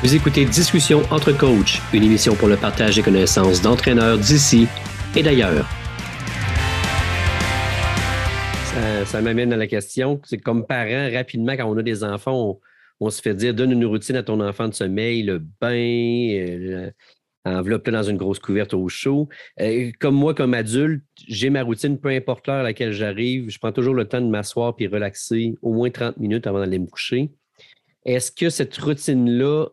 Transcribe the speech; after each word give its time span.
Vous 0.00 0.14
écoutez 0.14 0.44
Discussion 0.44 1.02
entre 1.10 1.36
coachs, 1.36 1.82
une 1.92 2.04
émission 2.04 2.36
pour 2.36 2.46
le 2.46 2.56
partage 2.56 2.94
des 2.94 3.02
connaissances 3.02 3.60
d'entraîneurs 3.60 4.16
d'ici 4.16 4.68
et 5.16 5.24
d'ailleurs. 5.24 5.68
Ça, 9.06 9.20
m'amène 9.20 9.52
à 9.52 9.56
la 9.56 9.66
question, 9.66 10.20
c'est 10.24 10.38
comme 10.38 10.64
parent, 10.64 11.10
rapidement, 11.12 11.54
quand 11.54 11.68
on 11.68 11.76
a 11.78 11.82
des 11.82 12.04
enfants, 12.04 12.60
on, 13.00 13.10
se 13.10 13.20
fait 13.20 13.34
dire, 13.34 13.54
donne 13.54 13.72
une 13.72 13.86
routine 13.86 14.14
à 14.14 14.22
ton 14.22 14.40
enfant 14.40 14.68
de 14.68 14.74
sommeil, 14.74 15.24
le 15.24 15.40
bain, 15.60 15.72
euh, 15.72 16.90
enveloppe 17.44 17.90
dans 17.90 18.04
une 18.04 18.18
grosse 18.18 18.38
couverte 18.38 18.74
au 18.74 18.88
chaud. 18.88 19.28
Euh, 19.60 19.90
comme 19.98 20.14
moi, 20.14 20.32
comme 20.32 20.54
adulte, 20.54 21.02
j'ai 21.26 21.50
ma 21.50 21.64
routine, 21.64 21.98
peu 21.98 22.10
importe 22.10 22.46
l'heure 22.46 22.60
à 22.60 22.62
laquelle 22.62 22.92
j'arrive, 22.92 23.50
je 23.50 23.58
prends 23.58 23.72
toujours 23.72 23.94
le 23.94 24.04
temps 24.04 24.20
de 24.20 24.28
m'asseoir 24.28 24.76
puis 24.76 24.86
relaxer 24.86 25.56
au 25.60 25.72
moins 25.72 25.90
30 25.90 26.18
minutes 26.18 26.46
avant 26.46 26.60
d'aller 26.60 26.78
me 26.78 26.86
coucher. 26.86 27.32
Est-ce 28.04 28.30
que 28.30 28.48
cette 28.48 28.76
routine-là 28.76 29.66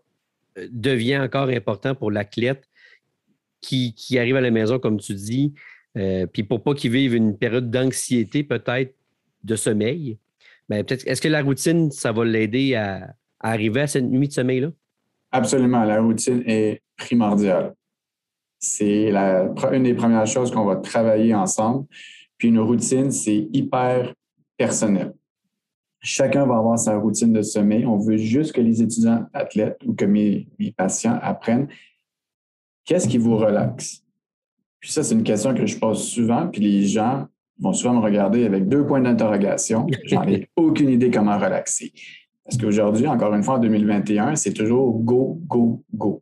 devient 0.71 1.17
encore 1.17 1.49
important 1.49 1.95
pour 1.95 2.11
l'athlète 2.11 2.67
qui, 3.61 4.17
arrive 4.17 4.35
à 4.35 4.41
la 4.41 4.51
maison, 4.51 4.79
comme 4.79 4.99
tu 4.99 5.13
dis, 5.13 5.53
euh, 5.97 6.25
puis 6.27 6.43
pour 6.43 6.61
pas 6.61 6.73
qu'il 6.73 6.91
vive 6.91 7.15
une 7.15 7.37
période 7.37 7.71
d'anxiété, 7.71 8.43
peut-être 8.43 8.95
de 9.43 9.55
sommeil. 9.55 10.17
Ben, 10.69 10.83
peut-être, 10.83 11.07
est-ce 11.07 11.21
que 11.21 11.27
la 11.27 11.41
routine, 11.41 11.91
ça 11.91 12.11
va 12.11 12.25
l'aider 12.25 12.75
à, 12.75 13.15
arriver 13.39 13.81
à 13.81 13.87
cette 13.87 14.05
nuit 14.05 14.27
de 14.27 14.33
sommeil-là? 14.33 14.71
Absolument. 15.31 15.83
La 15.83 16.01
routine 16.01 16.43
est 16.45 16.81
primordiale. 16.97 17.73
C'est 18.59 19.11
une 19.11 19.83
des 19.83 19.93
premières 19.93 20.25
choses 20.25 20.51
qu'on 20.51 20.65
va 20.65 20.77
travailler 20.77 21.35
ensemble. 21.35 21.85
Puis 22.37 22.47
une 22.47 22.59
routine, 22.59 23.11
c'est 23.11 23.47
hyper 23.53 24.13
personnel. 24.57 25.13
Chacun 26.07 26.45
va 26.45 26.57
avoir 26.57 26.77
sa 26.77 26.99
routine 26.99 27.33
de 27.33 27.41
sommeil. 27.41 27.83
On 27.83 27.97
veut 27.97 28.17
juste 28.17 28.51
que 28.51 28.61
les 28.61 28.83
étudiants 28.83 29.25
athlètes 29.33 29.79
ou 29.87 29.95
que 29.95 30.05
mes, 30.05 30.47
patients 30.77 31.17
apprennent 31.19 31.67
qu'est-ce 32.85 33.07
qui 33.07 33.17
vous 33.17 33.37
relaxe. 33.37 34.03
Puis 34.79 34.91
ça, 34.91 35.01
c'est 35.01 35.15
une 35.15 35.23
question 35.23 35.55
que 35.55 35.65
je 35.65 35.79
pose 35.79 36.07
souvent, 36.07 36.47
puis 36.47 36.62
les 36.62 36.85
gens 36.85 37.25
vont 37.59 37.73
souvent 37.73 37.95
me 37.95 38.01
regarder 38.01 38.45
avec 38.45 38.67
deux 38.67 38.85
points 38.85 39.01
d'interrogation. 39.01 39.87
J'en 40.05 40.27
ai 40.27 40.47
aucune 40.55 40.89
idée 40.89 41.09
comment 41.09 41.39
relaxer. 41.39 41.91
Parce 42.43 42.57
qu'aujourd'hui, 42.57 43.07
encore 43.07 43.34
une 43.34 43.41
fois, 43.41 43.55
en 43.55 43.59
2021, 43.59 44.35
c'est 44.35 44.53
toujours 44.53 44.99
go, 44.99 45.40
go, 45.47 45.84
go. 45.91 46.21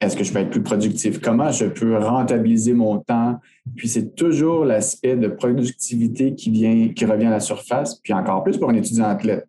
Est-ce 0.00 0.16
que 0.16 0.22
je 0.22 0.32
peux 0.32 0.38
être 0.38 0.50
plus 0.50 0.62
productif? 0.62 1.20
Comment 1.20 1.50
je 1.50 1.66
peux 1.66 1.96
rentabiliser 1.98 2.72
mon 2.72 2.98
temps? 2.98 3.38
Puis 3.74 3.88
c'est 3.88 4.14
toujours 4.14 4.64
l'aspect 4.64 5.16
de 5.16 5.26
productivité 5.26 6.34
qui 6.34 6.50
vient, 6.50 6.88
qui 6.90 7.04
revient 7.04 7.26
à 7.26 7.30
la 7.30 7.40
surface, 7.40 7.96
puis 7.96 8.12
encore 8.12 8.44
plus 8.44 8.58
pour 8.58 8.70
un 8.70 8.74
étudiant 8.74 9.06
athlète. 9.06 9.46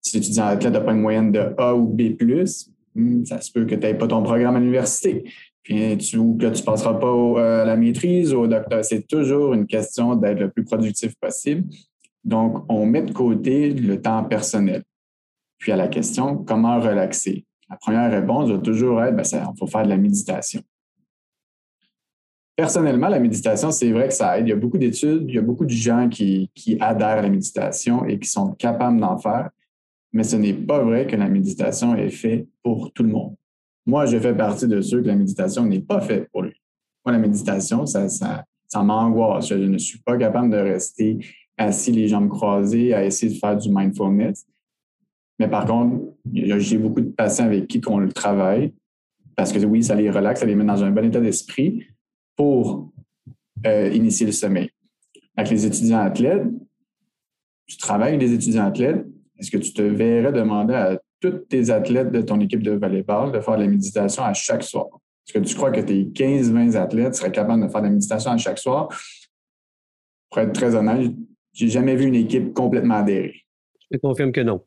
Si 0.00 0.16
l'étudiant 0.16 0.46
athlète 0.46 0.72
n'a 0.72 0.80
pas 0.80 0.92
une 0.92 1.00
moyenne 1.00 1.32
de 1.32 1.54
A 1.58 1.74
ou 1.74 1.86
B, 1.86 2.16
hmm, 2.94 3.24
ça 3.24 3.40
se 3.40 3.52
peut 3.52 3.66
que 3.66 3.74
tu 3.74 3.80
n'aies 3.80 3.94
pas 3.94 4.06
ton 4.06 4.22
programme 4.22 4.56
à 4.56 4.58
l'université. 4.58 5.24
Puis 5.62 5.98
tu, 5.98 6.18
ou 6.18 6.36
que 6.36 6.46
tu 6.46 6.60
ne 6.60 6.66
passeras 6.66 6.94
pas 6.94 7.06
euh, 7.06 7.62
à 7.62 7.64
la 7.64 7.76
maîtrise 7.76 8.32
ou 8.34 8.40
au 8.40 8.46
docteur. 8.46 8.84
C'est 8.84 9.06
toujours 9.06 9.54
une 9.54 9.66
question 9.66 10.14
d'être 10.14 10.38
le 10.38 10.50
plus 10.50 10.64
productif 10.64 11.14
possible. 11.16 11.64
Donc, 12.22 12.64
on 12.70 12.86
met 12.86 13.02
de 13.02 13.12
côté 13.12 13.70
le 13.70 14.00
temps 14.00 14.24
personnel. 14.24 14.82
Puis 15.58 15.72
à 15.72 15.76
la 15.76 15.88
question, 15.88 16.36
comment 16.36 16.80
relaxer? 16.80 17.44
La 17.70 17.76
première 17.76 18.10
réponse 18.10 18.50
va 18.50 18.58
toujours 18.58 19.02
être, 19.02 19.12
il 19.12 19.38
ben, 19.38 19.54
faut 19.58 19.66
faire 19.66 19.84
de 19.84 19.88
la 19.88 19.96
méditation. 19.96 20.60
Personnellement, 22.56 23.08
la 23.08 23.18
méditation, 23.18 23.72
c'est 23.72 23.90
vrai 23.90 24.08
que 24.08 24.14
ça 24.14 24.38
aide. 24.38 24.46
Il 24.46 24.50
y 24.50 24.52
a 24.52 24.56
beaucoup 24.56 24.78
d'études, 24.78 25.24
il 25.28 25.34
y 25.34 25.38
a 25.38 25.42
beaucoup 25.42 25.64
de 25.64 25.70
gens 25.70 26.08
qui, 26.08 26.50
adhèrent 26.80 27.18
à 27.18 27.22
la 27.22 27.30
méditation 27.30 28.04
et 28.04 28.18
qui 28.18 28.28
sont 28.28 28.52
capables 28.52 29.00
d'en 29.00 29.18
faire, 29.18 29.50
mais 30.12 30.22
ce 30.22 30.36
n'est 30.36 30.54
pas 30.54 30.82
vrai 30.82 31.06
que 31.06 31.16
la 31.16 31.28
méditation 31.28 31.96
est 31.96 32.10
faite 32.10 32.46
pour 32.62 32.92
tout 32.92 33.02
le 33.02 33.08
monde. 33.08 33.34
Moi, 33.86 34.06
je 34.06 34.18
fais 34.18 34.34
partie 34.34 34.68
de 34.68 34.80
ceux 34.80 35.02
que 35.02 35.08
la 35.08 35.16
méditation 35.16 35.66
n'est 35.66 35.80
pas 35.80 36.00
faite 36.00 36.28
pour 36.30 36.42
lui. 36.42 36.54
Moi, 37.04 37.12
la 37.12 37.18
méditation, 37.18 37.86
ça, 37.86 38.08
ça, 38.08 38.44
ça 38.68 38.82
m'angoisse. 38.82 39.48
Je 39.48 39.54
ne 39.54 39.76
suis 39.76 39.98
pas 39.98 40.16
capable 40.16 40.50
de 40.50 40.56
rester 40.56 41.18
assis, 41.58 41.92
les 41.92 42.08
jambes 42.08 42.28
croisées, 42.28 42.94
à 42.94 43.04
essayer 43.04 43.32
de 43.32 43.38
faire 43.38 43.56
du 43.56 43.68
mindfulness. 43.70 44.46
Mais 45.38 45.48
par 45.48 45.66
contre, 45.66 46.00
j'ai 46.32 46.78
beaucoup 46.78 47.00
de 47.00 47.10
patients 47.10 47.46
avec 47.46 47.66
qui 47.66 47.80
on 47.86 47.98
le 47.98 48.12
travaille 48.12 48.72
parce 49.36 49.52
que 49.52 49.58
oui, 49.64 49.82
ça 49.82 49.94
les 49.94 50.10
relaxe, 50.10 50.40
ça 50.40 50.46
les 50.46 50.54
met 50.54 50.64
dans 50.64 50.84
un 50.84 50.90
bon 50.90 51.04
état 51.04 51.20
d'esprit 51.20 51.86
pour 52.36 52.92
euh, 53.66 53.88
initier 53.92 54.26
le 54.26 54.32
sommeil. 54.32 54.70
Avec 55.36 55.50
les 55.50 55.66
étudiants 55.66 55.98
athlètes, 55.98 56.46
tu 57.66 57.76
travailles 57.78 58.14
avec 58.14 58.20
des 58.20 58.32
étudiants 58.32 58.66
athlètes, 58.66 59.04
est-ce 59.38 59.50
que 59.50 59.58
tu 59.58 59.72
te 59.72 59.82
verrais 59.82 60.32
demander 60.32 60.74
à 60.74 61.00
tous 61.20 61.38
tes 61.48 61.70
athlètes 61.70 62.12
de 62.12 62.20
ton 62.20 62.38
équipe 62.40 62.62
de 62.62 62.72
volleyball 62.72 63.32
de 63.32 63.40
faire 63.40 63.56
de 63.56 63.62
la 63.62 63.68
méditation 63.68 64.22
à 64.22 64.32
chaque 64.34 64.62
soir? 64.62 64.86
Est-ce 65.26 65.38
que 65.38 65.44
tu 65.44 65.54
crois 65.54 65.70
que 65.72 65.80
tes 65.80 66.04
15-20 66.04 66.76
athlètes 66.76 67.14
seraient 67.14 67.32
capables 67.32 67.62
de 67.62 67.68
faire 67.68 67.80
de 67.80 67.86
la 67.86 67.92
méditation 67.92 68.30
à 68.30 68.36
chaque 68.36 68.58
soir? 68.58 68.88
Pour 70.30 70.40
être 70.40 70.52
très 70.52 70.74
honnête, 70.74 71.12
j'ai 71.52 71.68
jamais 71.68 71.96
vu 71.96 72.06
une 72.06 72.14
équipe 72.14 72.52
complètement 72.52 72.96
adhérer. 72.96 73.44
Je 73.90 73.96
te 73.96 74.00
confirme 74.00 74.32
que 74.32 74.42
non. 74.42 74.62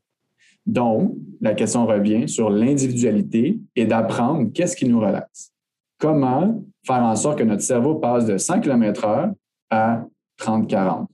Donc, 0.68 1.16
la 1.42 1.54
question 1.54 1.86
revient 1.86 2.28
sur 2.28 2.50
l'individualité 2.50 3.60
et 3.76 3.86
d'apprendre 3.86 4.52
qu'est-ce 4.54 4.76
qui 4.76 4.88
nous 4.88 5.00
relaxe. 5.00 5.54
Comment 6.00 6.62
faire 6.86 7.04
en 7.04 7.16
sorte 7.16 7.40
que 7.40 7.44
notre 7.44 7.64
cerveau 7.64 7.96
passe 7.96 8.26
de 8.26 8.38
100 8.38 8.62
km/h 8.62 9.34
à 9.70 10.06
30-40. 10.40 11.08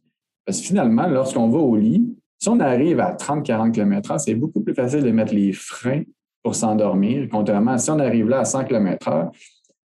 Parce 0.45 0.59
que 0.59 0.67
finalement, 0.67 1.07
lorsqu'on 1.07 1.49
va 1.49 1.59
au 1.59 1.75
lit, 1.75 2.15
si 2.39 2.49
on 2.49 2.59
arrive 2.59 2.99
à 2.99 3.13
30-40 3.13 3.71
km/h, 3.71 4.19
c'est 4.19 4.35
beaucoup 4.35 4.61
plus 4.61 4.73
facile 4.73 5.01
de 5.01 5.11
mettre 5.11 5.33
les 5.33 5.53
freins 5.53 6.03
pour 6.43 6.55
s'endormir, 6.55 7.27
contrairement 7.31 7.71
à 7.71 7.77
si 7.77 7.89
on 7.89 7.99
arrive 7.99 8.27
là 8.27 8.39
à 8.39 8.45
100 8.45 8.65
km/h, 8.65 9.31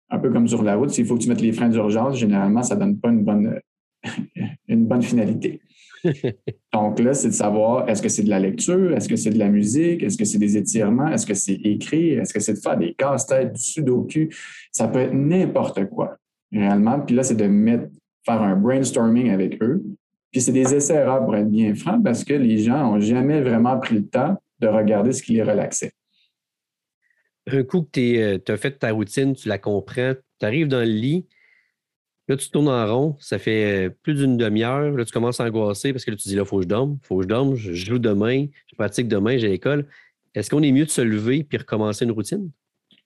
un 0.09 0.19
peu 0.19 0.31
comme 0.31 0.47
sur 0.47 0.63
la 0.63 0.75
route, 0.75 0.89
s'il 0.89 1.05
faut 1.05 1.15
que 1.15 1.21
tu 1.21 1.29
mettes 1.29 1.41
les 1.41 1.51
freins 1.51 1.69
d'urgence, 1.69 2.17
généralement, 2.17 2.63
ça 2.63 2.75
ne 2.75 2.79
donne 2.79 2.97
pas 2.97 3.09
une 3.09 3.23
bonne, 3.23 3.59
une 4.67 4.85
bonne 4.85 5.03
finalité. 5.03 5.61
Donc 6.73 6.99
là, 6.99 7.13
c'est 7.13 7.29
de 7.29 7.33
savoir 7.33 7.89
est-ce 7.89 8.01
que 8.01 8.09
c'est 8.09 8.23
de 8.23 8.29
la 8.29 8.39
lecture, 8.39 8.93
est-ce 8.95 9.09
que 9.09 9.15
c'est 9.15 9.29
de 9.31 9.39
la 9.39 9.49
musique, 9.49 10.03
est-ce 10.03 10.17
que 10.17 10.25
c'est 10.25 10.37
des 10.37 10.57
étirements, 10.57 11.07
est-ce 11.07 11.25
que 11.25 11.33
c'est 11.33 11.59
écrit, 11.63 12.11
est-ce 12.11 12.33
que 12.33 12.39
c'est 12.39 12.53
de 12.53 12.59
faire 12.59 12.77
des 12.77 12.93
casse-têtes, 12.93 13.53
du 13.53 13.61
sudoku? 13.61 14.29
Ça 14.71 14.87
peut 14.87 14.99
être 14.99 15.13
n'importe 15.13 15.85
quoi, 15.89 16.17
réellement. 16.51 16.99
Puis 16.99 17.15
là, 17.15 17.23
c'est 17.23 17.35
de 17.35 17.47
mettre, 17.47 17.87
faire 18.25 18.41
un 18.41 18.55
brainstorming 18.55 19.29
avec 19.29 19.61
eux. 19.61 19.83
Puis 20.31 20.41
c'est 20.41 20.51
des 20.51 20.73
essais 20.73 20.95
erreurs 20.95 21.25
pour 21.25 21.35
être 21.35 21.49
bien 21.49 21.73
franc 21.73 22.01
parce 22.01 22.23
que 22.23 22.33
les 22.33 22.59
gens 22.59 22.83
n'ont 22.83 22.99
jamais 22.99 23.41
vraiment 23.41 23.77
pris 23.79 23.95
le 23.95 24.05
temps 24.05 24.37
de 24.59 24.67
regarder 24.67 25.11
ce 25.11 25.23
qui 25.23 25.33
les 25.33 25.43
relaxait. 25.43 25.93
Un 27.47 27.63
coup 27.63 27.81
que 27.81 27.89
tu 27.93 28.17
euh, 28.19 28.37
as 28.47 28.57
fait 28.57 28.77
ta 28.77 28.91
routine, 28.91 29.33
tu 29.33 29.47
la 29.47 29.57
comprends, 29.57 30.13
tu 30.39 30.45
arrives 30.45 30.67
dans 30.67 30.79
le 30.79 30.85
lit, 30.85 31.25
Là, 32.29 32.37
tu 32.37 32.51
tournes 32.51 32.69
en 32.69 32.85
rond, 32.85 33.15
ça 33.19 33.39
fait 33.39 33.87
euh, 33.87 33.89
plus 34.03 34.13
d'une 34.13 34.37
demi-heure. 34.37 34.91
Là, 34.91 35.03
tu 35.03 35.11
commences 35.11 35.39
à 35.39 35.45
angoisser 35.45 35.91
parce 35.93 36.05
que 36.05 36.11
là, 36.11 36.17
tu 36.17 36.29
dis 36.29 36.35
là, 36.35 36.43
il 36.43 36.47
faut 36.47 36.57
que 36.57 36.63
je 36.63 36.67
dorme, 36.67 36.99
il 37.01 37.07
faut 37.07 37.17
que 37.17 37.23
je 37.23 37.27
dorme, 37.27 37.55
je 37.55 37.73
joue 37.73 37.97
demain, 37.97 38.45
je 38.67 38.75
pratique 38.75 39.07
demain, 39.07 39.39
j'ai 39.39 39.47
l'école. 39.47 39.87
Est-ce 40.35 40.51
qu'on 40.51 40.61
est 40.61 40.71
mieux 40.71 40.85
de 40.85 40.91
se 40.91 41.01
lever 41.01 41.43
puis 41.43 41.57
recommencer 41.57 42.05
une 42.05 42.11
routine? 42.11 42.51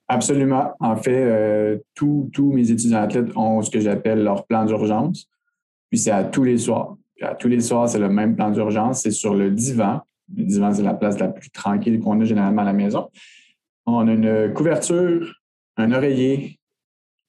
Absolument. 0.10 0.74
En 0.82 0.98
fait, 0.98 1.24
euh, 1.24 1.78
tous 1.96 2.52
mes 2.52 2.70
étudiants 2.70 3.02
athlètes 3.02 3.36
ont 3.38 3.62
ce 3.62 3.72
que 3.72 3.80
j'appelle 3.80 4.26
leur 4.26 4.46
plan 4.46 4.66
d'urgence. 4.66 5.30
Puis 5.90 6.00
c'est 6.00 6.12
à 6.12 6.26
tous 6.26 6.44
les 6.44 6.58
soirs. 6.58 6.98
à 7.22 7.34
tous 7.34 7.48
les 7.48 7.62
soirs, 7.62 7.88
c'est 7.88 8.00
le 8.00 8.10
même 8.10 8.36
plan 8.36 8.52
d'urgence. 8.52 9.04
C'est 9.04 9.12
sur 9.12 9.34
le 9.34 9.52
divan. 9.52 10.02
Le 10.36 10.44
divan, 10.44 10.74
c'est 10.74 10.84
la 10.84 10.96
place 10.96 11.18
la 11.18 11.30
plus 11.30 11.50
tranquille 11.50 12.02
qu'on 12.02 12.20
a 12.20 12.26
généralement 12.26 12.64
à 12.64 12.66
la 12.66 12.74
maison. 12.74 13.10
On 13.86 14.06
a 14.06 14.12
une 14.12 14.54
couverture, 14.54 15.34
un 15.78 15.94
oreiller, 15.94 16.60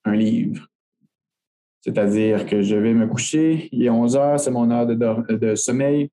un 0.05 0.17
livre. 0.17 0.67
C'est-à-dire 1.85 2.47
que 2.47 2.63
je 2.63 2.77
vais 2.77 2.95
me 2.95 3.07
coucher, 3.07 3.69
il 3.71 3.85
est 3.85 3.91
11 3.91 4.17
heures, 4.17 4.41
c'est 4.41 4.51
mon 4.51 4.71
heure 4.71 4.87
de, 4.87 5.55
sommeil. 5.55 6.09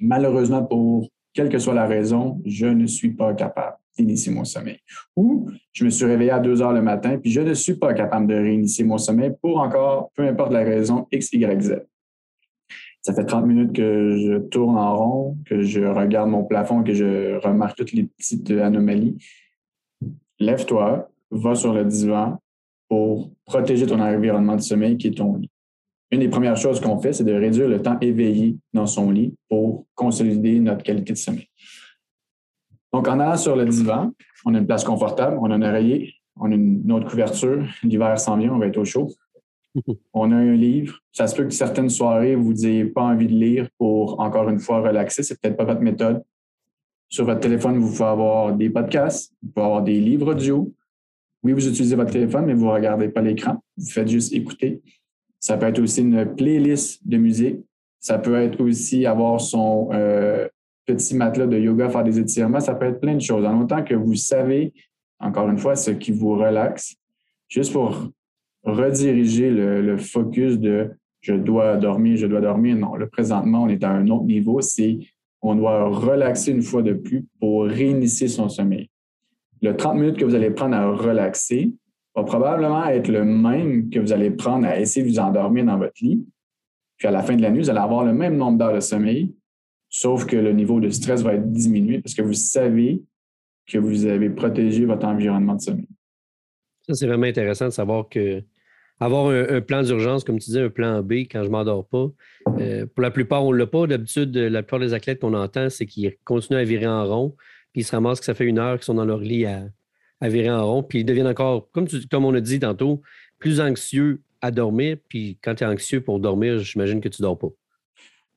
Malheureusement, 0.00 0.64
pour 0.64 1.08
quelle 1.32 1.48
que 1.48 1.60
soit 1.60 1.74
la 1.74 1.86
raison, 1.86 2.42
je 2.44 2.66
ne 2.66 2.86
suis 2.86 3.12
pas 3.12 3.32
capable 3.34 3.76
d'initier 3.96 4.32
mon 4.32 4.42
sommeil. 4.42 4.80
Ou 5.14 5.48
je 5.72 5.84
me 5.84 5.90
suis 5.90 6.06
réveillé 6.06 6.32
à 6.32 6.40
2 6.40 6.60
heures 6.60 6.72
le 6.72 6.82
matin, 6.82 7.18
puis 7.18 7.30
je 7.30 7.40
ne 7.40 7.54
suis 7.54 7.76
pas 7.76 7.94
capable 7.94 8.26
de 8.26 8.34
réinitier 8.34 8.82
mon 8.82 8.98
sommeil 8.98 9.30
pour 9.40 9.60
encore, 9.60 10.10
peu 10.16 10.26
importe 10.26 10.50
la 10.50 10.64
raison, 10.64 11.06
X, 11.12 11.32
Y, 11.34 11.62
Z. 11.62 11.82
Ça 13.02 13.14
fait 13.14 13.24
30 13.24 13.46
minutes 13.46 13.72
que 13.72 14.16
je 14.16 14.38
tourne 14.38 14.76
en 14.76 14.96
rond, 14.96 15.36
que 15.46 15.62
je 15.62 15.82
regarde 15.82 16.28
mon 16.28 16.42
plafond, 16.42 16.82
que 16.82 16.94
je 16.94 17.36
remarque 17.36 17.76
toutes 17.76 17.92
les 17.92 18.04
petites 18.04 18.50
anomalies. 18.50 19.16
Lève-toi, 20.40 21.08
va 21.30 21.54
sur 21.54 21.72
le 21.72 21.84
divan, 21.84 22.40
pour 22.90 23.30
protéger 23.46 23.86
ton 23.86 24.00
environnement 24.00 24.56
de 24.56 24.60
sommeil 24.60 24.98
qui 24.98 25.06
est 25.06 25.16
ton 25.16 25.36
lit. 25.36 25.50
Une 26.10 26.20
des 26.20 26.28
premières 26.28 26.56
choses 26.56 26.80
qu'on 26.80 26.98
fait, 26.98 27.12
c'est 27.12 27.24
de 27.24 27.32
réduire 27.32 27.68
le 27.68 27.80
temps 27.80 27.96
éveillé 28.00 28.58
dans 28.72 28.86
son 28.86 29.12
lit 29.12 29.32
pour 29.48 29.86
consolider 29.94 30.58
notre 30.58 30.82
qualité 30.82 31.12
de 31.12 31.18
sommeil. 31.18 31.48
Donc, 32.92 33.06
en 33.06 33.20
allant 33.20 33.36
sur 33.36 33.54
le 33.54 33.64
divan, 33.64 34.10
on 34.44 34.54
a 34.56 34.58
une 34.58 34.66
place 34.66 34.82
confortable, 34.82 35.38
on 35.40 35.52
a 35.52 35.54
un 35.54 35.62
oreiller, 35.62 36.14
on 36.34 36.50
a 36.50 36.54
une 36.54 36.90
autre 36.90 37.08
couverture. 37.08 37.64
L'hiver 37.84 38.18
s'en 38.18 38.36
vient, 38.36 38.52
on 38.52 38.58
va 38.58 38.66
être 38.66 38.78
au 38.78 38.84
chaud. 38.84 39.08
On 40.12 40.32
a 40.32 40.34
un 40.34 40.54
livre. 40.54 40.98
Ça 41.12 41.28
se 41.28 41.36
peut 41.36 41.44
que 41.44 41.52
certaines 41.52 41.90
soirées, 41.90 42.34
vous 42.34 42.52
n'ayez 42.54 42.86
pas 42.86 43.02
envie 43.02 43.28
de 43.28 43.34
lire 43.34 43.68
pour, 43.78 44.18
encore 44.18 44.48
une 44.48 44.58
fois, 44.58 44.80
relaxer. 44.80 45.22
C'est 45.22 45.40
peut-être 45.40 45.56
pas 45.56 45.64
votre 45.64 45.80
méthode. 45.80 46.24
Sur 47.08 47.24
votre 47.24 47.38
téléphone, 47.38 47.78
vous 47.78 47.88
pouvez 47.88 48.08
avoir 48.08 48.52
des 48.52 48.68
podcasts, 48.68 49.32
vous 49.40 49.50
pouvez 49.50 49.66
avoir 49.66 49.82
des 49.82 50.00
livres 50.00 50.32
audio. 50.32 50.72
Oui, 51.42 51.52
vous 51.52 51.66
utilisez 51.66 51.96
votre 51.96 52.12
téléphone, 52.12 52.46
mais 52.46 52.54
vous 52.54 52.66
ne 52.66 52.70
regardez 52.70 53.08
pas 53.08 53.22
l'écran. 53.22 53.62
Vous 53.76 53.90
faites 53.90 54.08
juste 54.08 54.32
écouter. 54.32 54.82
Ça 55.38 55.56
peut 55.56 55.66
être 55.66 55.80
aussi 55.80 56.02
une 56.02 56.34
playlist 56.36 57.06
de 57.08 57.16
musique. 57.16 57.60
Ça 57.98 58.18
peut 58.18 58.34
être 58.34 58.60
aussi 58.60 59.06
avoir 59.06 59.40
son 59.40 59.88
euh, 59.92 60.46
petit 60.86 61.14
matelas 61.16 61.46
de 61.46 61.58
yoga, 61.58 61.88
faire 61.88 62.04
des 62.04 62.18
étirements. 62.18 62.60
Ça 62.60 62.74
peut 62.74 62.86
être 62.86 63.00
plein 63.00 63.14
de 63.14 63.20
choses. 63.20 63.44
En 63.44 63.60
autant 63.62 63.82
que 63.82 63.94
vous 63.94 64.14
savez, 64.14 64.72
encore 65.18 65.48
une 65.48 65.58
fois, 65.58 65.76
ce 65.76 65.90
qui 65.92 66.12
vous 66.12 66.36
relaxe, 66.36 66.96
juste 67.48 67.72
pour 67.72 68.08
rediriger 68.64 69.50
le, 69.50 69.96
focus 69.96 70.58
de 70.58 70.90
je 71.20 71.34
dois 71.34 71.76
dormir, 71.76 72.16
je 72.16 72.26
dois 72.26 72.40
dormir. 72.40 72.76
Non, 72.76 72.96
le 72.96 73.08
présentement, 73.08 73.64
on 73.64 73.68
est 73.68 73.84
à 73.84 73.90
un 73.90 74.08
autre 74.08 74.24
niveau. 74.24 74.60
C'est 74.60 74.98
on 75.42 75.54
doit 75.54 75.88
relaxer 75.88 76.52
une 76.52 76.62
fois 76.62 76.82
de 76.82 76.92
plus 76.92 77.26
pour 77.38 77.64
réinitier 77.64 78.28
son 78.28 78.48
sommeil. 78.48 78.90
Le 79.62 79.76
30 79.76 79.96
minutes 79.96 80.16
que 80.16 80.24
vous 80.24 80.34
allez 80.34 80.50
prendre 80.50 80.76
à 80.76 80.90
relaxer 80.90 81.72
va 82.14 82.24
probablement 82.24 82.86
être 82.86 83.08
le 83.08 83.24
même 83.24 83.90
que 83.90 83.98
vous 83.98 84.12
allez 84.12 84.30
prendre 84.30 84.66
à 84.66 84.78
essayer 84.80 85.04
de 85.04 85.10
vous 85.10 85.18
endormir 85.18 85.64
dans 85.64 85.78
votre 85.78 85.94
lit. 86.00 86.26
Puis 86.96 87.08
à 87.08 87.10
la 87.10 87.22
fin 87.22 87.36
de 87.36 87.42
la 87.42 87.50
nuit, 87.50 87.60
vous 87.60 87.70
allez 87.70 87.78
avoir 87.78 88.04
le 88.04 88.12
même 88.12 88.36
nombre 88.36 88.58
d'heures 88.58 88.74
de 88.74 88.80
sommeil, 88.80 89.34
sauf 89.88 90.26
que 90.26 90.36
le 90.36 90.52
niveau 90.52 90.80
de 90.80 90.90
stress 90.90 91.22
va 91.22 91.34
être 91.34 91.50
diminué 91.50 92.00
parce 92.00 92.14
que 92.14 92.22
vous 92.22 92.34
savez 92.34 93.02
que 93.66 93.78
vous 93.78 94.06
avez 94.06 94.30
protégé 94.30 94.84
votre 94.84 95.06
environnement 95.06 95.54
de 95.54 95.60
sommeil. 95.60 95.88
Ça, 96.86 96.94
c'est 96.94 97.06
vraiment 97.06 97.26
intéressant 97.26 97.66
de 97.66 97.70
savoir 97.70 98.08
que 98.08 98.42
avoir 99.00 99.28
un, 99.30 99.60
plan 99.62 99.82
d'urgence, 99.82 100.24
comme 100.24 100.38
tu 100.38 100.50
dis, 100.50 100.58
un 100.58 100.68
plan 100.68 101.02
B 101.02 101.12
quand 101.30 101.42
je 101.42 101.46
ne 101.46 101.52
m'endors 101.52 101.86
pas. 101.86 102.10
Euh, 102.58 102.84
pour 102.84 103.00
la 103.00 103.10
plupart, 103.10 103.44
on 103.44 103.52
ne 103.52 103.56
l'a 103.56 103.66
pas. 103.66 103.86
D'habitude, 103.86 104.36
la 104.36 104.62
plupart 104.62 104.80
des 104.80 104.92
athlètes 104.92 105.20
qu'on 105.20 105.32
entend, 105.32 105.70
c'est 105.70 105.86
qu'ils 105.86 106.16
continuent 106.24 106.58
à 106.58 106.64
virer 106.64 106.86
en 106.86 107.06
rond, 107.06 107.36
puis 107.72 107.82
ils 107.82 107.84
se 107.84 107.92
ramassent 107.92 108.20
que 108.20 108.26
ça 108.26 108.34
fait 108.34 108.44
une 108.44 108.58
heure 108.58 108.76
qu'ils 108.76 108.84
sont 108.84 108.94
dans 108.94 109.04
leur 109.04 109.20
lit 109.20 109.46
à, 109.46 109.68
virer 110.22 110.50
en 110.50 110.66
rond, 110.66 110.82
puis 110.82 111.00
ils 111.00 111.04
deviennent 111.04 111.26
encore, 111.26 111.70
comme, 111.72 111.86
comme 112.10 112.24
on 112.24 112.34
a 112.34 112.40
dit 112.40 112.60
tantôt, 112.60 113.00
plus 113.38 113.60
anxieux 113.60 114.20
à 114.42 114.50
dormir. 114.50 114.98
Puis 115.08 115.38
quand 115.42 115.54
tu 115.54 115.64
es 115.64 115.66
anxieux 115.66 116.02
pour 116.02 116.20
dormir, 116.20 116.58
j'imagine 116.58 117.00
que 117.00 117.08
tu 117.08 117.22
ne 117.22 117.26
dors 117.26 117.38
pas. 117.38 117.48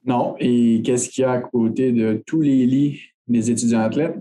Non. 0.05 0.35
Et 0.39 0.81
qu'est-ce 0.83 1.09
qu'il 1.09 1.23
y 1.23 1.25
a 1.25 1.31
à 1.31 1.39
côté 1.39 1.91
de 1.91 2.23
tous 2.25 2.41
les 2.41 2.65
lits 2.65 3.01
des 3.27 3.51
étudiants 3.51 3.81
athlètes? 3.81 4.15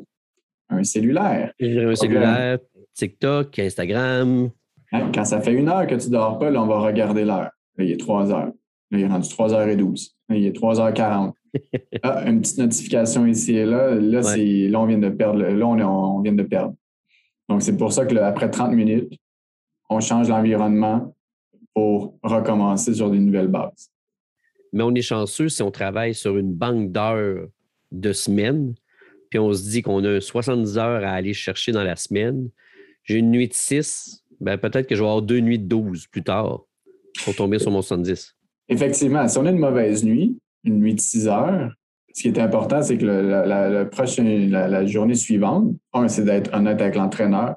Un 0.69 0.83
cellulaire. 0.83 1.53
Un 1.61 1.95
cellulaire, 1.95 2.59
TikTok, 2.95 3.59
Instagram, 3.59 4.51
Hein, 4.93 5.11
quand 5.13 5.25
ça 5.25 5.41
fait 5.41 5.55
une 5.55 5.69
heure 5.69 5.87
que 5.87 5.95
tu 5.95 6.09
ne 6.09 6.13
dors 6.13 6.39
pas, 6.39 6.51
là, 6.51 6.63
on 6.63 6.67
va 6.67 6.79
regarder 6.81 7.25
l'heure. 7.25 7.51
Là, 7.79 7.85
il 7.85 7.91
est 7.91 7.97
3 7.97 8.31
heures. 8.31 8.53
Là, 8.91 8.99
il 8.99 9.01
est 9.01 9.07
rendu 9.07 9.29
3h12. 9.29 10.11
Là, 10.29 10.37
il 10.37 10.45
est 10.45 10.57
3h40. 10.57 11.33
Ah, 12.03 12.29
une 12.29 12.41
petite 12.41 12.59
notification 12.59 13.27
ici 13.27 13.57
et 13.57 13.65
là. 13.65 13.95
Là, 13.95 14.21
là 14.21 14.81
on 14.81 14.87
vient 14.87 14.99
de 14.99 15.09
perdre. 15.11 15.43
Là, 15.43 15.67
on, 15.67 16.21
vient 16.21 16.33
de 16.33 16.43
perdre. 16.43 16.75
Donc, 17.49 17.63
c'est 17.63 17.77
pour 17.77 17.93
ça 17.93 18.07
que 18.07 18.15
après 18.17 18.51
30 18.51 18.73
minutes, 18.73 19.13
on 19.91 20.01
change 20.01 20.29
l'environnement 20.29 21.15
pour 21.75 22.19
recommencer 22.23 22.95
sur 22.95 23.11
des 23.11 23.19
nouvelles 23.19 23.49
bases. 23.49 23.91
Mais 24.73 24.83
on 24.83 24.95
est 24.95 25.03
chanceux 25.03 25.49
si 25.49 25.63
on 25.63 25.71
travaille 25.71 26.15
sur 26.15 26.39
une 26.39 26.53
banque 26.53 26.93
d'heures 26.93 27.47
de 27.91 28.13
semaine, 28.13 28.75
puis 29.29 29.39
on 29.39 29.53
se 29.53 29.69
dit 29.69 29.83
qu'on 29.83 30.03
a 30.05 30.21
70 30.21 30.79
heures 30.79 31.05
à 31.05 31.11
aller 31.11 31.35
chercher 31.35 31.73
dans 31.73 31.85
la 31.85 31.97
semaine. 31.97 32.49
J'ai 33.05 33.17
une 33.17 33.31
nuit 33.31 33.49
de 33.49 33.55
6, 33.55 34.25
ben, 34.41 34.57
peut-être 34.57 34.87
que 34.87 34.95
je 34.95 35.01
vais 35.01 35.07
avoir 35.07 35.23
deux 35.23 35.41
nuits 35.41 35.59
de 35.59 35.67
12 35.67 36.07
plus 36.07 36.23
tard 36.23 36.65
pour 37.25 37.35
tomber 37.35 37.59
sur 37.59 37.71
mon 37.71 37.83
70. 37.83 38.35
Effectivement, 38.69 39.29
si 39.29 39.39
on 39.39 39.45
a 39.45 39.51
une 39.51 39.59
mauvaise 39.59 40.05
nuit, 40.05 40.39
une 40.65 40.79
nuit 40.79 40.95
de 40.95 41.01
6 41.01 41.29
heures, 41.29 41.73
ce 42.15 42.23
qui 42.23 42.29
est 42.29 42.39
important, 42.39 42.83
c'est 42.83 42.99
que 42.99 43.07
la, 43.07 44.87
journée 44.87 45.15
suivante, 45.15 45.75
c'est 46.09 46.25
d'être 46.25 46.53
honnête 46.55 46.81
avec 46.81 46.95
l'entraîneur. 46.95 47.57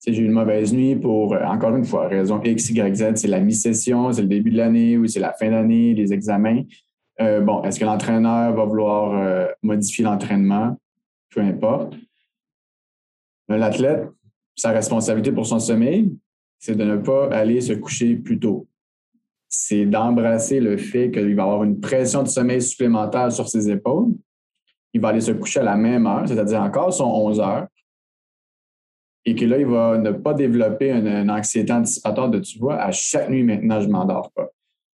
Si 0.00 0.12
j'ai 0.12 0.22
une 0.22 0.32
mauvaise 0.32 0.74
nuit 0.74 0.96
pour, 0.96 1.34
encore 1.34 1.76
une 1.76 1.84
fois, 1.84 2.08
raison 2.08 2.40
X, 2.42 2.70
Y, 2.70 2.94
Z, 2.94 3.14
c'est 3.14 3.28
la 3.28 3.40
mi-session, 3.40 4.12
c'est 4.12 4.22
le 4.22 4.28
début 4.28 4.50
de 4.50 4.56
l'année 4.56 4.98
ou 4.98 5.06
c'est 5.06 5.20
la 5.20 5.32
fin 5.32 5.50
d'année, 5.50 5.94
les 5.94 6.12
examens. 6.12 6.62
Euh, 7.20 7.40
bon, 7.40 7.62
est-ce 7.62 7.78
que 7.78 7.84
l'entraîneur 7.84 8.52
va 8.52 8.64
vouloir 8.64 9.14
euh, 9.14 9.46
modifier 9.62 10.04
l'entraînement? 10.04 10.76
Peu 11.30 11.40
importe. 11.40 11.94
L'athlète, 13.48 14.08
sa 14.56 14.70
responsabilité 14.70 15.30
pour 15.32 15.46
son 15.46 15.60
sommeil, 15.60 16.12
c'est 16.58 16.76
de 16.76 16.84
ne 16.84 16.96
pas 16.96 17.28
aller 17.28 17.60
se 17.60 17.72
coucher 17.74 18.16
plus 18.16 18.38
tôt. 18.38 18.66
C'est 19.56 19.86
d'embrasser 19.86 20.58
le 20.58 20.76
fait 20.76 21.12
qu'il 21.12 21.36
va 21.36 21.44
avoir 21.44 21.62
une 21.62 21.78
pression 21.78 22.24
de 22.24 22.28
sommeil 22.28 22.60
supplémentaire 22.60 23.30
sur 23.30 23.48
ses 23.48 23.70
épaules. 23.70 24.12
Il 24.92 25.00
va 25.00 25.08
aller 25.08 25.20
se 25.20 25.30
coucher 25.30 25.60
à 25.60 25.62
la 25.62 25.76
même 25.76 26.06
heure, 26.06 26.26
c'est-à-dire 26.26 26.60
encore 26.60 26.92
son 26.92 27.04
11 27.04 27.40
heures. 27.40 27.66
Et 29.24 29.36
que 29.36 29.44
là, 29.44 29.58
il 29.58 29.66
va 29.66 29.96
ne 29.96 30.10
pas 30.10 30.34
développer 30.34 30.90
une, 30.90 31.30
anxiété 31.30 31.72
anticipatoire 31.72 32.28
de 32.30 32.40
tu 32.40 32.58
vois, 32.58 32.82
à 32.82 32.90
chaque 32.90 33.30
nuit 33.30 33.44
maintenant, 33.44 33.80
je 33.80 33.86
ne 33.86 33.92
m'endors 33.92 34.32
pas. 34.32 34.48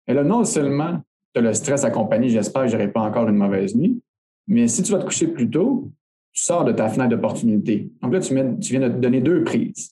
Et 0.08 0.14
là, 0.14 0.24
non 0.24 0.44
seulement 0.44 1.02
tu 1.34 1.40
as 1.40 1.44
le 1.44 1.54
stress 1.54 1.84
accompagné, 1.84 2.28
j'espère 2.28 2.64
que 2.64 2.70
je 2.70 2.78
n'aurai 2.78 2.92
pas 2.92 3.02
encore 3.02 3.30
une 3.30 3.38
mauvaise 3.38 3.76
nuit, 3.76 4.02
mais 4.48 4.68
si 4.68 4.82
tu 4.82 4.92
vas 4.92 5.00
te 5.00 5.06
coucher 5.06 5.28
plus 5.28 5.50
tôt, 5.50 5.92
tu 6.34 6.42
sors 6.42 6.66
de 6.66 6.72
ta 6.72 6.90
fenêtre 6.90 7.12
d'opportunité. 7.12 7.90
Donc 8.02 8.12
là, 8.12 8.20
tu, 8.20 8.34
viens 8.34 8.44
de 8.44 8.88
te 8.90 9.00
donner 9.00 9.22
deux 9.22 9.44
prises. 9.44 9.92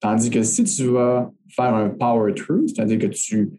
Tandis 0.00 0.30
que 0.30 0.42
si 0.42 0.64
tu 0.64 0.84
vas 0.86 1.30
faire 1.48 1.74
un 1.74 1.88
power 1.88 2.34
through, 2.34 2.68
c'est-à-dire 2.68 2.98
que 2.98 3.06
tu 3.06 3.50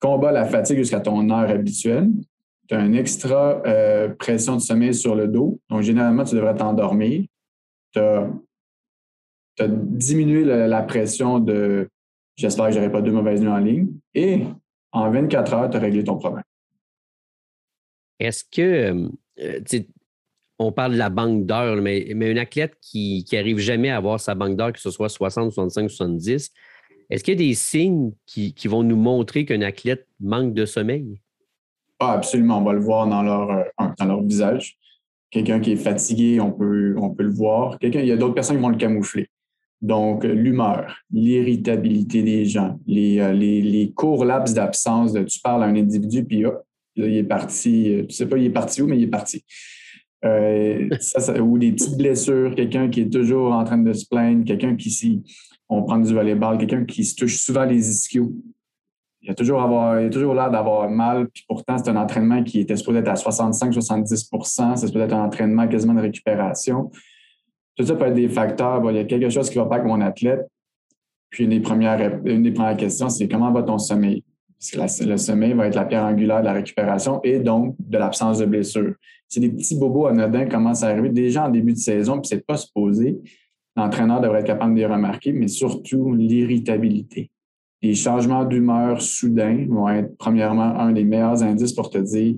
combats 0.00 0.32
la 0.32 0.46
fatigue 0.46 0.78
jusqu'à 0.78 1.00
ton 1.00 1.28
heure 1.30 1.48
habituelle, 1.50 2.10
tu 2.68 2.74
as 2.74 2.80
une 2.80 2.94
extra 2.94 3.62
euh, 3.66 4.08
pression 4.08 4.56
de 4.56 4.60
sommeil 4.60 4.94
sur 4.94 5.14
le 5.14 5.28
dos. 5.28 5.60
Donc, 5.68 5.82
généralement, 5.82 6.24
tu 6.24 6.34
devrais 6.34 6.54
t'endormir. 6.54 7.24
Tu 7.92 8.00
as, 8.00 8.28
diminué 9.68 10.44
la, 10.44 10.82
pression 10.82 11.38
de 11.38 11.88
j'espère 12.36 12.66
que 12.66 12.72
je 12.72 12.78
n'aurai 12.78 12.90
pas 12.90 13.02
deux 13.02 13.12
mauvaises 13.12 13.42
nuits 13.42 13.48
en 13.48 13.58
ligne. 13.58 13.88
Et 14.14 14.44
en 14.92 15.10
24 15.10 15.54
heures, 15.54 15.70
tu 15.70 15.76
as 15.76 15.80
réglé 15.80 16.02
ton 16.02 16.16
problème. 16.16 16.44
Est-ce 18.18 18.44
que, 18.44 19.10
euh, 19.42 19.80
on 20.58 20.72
parle 20.72 20.92
de 20.92 20.98
la 20.98 21.10
banque 21.10 21.46
d'heures, 21.46 21.76
mais, 21.76 22.12
mais 22.14 22.30
une 22.30 22.38
athlète 22.38 22.74
qui 22.80 23.26
n'arrive 23.32 23.58
jamais 23.58 23.90
à 23.90 23.96
avoir 23.96 24.20
sa 24.20 24.34
banque 24.34 24.56
d'heures, 24.56 24.72
que 24.72 24.80
ce 24.80 24.90
soit 24.90 25.08
60, 25.08 25.52
65, 25.52 25.90
70, 25.90 26.52
est-ce 27.10 27.24
qu'il 27.24 27.40
y 27.40 27.44
a 27.44 27.48
des 27.48 27.54
signes 27.54 28.12
qui, 28.26 28.54
vont 28.66 28.82
nous 28.82 28.96
montrer 28.96 29.44
qu'un 29.44 29.62
athlète 29.62 30.06
manque 30.20 30.54
de 30.54 30.64
sommeil? 30.64 31.20
Ah, 31.98 32.12
absolument. 32.12 32.58
On 32.58 32.64
va 32.64 32.72
le 32.72 32.80
voir 32.80 33.06
dans 33.06 33.22
leur, 33.22 33.50
euh, 33.50 34.22
visage. 34.22 34.78
Quelqu'un 35.30 35.60
qui 35.60 35.72
est 35.72 35.76
fatigué, 35.76 36.40
on 36.40 36.52
peut, 36.52 36.94
le 37.18 37.30
voir. 37.30 37.76
Il 37.82 38.04
y 38.04 38.12
a 38.12 38.16
d'autres 38.16 38.34
personnes 38.34 38.56
qui 38.56 38.62
vont 38.62 38.68
le 38.68 38.76
camoufler. 38.76 39.28
Donc, 39.82 40.24
l'humeur, 40.24 40.94
l'irritabilité 41.10 42.22
des 42.22 42.44
gens, 42.44 42.78
les, 42.86 43.18
euh, 43.18 43.92
courts 43.94 44.24
laps 44.24 44.54
d'absence 44.54 45.14
tu 45.26 45.40
parles 45.40 45.64
à 45.64 45.66
un 45.66 45.76
individu, 45.76 46.24
puis 46.24 46.44
il 46.96 47.16
est 47.16 47.24
parti, 47.24 47.94
euh, 47.94 48.06
tu 48.06 48.14
sais 48.14 48.26
pas 48.26 48.36
il 48.36 48.46
est 48.46 48.50
parti 48.50 48.82
où, 48.82 48.86
mais 48.86 48.98
il 48.98 49.04
est 49.04 49.08
parti. 49.08 49.44
Euh, 50.24 50.88
ou 51.40 51.58
des 51.58 51.72
petites 51.72 51.96
blessures, 51.96 52.54
quelqu'un 52.54 52.90
qui 52.90 53.02
est 53.02 53.10
toujours 53.10 53.52
en 53.52 53.64
train 53.64 53.78
de 53.78 53.92
se 53.94 54.06
plaindre, 54.06 54.44
quelqu'un 54.44 54.76
qui, 54.76 54.90
si 54.90 55.22
on 55.70 55.84
prend 55.84 55.98
du 55.98 56.12
volleyball, 56.12 56.58
quelqu'un 56.58 56.84
qui 56.84 57.04
se 57.04 57.14
touche 57.14 57.36
souvent 57.36 57.64
les 57.64 57.88
ischios. 57.88 58.32
Il 59.22 59.30
a 59.30 59.34
toujours, 59.34 59.62
toujours 60.10 60.34
l'air 60.34 60.50
d'avoir 60.50 60.90
mal, 60.90 61.28
puis 61.28 61.44
pourtant, 61.46 61.78
c'est 61.78 61.88
un 61.90 61.96
entraînement 61.96 62.42
qui 62.42 62.60
était 62.60 62.76
supposé 62.76 62.98
être 62.98 63.08
à 63.08 63.14
65-70% 63.14 64.76
C'est 64.76 64.86
supposé 64.86 65.04
être 65.04 65.14
un 65.14 65.24
entraînement 65.24 65.68
quasiment 65.68 65.94
de 65.94 66.00
récupération. 66.00 66.90
Tout 67.76 67.84
ça 67.86 67.94
peut 67.94 68.06
être 68.06 68.14
des 68.14 68.28
facteurs. 68.28 68.82
il 68.90 68.96
y 68.96 68.98
a 68.98 69.04
quelque 69.04 69.30
chose 69.30 69.48
qui 69.48 69.58
ne 69.58 69.62
va 69.62 69.68
pas 69.68 69.76
avec 69.76 69.86
mon 69.86 70.00
athlète. 70.00 70.48
Puis 71.30 71.44
une 71.44 71.50
des 71.50 71.60
premières, 71.60 72.76
questions, 72.76 73.08
c'est 73.08 73.28
comment 73.28 73.52
va 73.52 73.62
ton 73.62 73.78
sommeil? 73.78 74.24
Parce 74.76 74.98
que 74.98 75.04
le 75.04 75.16
sommeil 75.16 75.52
va 75.52 75.68
être 75.68 75.76
la 75.76 75.84
pierre 75.84 76.04
angulaire 76.04 76.40
de 76.40 76.46
la 76.46 76.52
récupération 76.52 77.20
et 77.22 77.38
donc 77.38 77.76
de 77.78 77.96
l'absence 77.96 78.38
de 78.38 78.46
blessure. 78.46 78.94
Si 79.28 79.38
des 79.38 79.50
petits 79.50 79.78
bobos 79.78 80.06
anodins 80.06 80.46
commencent 80.46 80.82
à 80.82 80.88
arriver 80.88 81.10
déjà 81.10 81.46
en 81.46 81.50
début 81.50 81.74
de 81.74 81.78
saison, 81.78 82.20
puis 82.20 82.28
c'est 82.28 82.44
pas 82.44 82.56
supposé, 82.56 83.20
l'entraîneur 83.76 84.20
devrait 84.20 84.40
être 84.40 84.46
capable 84.46 84.74
de 84.74 84.80
les 84.80 84.86
remarquer, 84.86 85.32
mais 85.32 85.48
surtout 85.48 86.14
l'irritabilité. 86.14 87.30
Les 87.82 87.94
changements 87.94 88.44
d'humeur 88.44 89.00
soudains 89.00 89.66
vont 89.68 89.88
être 89.88 90.16
premièrement 90.18 90.78
un 90.78 90.92
des 90.92 91.04
meilleurs 91.04 91.42
indices 91.42 91.72
pour 91.72 91.90
te 91.90 91.98
dire 91.98 92.36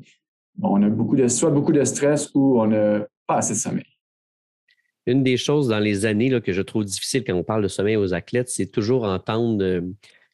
on 0.62 0.83
a 0.83 0.89
beaucoup 0.89 1.17
de, 1.17 1.27
soit 1.29 1.51
beaucoup 1.51 1.73
de 1.73 1.83
stress 1.83 2.31
ou 2.35 2.61
on 2.61 2.67
n'a 2.67 3.07
pas 3.27 3.37
assez 3.37 3.55
de 3.55 3.59
sommeil. 3.59 3.87
Une 5.07 5.25
des 5.25 5.37
choses 5.37 5.69
dans 5.69 5.81
les 5.81 6.07
années 6.07 6.29
là, 6.29 6.41
que 6.41 6.53
je 6.53 6.62
trouve 6.62 6.85
difficile 6.85 7.25
quand 7.25 7.35
on 7.35 7.43
parle 7.43 7.62
de 7.62 7.69
sommeil 7.69 7.97
aux 7.97 8.15
athlètes, 8.15 8.51
c'est 8.51 8.71
toujours 8.71 9.05
entendre 9.05 9.65
euh, 9.65 9.81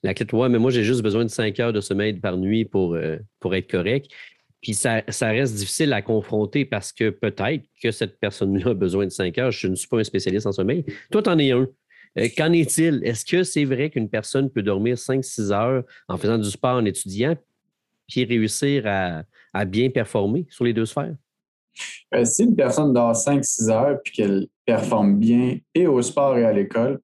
L'athlète, 0.03 0.33
ouais, 0.33 0.49
mais 0.49 0.59
moi, 0.59 0.71
j'ai 0.71 0.85
juste 0.85 1.03
besoin 1.03 1.25
de 1.25 1.31
5 1.31 1.59
heures 1.61 1.73
de 1.73 1.81
sommeil 1.81 2.15
par 2.15 2.37
nuit 2.37 2.65
pour, 2.65 2.95
euh, 2.95 3.17
pour 3.41 3.55
être 3.55 3.71
correct. 3.71 4.11
Puis 4.61 4.75
ça, 4.75 5.03
reste 5.23 5.55
difficile 5.55 5.93
à 5.93 6.03
confronter 6.03 6.65
parce 6.65 6.93
que 6.93 7.11
peut-être 7.11 7.65
que 7.81 7.91
cette 7.91 8.19
personne-là 8.19 8.71
a 8.71 8.75
besoin 8.75 9.05
de 9.05 9.11
5 9.11 9.39
heures. 9.39 9.51
Je 9.53 9.69
ne 9.69 9.75
suis 9.77 9.89
pas 9.89 9.99
un 9.99 10.05
spécialiste 10.05 10.47
en 10.47 10.53
sommeil. 10.53 10.85
Toi, 11.11 11.23
tu 11.23 11.31
en 11.31 11.39
es 11.39 11.53
un. 11.53 11.69
Euh, 12.19 12.29
qu'en 12.37 12.53
est-il? 12.53 13.01
Est-ce 13.05 13.25
que 13.25 13.45
c'est 13.45 13.65
vrai 13.65 13.91
qu'une 13.91 14.09
personne 14.09 14.51
peut 14.51 14.63
dormir 14.63 14.97
5-6 14.97 15.53
heures 15.53 15.85
en 16.09 16.17
faisant 16.17 16.39
du 16.39 16.51
sport 16.51 16.77
en 16.77 16.85
étudiant 16.85 17.37
puis 18.09 18.25
réussir 18.25 18.85
à, 18.87 19.25
bien 19.67 19.91
performer 19.91 20.47
sur 20.51 20.65
les 20.65 20.73
deux 20.73 20.87
sphères? 20.87 21.15
Euh, 22.15 22.25
si 22.25 22.45
une 22.45 22.57
personne 22.57 22.93
dort 22.93 23.13
5-6 23.13 23.71
heures 23.71 23.99
puis 24.03 24.15
qu'elle 24.15 24.49
performe 24.65 25.19
bien 25.19 25.59
et 25.75 25.87
au 25.87 26.01
sport 26.03 26.37
et 26.37 26.45
à 26.45 26.53
l'école, 26.53 27.01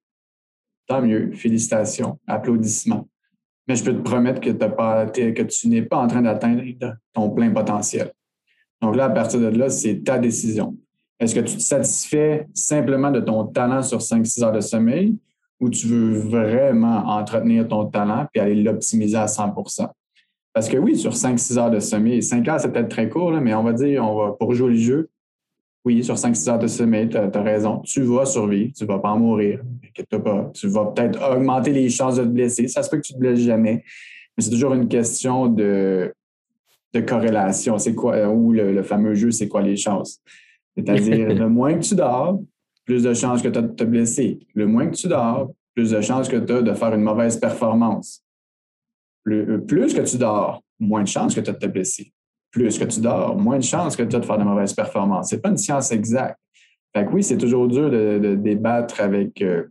tant 0.87 1.03
mieux. 1.03 1.31
Félicitations. 1.33 2.19
Applaudissements. 2.27 3.09
Mais 3.67 3.77
je 3.77 3.85
peux 3.85 3.95
te 3.95 4.03
promettre 4.03 4.41
que, 4.41 5.43
tu 5.43 5.69
n'es 5.69 5.83
pas 5.83 5.97
en 5.99 6.07
train 6.07 6.23
d'atteindre 6.23 6.63
ton 7.13 7.31
plein 7.31 7.51
potentiel. 7.51 8.13
Donc 8.83 8.97
là, 8.97 9.07
à 9.07 9.11
partir 9.11 9.41
de 9.41 9.47
là, 9.47 9.71
c'est 9.71 10.03
ta 10.05 10.19
décision. 10.19 10.77
Est-ce 11.19 11.35
que 11.35 11.41
tu 11.41 11.57
te 11.57 11.63
satisfais 11.63 12.47
simplement 12.53 13.11
de 13.11 13.21
ton 13.21 13.45
talent 13.47 13.83
sur 13.83 13.99
5-6 13.99 14.45
heures 14.45 14.53
de 14.53 14.61
sommeil 14.61 15.17
ou 15.61 15.71
tu 15.71 15.87
veux 15.87 16.19
vraiment 16.19 17.07
entretenir 17.07 17.67
ton 17.69 17.87
talent 17.87 18.27
et 18.35 18.41
aller 18.41 18.63
l'optimiser 18.63 19.17
à 19.17 19.27
100% 19.27 19.89
Parce 20.53 20.69
que 20.69 20.77
oui, 20.77 20.97
sur 20.97 21.13
5-6 21.13 21.59
heures 21.59 21.71
de 21.71 21.81
sommeil, 21.81 22.23
5 22.23 22.47
heures, 22.49 22.61
c'est 22.61 22.71
peut-être 22.71 22.91
très 22.91 23.09
court, 23.09 23.31
mais 23.33 23.55
on 23.55 23.63
va 23.63 23.73
dire, 23.73 24.05
on 24.05 24.17
va, 24.17 24.33
pour 24.33 24.53
jouer 24.53 24.71
le 24.71 24.77
jeu, 24.77 25.11
oui, 25.85 26.03
sur 26.03 26.15
5-6 26.15 26.49
heures 26.49 26.59
de 26.59 26.67
sommeil, 26.67 27.11
tu 27.11 27.17
as, 27.19 27.43
raison. 27.43 27.81
Tu 27.81 28.03
vas 28.03 28.25
survivre, 28.25 28.73
tu 28.75 28.85
ne 28.85 28.89
vas 28.89 28.99
pas 28.99 29.11
en 29.11 29.19
mourir. 29.19 29.61
Pas. 30.09 30.51
Tu 30.55 30.67
vas 30.69 30.87
peut-être 30.87 31.21
augmenter 31.31 31.73
les 31.73 31.91
chances 31.91 32.17
de 32.17 32.25
te 32.25 32.29
blesser. 32.29 32.69
Ça 32.69 32.83
se 32.83 32.89
peut 32.89 32.97
que 32.97 33.03
tu 33.03 33.13
ne 33.13 33.19
te 33.19 33.21
blesses 33.21 33.41
jamais. 33.41 33.85
Mais 34.37 34.43
c'est 34.43 34.51
toujours 34.51 34.73
une 34.73 34.89
question 34.89 35.47
de, 35.47 36.13
de 36.95 37.01
corrélation. 37.01 37.77
C'est 37.77 37.95
quoi, 37.95 38.29
ou 38.29 38.53
le, 38.53 38.83
fameux 38.83 39.15
jeu, 39.15 39.31
c'est 39.31 39.47
quoi 39.47 39.61
les 39.61 39.77
chances? 39.77 40.21
C'est-à-dire, 40.75 41.29
le 41.35 41.49
moins 41.49 41.75
que 41.75 41.85
tu 41.85 41.95
dors, 41.95 42.41
plus 42.87 43.03
de 43.03 43.13
chances 43.13 43.43
que 43.43 43.49
tu 43.49 43.59
as 43.59 43.63
de 43.63 43.75
te 43.75 43.85
blesser. 43.85 44.39
Le 44.55 44.67
moins 44.67 44.87
que 44.89 44.97
tu 44.97 45.07
dors, 45.07 45.53
plus 45.75 45.91
de 45.91 46.01
chances 46.01 46.29
que 46.29 46.37
tu 46.37 46.53
as 46.53 46.63
de 46.63 46.73
faire 46.73 46.95
une 46.95 47.03
mauvaise 47.03 47.39
performance. 47.39 48.25
Plus, 49.23 49.61
plus 49.67 49.93
que 49.93 50.01
tu 50.01 50.17
dors, 50.17 50.63
moins 50.81 51.03
de 51.03 51.09
chances 51.09 51.35
que 51.35 51.41
tu 51.41 51.51
as 51.51 51.53
de 51.53 51.59
te 51.59 51.67
blesser 51.67 52.11
plus 52.55 52.79
que 52.79 52.85
tu 52.85 53.01
dors, 53.01 53.37
moins 53.37 53.59
de 53.59 53.65
chances 53.65 53.97
que 53.97 54.05
tu 54.05 54.15
as 54.15 54.21
de 54.21 54.25
faire 54.25 54.39
de 54.39 54.45
mauvaises 54.45 54.73
performances. 54.73 55.31
Ce 55.31 55.35
n'est 55.35 55.41
pas 55.41 55.51
une 55.51 55.59
science 55.59 55.91
exacte. 55.91 56.39
Fait 56.97 57.05
que 57.05 57.11
oui, 57.11 57.25
c'est 57.25 57.37
toujours 57.37 57.67
dur 57.67 57.91
de, 57.91 58.37
débattre 58.37 59.01
avec 59.01 59.43
euh, 59.43 59.65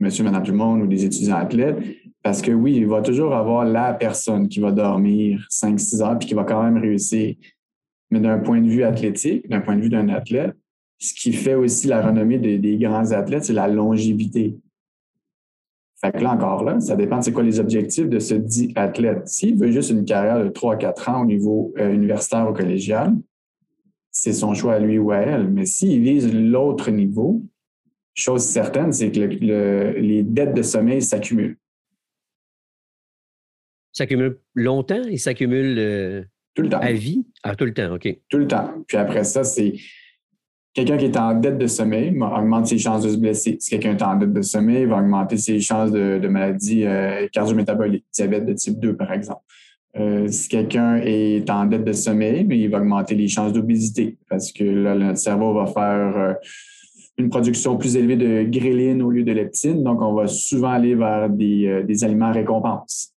monsieur, 0.00 0.24
madame 0.24 0.42
le 0.44 0.52
monde 0.52 0.82
ou 0.82 0.86
des 0.88 1.04
étudiants 1.04 1.36
athlètes 1.36 1.78
parce 2.20 2.42
que 2.42 2.50
oui, 2.50 2.74
il 2.74 2.86
va 2.88 3.02
toujours 3.02 3.34
avoir 3.34 3.64
la 3.64 3.94
personne 3.94 4.48
qui 4.48 4.58
va 4.58 4.72
dormir 4.72 5.46
5-6 5.50 6.02
heures 6.02 6.18
puis 6.18 6.28
qui 6.28 6.34
va 6.34 6.42
quand 6.42 6.62
même 6.62 6.78
réussir. 6.78 7.36
Mais 8.10 8.18
d'un 8.18 8.38
point 8.38 8.60
de 8.60 8.68
vue 8.68 8.82
athlétique, 8.82 9.48
d'un 9.48 9.60
point 9.60 9.76
de 9.76 9.82
vue 9.82 9.88
d'un 9.88 10.08
athlète, 10.08 10.56
ce 10.98 11.14
qui 11.14 11.32
fait 11.32 11.54
aussi 11.54 11.86
la 11.86 12.02
renommée 12.02 12.38
des 12.38 12.76
grands 12.78 13.12
athlètes, 13.12 13.44
c'est 13.44 13.52
la 13.52 13.68
longévité. 13.68 14.56
Fait 16.04 16.10
que 16.10 16.18
là 16.18 16.32
encore, 16.32 16.64
là, 16.64 16.80
ça 16.80 16.96
dépend 16.96 17.18
de 17.18 17.24
c'est 17.24 17.32
quoi 17.32 17.44
les 17.44 17.60
objectifs 17.60 18.08
de 18.08 18.18
ce 18.18 18.34
dit 18.34 18.72
athlète. 18.74 19.28
S'il 19.28 19.56
veut 19.56 19.70
juste 19.70 19.90
une 19.90 20.04
carrière 20.04 20.42
de 20.42 20.48
3 20.48 20.76
4 20.76 21.08
ans 21.08 21.22
au 21.22 21.24
niveau 21.24 21.72
euh, 21.78 21.92
universitaire 21.92 22.50
ou 22.50 22.52
collégial, 22.52 23.14
c'est 24.10 24.32
son 24.32 24.52
choix 24.52 24.74
à 24.74 24.78
lui 24.80 24.98
ou 24.98 25.12
à 25.12 25.18
elle. 25.18 25.48
Mais 25.48 25.64
s'il 25.64 26.02
vise 26.02 26.34
l'autre 26.34 26.90
niveau, 26.90 27.42
chose 28.14 28.42
certaine, 28.42 28.92
c'est 28.92 29.12
que 29.12 29.20
les 29.20 30.24
dettes 30.24 30.54
de 30.54 30.62
sommeil 30.62 31.02
s'accumulent. 31.02 31.56
S'accumulent 33.92 34.38
longtemps 34.54 35.02
et 35.04 35.18
s'accumulent 35.18 35.78
euh, 35.78 36.24
tout 36.54 36.62
le 36.62 36.68
temps. 36.68 36.80
à 36.80 36.92
vie? 36.92 37.24
Ah, 37.44 37.54
tout 37.54 37.64
le 37.64 37.74
temps, 37.74 37.94
OK. 37.94 38.08
Tout 38.28 38.38
le 38.38 38.48
temps. 38.48 38.72
Puis 38.88 38.96
après 38.96 39.22
ça, 39.22 39.44
c'est 39.44 39.74
Quelqu'un 40.74 40.96
qui 40.96 41.04
est 41.04 41.16
en 41.18 41.34
dette 41.34 41.58
de 41.58 41.66
sommeil 41.66 42.16
va 42.16 42.38
augmenter 42.38 42.70
ses 42.70 42.78
chances 42.78 43.02
de 43.02 43.10
se 43.10 43.16
blesser. 43.18 43.58
Si 43.60 43.70
quelqu'un 43.70 43.94
est 43.94 44.02
en 44.02 44.16
dette 44.16 44.32
de 44.32 44.40
sommeil, 44.40 44.86
va 44.86 45.00
augmenter 45.00 45.36
ses 45.36 45.60
chances 45.60 45.90
de, 45.90 46.18
de 46.18 46.28
maladie 46.28 46.86
euh, 46.86 47.28
cardio-métabolique, 47.30 48.06
diabète 48.10 48.46
de 48.46 48.54
type 48.54 48.80
2, 48.80 48.96
par 48.96 49.12
exemple. 49.12 49.42
Euh, 49.98 50.26
si 50.28 50.48
quelqu'un 50.48 50.96
est 51.04 51.50
en 51.50 51.66
dette 51.66 51.84
de 51.84 51.92
sommeil, 51.92 52.44
mais 52.44 52.58
il 52.58 52.70
va 52.70 52.78
augmenter 52.78 53.14
les 53.14 53.28
chances 53.28 53.52
d'obésité 53.52 54.16
parce 54.30 54.50
que 54.50 54.64
là, 54.64 54.94
notre 54.94 55.18
cerveau 55.18 55.52
va 55.52 55.66
faire 55.66 56.16
euh, 56.16 56.32
une 57.18 57.28
production 57.28 57.76
plus 57.76 57.94
élevée 57.94 58.16
de 58.16 58.44
gréline 58.48 59.02
au 59.02 59.10
lieu 59.10 59.24
de 59.24 59.32
leptine. 59.32 59.82
Donc, 59.82 60.00
on 60.00 60.14
va 60.14 60.26
souvent 60.26 60.70
aller 60.70 60.94
vers 60.94 61.28
des, 61.28 61.82
des 61.86 62.04
aliments 62.04 62.32
récompenses. 62.32 63.11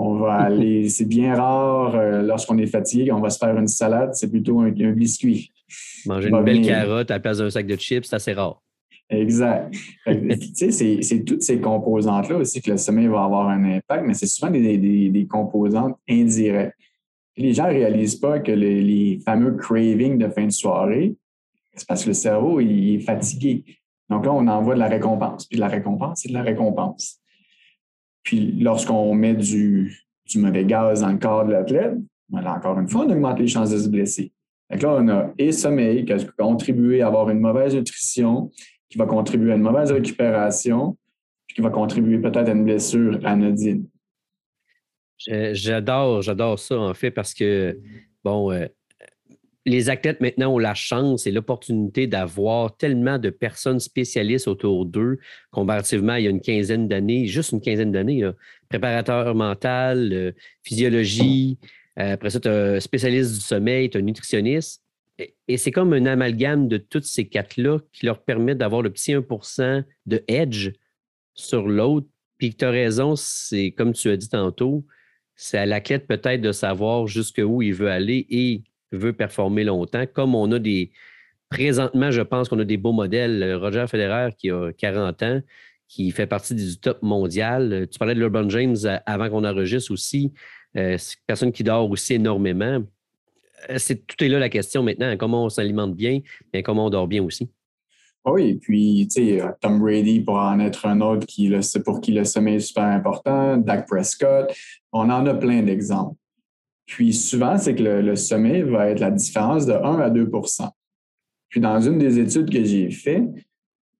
On 0.00 0.14
va 0.14 0.34
aller, 0.34 0.88
c'est 0.88 1.06
bien 1.06 1.34
rare 1.34 2.22
lorsqu'on 2.22 2.56
est 2.58 2.66
fatigué, 2.66 3.10
on 3.10 3.20
va 3.20 3.30
se 3.30 3.38
faire 3.38 3.56
une 3.56 3.66
salade, 3.66 4.10
c'est 4.14 4.30
plutôt 4.30 4.60
un 4.60 4.70
biscuit. 4.70 5.52
Manger 6.06 6.28
une 6.28 6.44
belle 6.44 6.62
carotte 6.62 7.10
à 7.10 7.14
la 7.14 7.20
place 7.20 7.38
d'un 7.38 7.50
sac 7.50 7.66
de 7.66 7.76
chips, 7.76 8.06
c'est 8.06 8.16
assez 8.16 8.32
rare. 8.32 8.62
Exact. 9.10 9.74
tu 10.06 10.70
sais, 10.70 11.02
c'est 11.02 11.24
toutes 11.24 11.42
ces 11.42 11.60
composantes-là 11.60 12.36
aussi 12.36 12.60
que 12.60 12.70
le 12.70 12.76
sommeil 12.76 13.06
va 13.06 13.24
avoir 13.24 13.48
un 13.48 13.64
impact, 13.64 14.04
mais 14.06 14.14
c'est 14.14 14.26
souvent 14.26 14.50
des, 14.52 15.26
composantes 15.28 15.98
indirectes. 16.08 16.76
les 17.36 17.54
gens 17.54 17.66
ne 17.66 17.72
réalisent 17.72 18.20
pas 18.20 18.38
que 18.38 18.52
les, 18.52 19.18
fameux 19.24 19.56
cravings 19.56 20.18
de 20.18 20.28
fin 20.28 20.46
de 20.46 20.52
soirée, 20.52 21.16
c'est 21.74 21.88
parce 21.88 22.04
que 22.04 22.10
le 22.10 22.14
cerveau 22.14 22.60
il 22.60 22.96
est 22.96 23.00
fatigué. 23.00 23.64
Donc 24.10 24.24
là, 24.24 24.32
on 24.32 24.46
envoie 24.46 24.74
de 24.74 24.80
la 24.80 24.88
récompense. 24.88 25.46
Puis 25.46 25.58
la 25.58 25.68
récompense, 25.68 26.20
c'est 26.22 26.28
de 26.28 26.34
la 26.34 26.42
récompense. 26.42 27.17
Puis 28.22 28.52
lorsqu'on 28.52 29.14
met 29.14 29.34
du, 29.34 30.04
mauvais 30.36 30.64
gaz 30.64 31.00
dans 31.00 31.12
le 31.12 31.18
corps 31.18 31.46
de 31.46 31.52
l'athlète, 31.52 31.94
ben 32.28 32.46
encore 32.46 32.78
une 32.78 32.88
fois, 32.88 33.06
on 33.06 33.10
augmente 33.10 33.38
les 33.38 33.48
chances 33.48 33.70
de 33.70 33.78
se 33.78 33.88
blesser. 33.88 34.32
Donc 34.70 34.82
là, 34.82 34.96
on 35.00 35.08
a 35.08 35.32
et 35.38 35.52
sommeil 35.52 36.04
qui 36.04 36.12
va 36.12 36.18
contribuer 36.36 37.00
à 37.00 37.06
avoir 37.06 37.30
une 37.30 37.40
mauvaise 37.40 37.74
nutrition, 37.74 38.50
qui 38.90 38.98
va 38.98 39.06
contribuer 39.06 39.52
à 39.52 39.56
une 39.56 39.62
mauvaise 39.62 39.90
récupération, 39.90 40.96
puis 41.46 41.56
qui 41.56 41.62
va 41.62 41.70
contribuer 41.70 42.18
peut-être 42.18 42.48
à 42.48 42.52
une 42.52 42.64
blessure 42.64 43.18
anodine. 43.24 43.86
J'adore, 45.26 46.22
j'adore 46.22 46.58
ça 46.58 46.78
en 46.78 46.94
fait 46.94 47.10
parce 47.10 47.34
que, 47.34 47.78
bon, 48.22 48.52
euh, 48.52 48.66
les 49.66 49.90
athlètes 49.90 50.20
maintenant 50.20 50.54
ont 50.54 50.58
la 50.58 50.74
chance 50.74 51.26
et 51.26 51.30
l'opportunité 51.30 52.06
d'avoir 52.06 52.76
tellement 52.76 53.18
de 53.18 53.28
personnes 53.28 53.80
spécialistes 53.80 54.48
autour 54.48 54.86
d'eux 54.86 55.18
comparativement 55.50 56.14
il 56.14 56.24
y 56.24 56.26
a 56.26 56.30
une 56.30 56.40
quinzaine 56.40 56.88
d'années, 56.88 57.26
juste 57.26 57.52
une 57.52 57.60
quinzaine 57.60 57.92
d'années, 57.92 58.28
préparateur 58.68 59.34
mental, 59.34 60.10
euh, 60.12 60.32
physiologie, 60.62 61.58
euh, 61.98 62.12
après 62.12 62.30
ça, 62.30 62.40
tu 62.40 62.48
as 62.48 62.74
un 62.74 62.80
spécialiste 62.80 63.34
du 63.34 63.40
sommeil, 63.40 63.90
tu 63.90 63.98
as 63.98 64.00
un 64.00 64.04
nutritionniste. 64.04 64.82
Et, 65.48 65.56
c'est 65.56 65.72
comme 65.72 65.92
un 65.92 66.06
amalgame 66.06 66.68
de 66.68 66.76
toutes 66.76 67.04
ces 67.04 67.28
quatre-là 67.28 67.80
qui 67.92 68.06
leur 68.06 68.22
permet 68.22 68.54
d'avoir 68.54 68.82
le 68.82 68.90
petit 68.90 69.12
1% 69.12 69.84
de 70.06 70.24
edge 70.28 70.70
sur 71.34 71.66
l'autre. 71.66 72.06
Puis 72.38 72.54
tu 72.54 72.64
as 72.64 72.70
raison, 72.70 73.16
c'est 73.16 73.72
comme 73.72 73.92
tu 73.92 74.10
as 74.10 74.16
dit 74.16 74.28
tantôt, 74.28 74.86
c'est 75.34 75.58
à 75.58 75.66
l'athlète 75.66 76.06
peut-être 76.06 76.40
de 76.40 76.52
savoir 76.52 77.08
jusqu'où 77.08 77.62
il 77.62 77.74
veut 77.74 77.90
aller 77.90 78.26
et 78.30 78.62
veut 78.92 79.12
performer 79.12 79.64
longtemps. 79.64 80.04
Comme 80.12 80.34
on 80.34 80.50
a 80.52 80.58
des. 80.58 80.90
Présentement, 81.50 82.10
je 82.10 82.20
pense 82.20 82.48
qu'on 82.50 82.58
a 82.58 82.64
des 82.64 82.76
beaux 82.76 82.92
modèles. 82.92 83.54
Roger 83.54 83.86
Federer, 83.88 84.30
qui 84.36 84.50
a 84.50 84.70
40 84.72 85.22
ans, 85.22 85.40
qui 85.88 86.10
fait 86.10 86.26
partie 86.26 86.54
du 86.54 86.78
top 86.78 87.02
mondial. 87.02 87.86
Tu 87.90 87.98
parlais 87.98 88.14
de 88.14 88.20
LeBron 88.20 88.50
James 88.50 88.76
avant 89.06 89.30
qu'on 89.30 89.44
enregistre 89.44 89.90
aussi. 89.90 90.32
Euh, 90.76 90.98
personne 91.26 91.50
qui 91.50 91.64
dort 91.64 91.90
aussi 91.90 92.14
énormément. 92.14 92.82
Euh, 93.70 93.78
c'est, 93.78 94.06
tout 94.06 94.22
est 94.22 94.28
là 94.28 94.38
la 94.38 94.50
question 94.50 94.82
maintenant. 94.82 95.16
Comment 95.16 95.46
on 95.46 95.48
s'alimente 95.48 95.94
bien, 95.94 96.20
mais 96.52 96.62
comment 96.62 96.86
on 96.86 96.90
dort 96.90 97.08
bien 97.08 97.22
aussi. 97.22 97.48
Oui, 98.26 98.56
puis, 98.56 99.08
tu 99.10 99.38
sais, 99.38 99.42
Tom 99.60 99.80
Brady 99.80 100.20
pourra 100.20 100.52
en 100.52 100.60
être 100.60 100.86
un 100.86 101.00
autre 101.00 101.26
qui 101.26 101.50
pour 101.82 102.00
qui 102.00 102.12
le 102.12 102.24
sommeil 102.24 102.56
est 102.56 102.60
super 102.60 102.84
important, 102.84 103.56
Dak 103.56 103.86
Prescott, 103.86 104.52
on 104.92 105.08
en 105.08 105.24
a 105.24 105.34
plein 105.34 105.62
d'exemples. 105.62 106.16
Puis 106.88 107.12
souvent, 107.12 107.58
c'est 107.58 107.74
que 107.74 107.82
le, 107.82 108.16
sommeil 108.16 108.62
va 108.62 108.88
être 108.88 109.00
la 109.00 109.10
différence 109.10 109.66
de 109.66 109.74
1 109.74 110.00
à 110.00 110.08
2% 110.10 110.70
Puis 111.50 111.60
dans 111.60 111.80
une 111.80 111.98
des 111.98 112.18
études 112.18 112.50
que 112.50 112.64
j'ai 112.64 112.90
faites, 112.90 113.28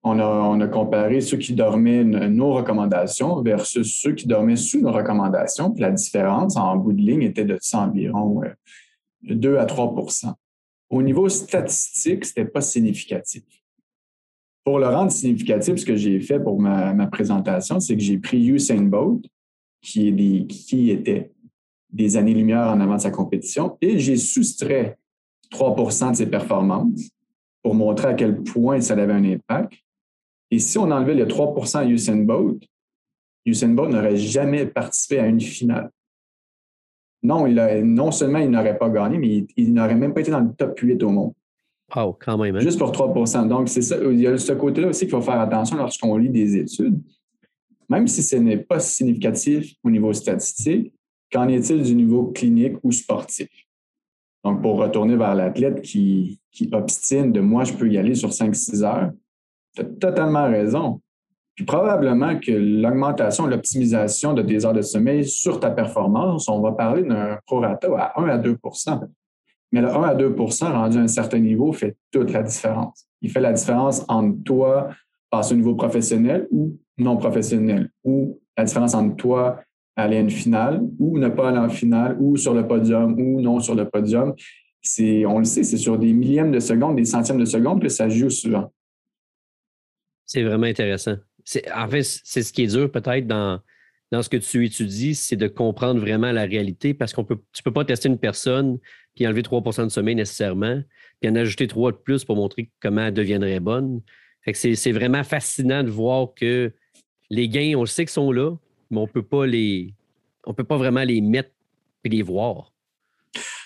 on 0.01 0.19
a, 0.19 0.67
comparé 0.67 1.21
ceux 1.21 1.37
qui 1.37 1.53
dormaient 1.53 2.03
nos 2.03 2.53
recommandations 2.53 3.41
versus 3.43 3.99
ceux 4.01 4.13
qui 4.13 4.27
dormaient 4.27 4.55
sous 4.55 4.81
nos 4.81 4.91
recommandations. 4.91 5.71
Puis 5.71 5.81
la 5.81 5.91
différence 5.91 6.57
en 6.57 6.77
bout 6.77 6.93
de 6.93 7.01
ligne 7.01 7.21
était 7.21 7.45
de 7.45 7.59
environ 7.73 8.41
2 9.21 9.57
à 9.57 9.65
3% 9.65 10.33
Au 10.89 11.03
niveau 11.03 11.29
statistique, 11.29 12.25
ce 12.25 12.31
n'était 12.31 12.51
pas 12.51 12.61
significatif. 12.61 13.43
Pour 14.63 14.79
le 14.79 14.87
rendre 14.87 15.11
significatif, 15.11 15.75
ce 15.75 15.85
que 15.85 15.95
j'ai 15.95 16.19
fait 16.21 16.39
pour 16.39 16.59
ma, 16.59 17.05
présentation, 17.05 17.79
c'est 17.79 17.95
que 17.95 18.01
j'ai 18.01 18.17
pris 18.17 18.43
Usain 18.47 18.81
Bolt, 18.81 19.23
qui, 19.81 20.47
qui 20.47 20.89
était 20.89 21.31
des 21.91 22.17
années-lumière 22.17 22.67
en 22.67 22.79
avant 22.79 22.95
de 22.95 23.01
sa 23.01 23.11
compétition, 23.11 23.77
et 23.81 23.99
j'ai 23.99 24.17
soustrait 24.17 24.97
3% 25.51 26.11
de 26.11 26.15
ses 26.15 26.27
performances 26.27 27.09
pour 27.63 27.75
montrer 27.75 28.09
à 28.09 28.13
quel 28.13 28.43
point 28.43 28.79
ça 28.81 28.93
avait 28.93 29.13
un 29.13 29.25
impact. 29.25 29.73
Et 30.51 30.59
si 30.59 30.77
on 30.77 30.89
enlevait 30.91 31.15
le 31.15 31.25
3% 31.25 31.77
à 31.77 31.85
Usain 31.85 32.17
Bolt, 32.17 32.63
Usain 33.45 33.69
Bolt 33.69 33.91
n'aurait 33.91 34.17
jamais 34.17 34.65
participé 34.65 35.19
à 35.19 35.27
une 35.27 35.41
finale. 35.41 35.89
Non, 37.21 37.47
il 37.47 37.55
non 37.83 38.11
seulement 38.11 38.39
il 38.39 38.49
n'aurait 38.49 38.77
pas 38.77 38.89
gagné, 38.89 39.17
mais 39.17 39.45
il, 39.57 39.73
n'aurait 39.73 39.95
même 39.95 40.13
pas 40.13 40.21
été 40.21 40.31
dans 40.31 40.39
le 40.39 40.53
top 40.53 40.79
8 40.79 41.03
au 41.03 41.09
monde. 41.09 41.33
Oh, 41.95 42.15
quand 42.17 42.37
même. 42.37 42.55
Hein? 42.55 42.59
Juste 42.59 42.79
pour 42.79 42.91
3% 42.91 43.47
Donc, 43.47 43.67
c'est 43.67 43.81
ça. 43.81 43.97
Il 44.01 44.19
y 44.19 44.27
a 44.27 44.37
ce 44.37 44.53
côté-là 44.53 44.87
aussi 44.87 45.01
qu'il 45.01 45.09
faut 45.09 45.21
faire 45.21 45.39
attention 45.39 45.75
lorsqu'on 45.77 46.15
lit 46.17 46.29
des 46.29 46.55
études. 46.55 47.01
Même 47.89 48.07
si 48.07 48.21
ce 48.21 48.35
n'est 48.35 48.57
pas 48.57 48.79
significatif 48.79 49.73
au 49.83 49.89
niveau 49.89 50.13
statistique, 50.13 50.93
qu'en 51.31 51.47
est-il 51.47 51.83
du 51.83 51.95
niveau 51.95 52.27
clinique 52.27 52.77
ou 52.83 52.91
sportif? 52.91 53.49
Donc, 54.43 54.61
pour 54.61 54.77
retourner 54.77 55.15
vers 55.15 55.35
l'athlète 55.35 55.81
qui, 55.81 56.39
qui 56.51 56.69
obstine 56.71 57.31
de 57.31 57.41
moi, 57.41 57.63
je 57.63 57.73
peux 57.73 57.89
y 57.89 57.97
aller 57.97 58.15
sur 58.15 58.29
5-6 58.29 58.83
heures, 58.83 59.11
tu 59.75 59.81
as 59.81 59.85
totalement 59.85 60.49
raison. 60.49 61.01
Puis 61.55 61.65
probablement 61.65 62.39
que 62.39 62.51
l'augmentation, 62.51 63.45
l'optimisation 63.45 64.33
de 64.33 64.41
tes 64.41 64.65
heures 64.65 64.73
de 64.73 64.81
sommeil 64.81 65.27
sur 65.27 65.59
ta 65.59 65.69
performance, 65.69 66.47
on 66.47 66.61
va 66.61 66.71
parler 66.71 67.03
d'un 67.03 67.37
prorata 67.45 67.89
à 67.97 68.21
1 68.21 68.29
à 68.29 68.37
2% 68.37 69.09
Mais 69.73 69.81
le 69.81 69.89
1 69.89 70.03
à 70.03 70.15
2% 70.15 70.71
rendu 70.71 70.97
à 70.97 71.01
un 71.01 71.07
certain 71.07 71.39
niveau 71.39 71.73
fait 71.73 71.97
toute 72.11 72.31
la 72.31 72.43
différence. 72.43 73.05
Il 73.21 73.29
fait 73.29 73.41
la 73.41 73.51
différence 73.51 74.05
entre 74.07 74.41
toi 74.43 74.89
passer 75.29 75.53
au 75.53 75.57
niveau 75.57 75.75
professionnel 75.75 76.47
ou 76.49 76.77
non 76.97 77.17
professionnel, 77.17 77.91
ou 78.03 78.39
la 78.57 78.63
différence 78.63 78.93
entre 78.93 79.15
toi 79.15 79.59
aller 80.01 80.17
à 80.17 80.19
une 80.21 80.29
finale 80.29 80.81
ou 80.99 81.17
ne 81.17 81.29
pas 81.29 81.49
aller 81.49 81.57
en 81.57 81.69
finale 81.69 82.17
ou 82.19 82.37
sur 82.37 82.53
le 82.53 82.67
podium 82.67 83.19
ou 83.19 83.41
non 83.41 83.59
sur 83.59 83.75
le 83.75 83.89
podium. 83.89 84.33
C'est, 84.81 85.25
on 85.25 85.39
le 85.39 85.45
sait, 85.45 85.63
c'est 85.63 85.77
sur 85.77 85.97
des 85.97 86.13
millièmes 86.13 86.51
de 86.51 86.59
seconde, 86.59 86.95
des 86.95 87.05
centièmes 87.05 87.39
de 87.39 87.45
seconde 87.45 87.81
que 87.81 87.89
ça 87.89 88.07
joue 88.09 88.29
souvent. 88.29 88.71
C'est 90.25 90.43
vraiment 90.43 90.67
intéressant. 90.67 91.15
en 91.75 91.89
fait, 91.89 92.03
c'est 92.03 92.43
ce 92.43 92.53
qui 92.53 92.63
est 92.63 92.67
dur 92.67 92.91
peut-être 92.91 93.27
dans, 93.27 93.59
dans 94.11 94.21
ce 94.23 94.29
que 94.29 94.37
tu 94.37 94.65
étudies, 94.65 95.15
c'est 95.15 95.35
de 95.35 95.47
comprendre 95.47 95.99
vraiment 95.99 96.31
la 96.31 96.43
réalité 96.43 96.93
parce 96.93 97.13
qu'on 97.13 97.23
peut, 97.23 97.37
tu 97.53 97.61
ne 97.61 97.63
peux 97.63 97.73
pas 97.73 97.85
tester 97.85 98.09
une 98.09 98.17
personne 98.17 98.79
puis 99.15 99.27
enlever 99.27 99.41
3% 99.41 99.83
de 99.83 99.89
sommeil 99.89 100.15
nécessairement, 100.15 100.81
puis 101.19 101.29
en 101.29 101.35
ajouter 101.35 101.67
3 101.67 101.91
de 101.91 101.97
plus 101.97 102.23
pour 102.23 102.35
montrer 102.35 102.71
comment 102.79 103.07
elle 103.07 103.13
deviendrait 103.13 103.59
bonne. 103.59 104.01
c'est 104.53 104.91
vraiment 104.91 105.23
fascinant 105.23 105.83
de 105.83 105.89
voir 105.89 106.33
que 106.35 106.71
les 107.29 107.49
gains, 107.49 107.73
on 107.75 107.81
le 107.81 107.87
sait 107.87 108.05
qu'ils 108.05 108.13
sont 108.13 108.31
là, 108.31 108.55
mais 108.89 108.99
on 108.99 109.07
peut 109.07 109.23
pas 109.23 109.45
les. 109.45 109.93
On 110.45 110.53
peut 110.53 110.63
pas 110.63 110.77
vraiment 110.77 111.03
les 111.03 111.21
mettre 111.21 111.51
et 112.03 112.09
les 112.09 112.21
voir. 112.21 112.73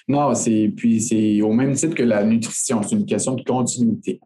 Non, 0.08 0.34
c'est 0.36 0.72
puis 0.76 1.00
c'est 1.02 1.42
au 1.42 1.54
même 1.54 1.74
titre 1.74 1.96
que 1.96 2.04
la 2.04 2.24
nutrition, 2.24 2.82
c'est 2.84 2.96
une 2.96 3.06
question 3.06 3.36
de 3.36 3.44
continuité. 3.44 4.20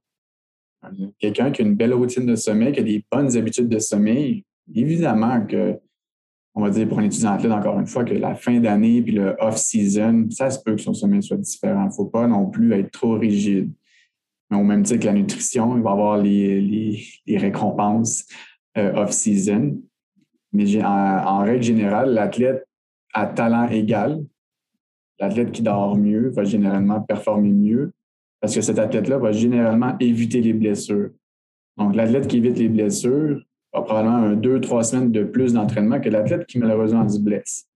Quelqu'un 1.19 1.51
qui 1.51 1.61
a 1.61 1.65
une 1.65 1.75
belle 1.75 1.93
routine 1.93 2.25
de 2.25 2.35
sommeil, 2.35 2.71
qui 2.71 2.79
a 2.79 2.83
des 2.83 3.03
bonnes 3.11 3.35
habitudes 3.35 3.67
de 3.67 3.79
sommeil, 3.79 4.45
évidemment 4.73 5.45
que, 5.45 5.77
on 6.55 6.61
va 6.61 6.69
dire 6.69 6.87
pour 6.87 6.99
un 6.99 7.03
étudiant 7.03 7.33
athlète, 7.33 7.51
encore 7.51 7.79
une 7.79 7.87
fois, 7.87 8.03
que 8.03 8.13
la 8.13 8.35
fin 8.35 8.59
d'année 8.59 9.01
puis 9.01 9.11
le 9.11 9.35
off-season, 9.39 10.27
ça 10.31 10.49
se 10.49 10.59
peut 10.63 10.75
que 10.75 10.81
son 10.81 10.93
sommeil 10.93 11.21
soit 11.21 11.37
différent. 11.37 11.83
Il 11.83 11.87
ne 11.87 11.93
faut 11.93 12.05
pas 12.05 12.27
non 12.27 12.49
plus 12.49 12.73
être 12.73 12.91
trop 12.91 13.17
rigide. 13.17 13.71
Mais 14.49 14.57
au 14.57 14.63
même 14.63 14.83
titre 14.83 15.01
que 15.01 15.05
la 15.05 15.13
nutrition, 15.13 15.75
il 15.77 15.83
va 15.83 15.91
avoir 15.91 16.17
les, 16.17 17.03
récompenses 17.27 18.25
euh, 18.77 18.93
off-season. 18.93 19.77
Mais 20.53 20.83
en, 20.83 21.39
règle 21.39 21.63
générale, 21.63 22.13
l'athlète 22.13 22.67
à 23.13 23.27
talent 23.27 23.67
égal, 23.69 24.23
l'athlète 25.19 25.51
qui 25.51 25.61
dort 25.61 25.97
mieux 25.97 26.29
va 26.29 26.43
généralement 26.43 27.01
performer 27.01 27.51
mieux 27.51 27.91
parce 28.39 28.53
que 28.53 28.61
cet 28.61 28.79
athlète-là 28.79 29.17
va 29.17 29.31
généralement 29.31 29.97
éviter 29.99 30.41
les 30.41 30.53
blessures. 30.53 31.09
Donc, 31.77 31.95
l'athlète 31.95 32.27
qui 32.27 32.37
évite 32.37 32.57
les 32.57 32.69
blessures 32.69 33.41
a 33.73 33.81
probablement 33.81 34.33
deux, 34.35 34.61
trois 34.61 34.83
semaines 34.83 35.11
de 35.11 35.23
plus 35.23 35.53
d'entraînement 35.53 35.99
que 35.99 36.09
l'athlète 36.09 36.45
qui 36.45 36.59
malheureusement 36.59 37.07
se 37.07 37.19
blesse. 37.19 37.67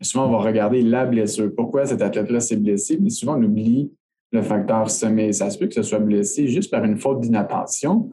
souvent, 0.00 0.26
on 0.26 0.30
va 0.30 0.38
regarder 0.38 0.82
la 0.82 1.06
blessure. 1.06 1.50
Pourquoi 1.54 1.86
cet 1.86 2.02
athlète-là 2.02 2.40
s'est 2.40 2.56
blessé? 2.56 2.98
Mais 3.00 3.10
souvent, 3.10 3.38
on 3.38 3.42
oublie 3.42 3.90
le 4.30 4.42
facteur 4.42 4.90
sommeil. 4.90 5.34
Ça 5.34 5.50
se 5.50 5.58
peut 5.58 5.66
que 5.66 5.74
ce 5.74 5.82
soit 5.82 5.98
blessé 5.98 6.48
juste 6.48 6.70
par 6.70 6.84
une 6.84 6.96
faute 6.96 7.20
d'inattention 7.20 8.10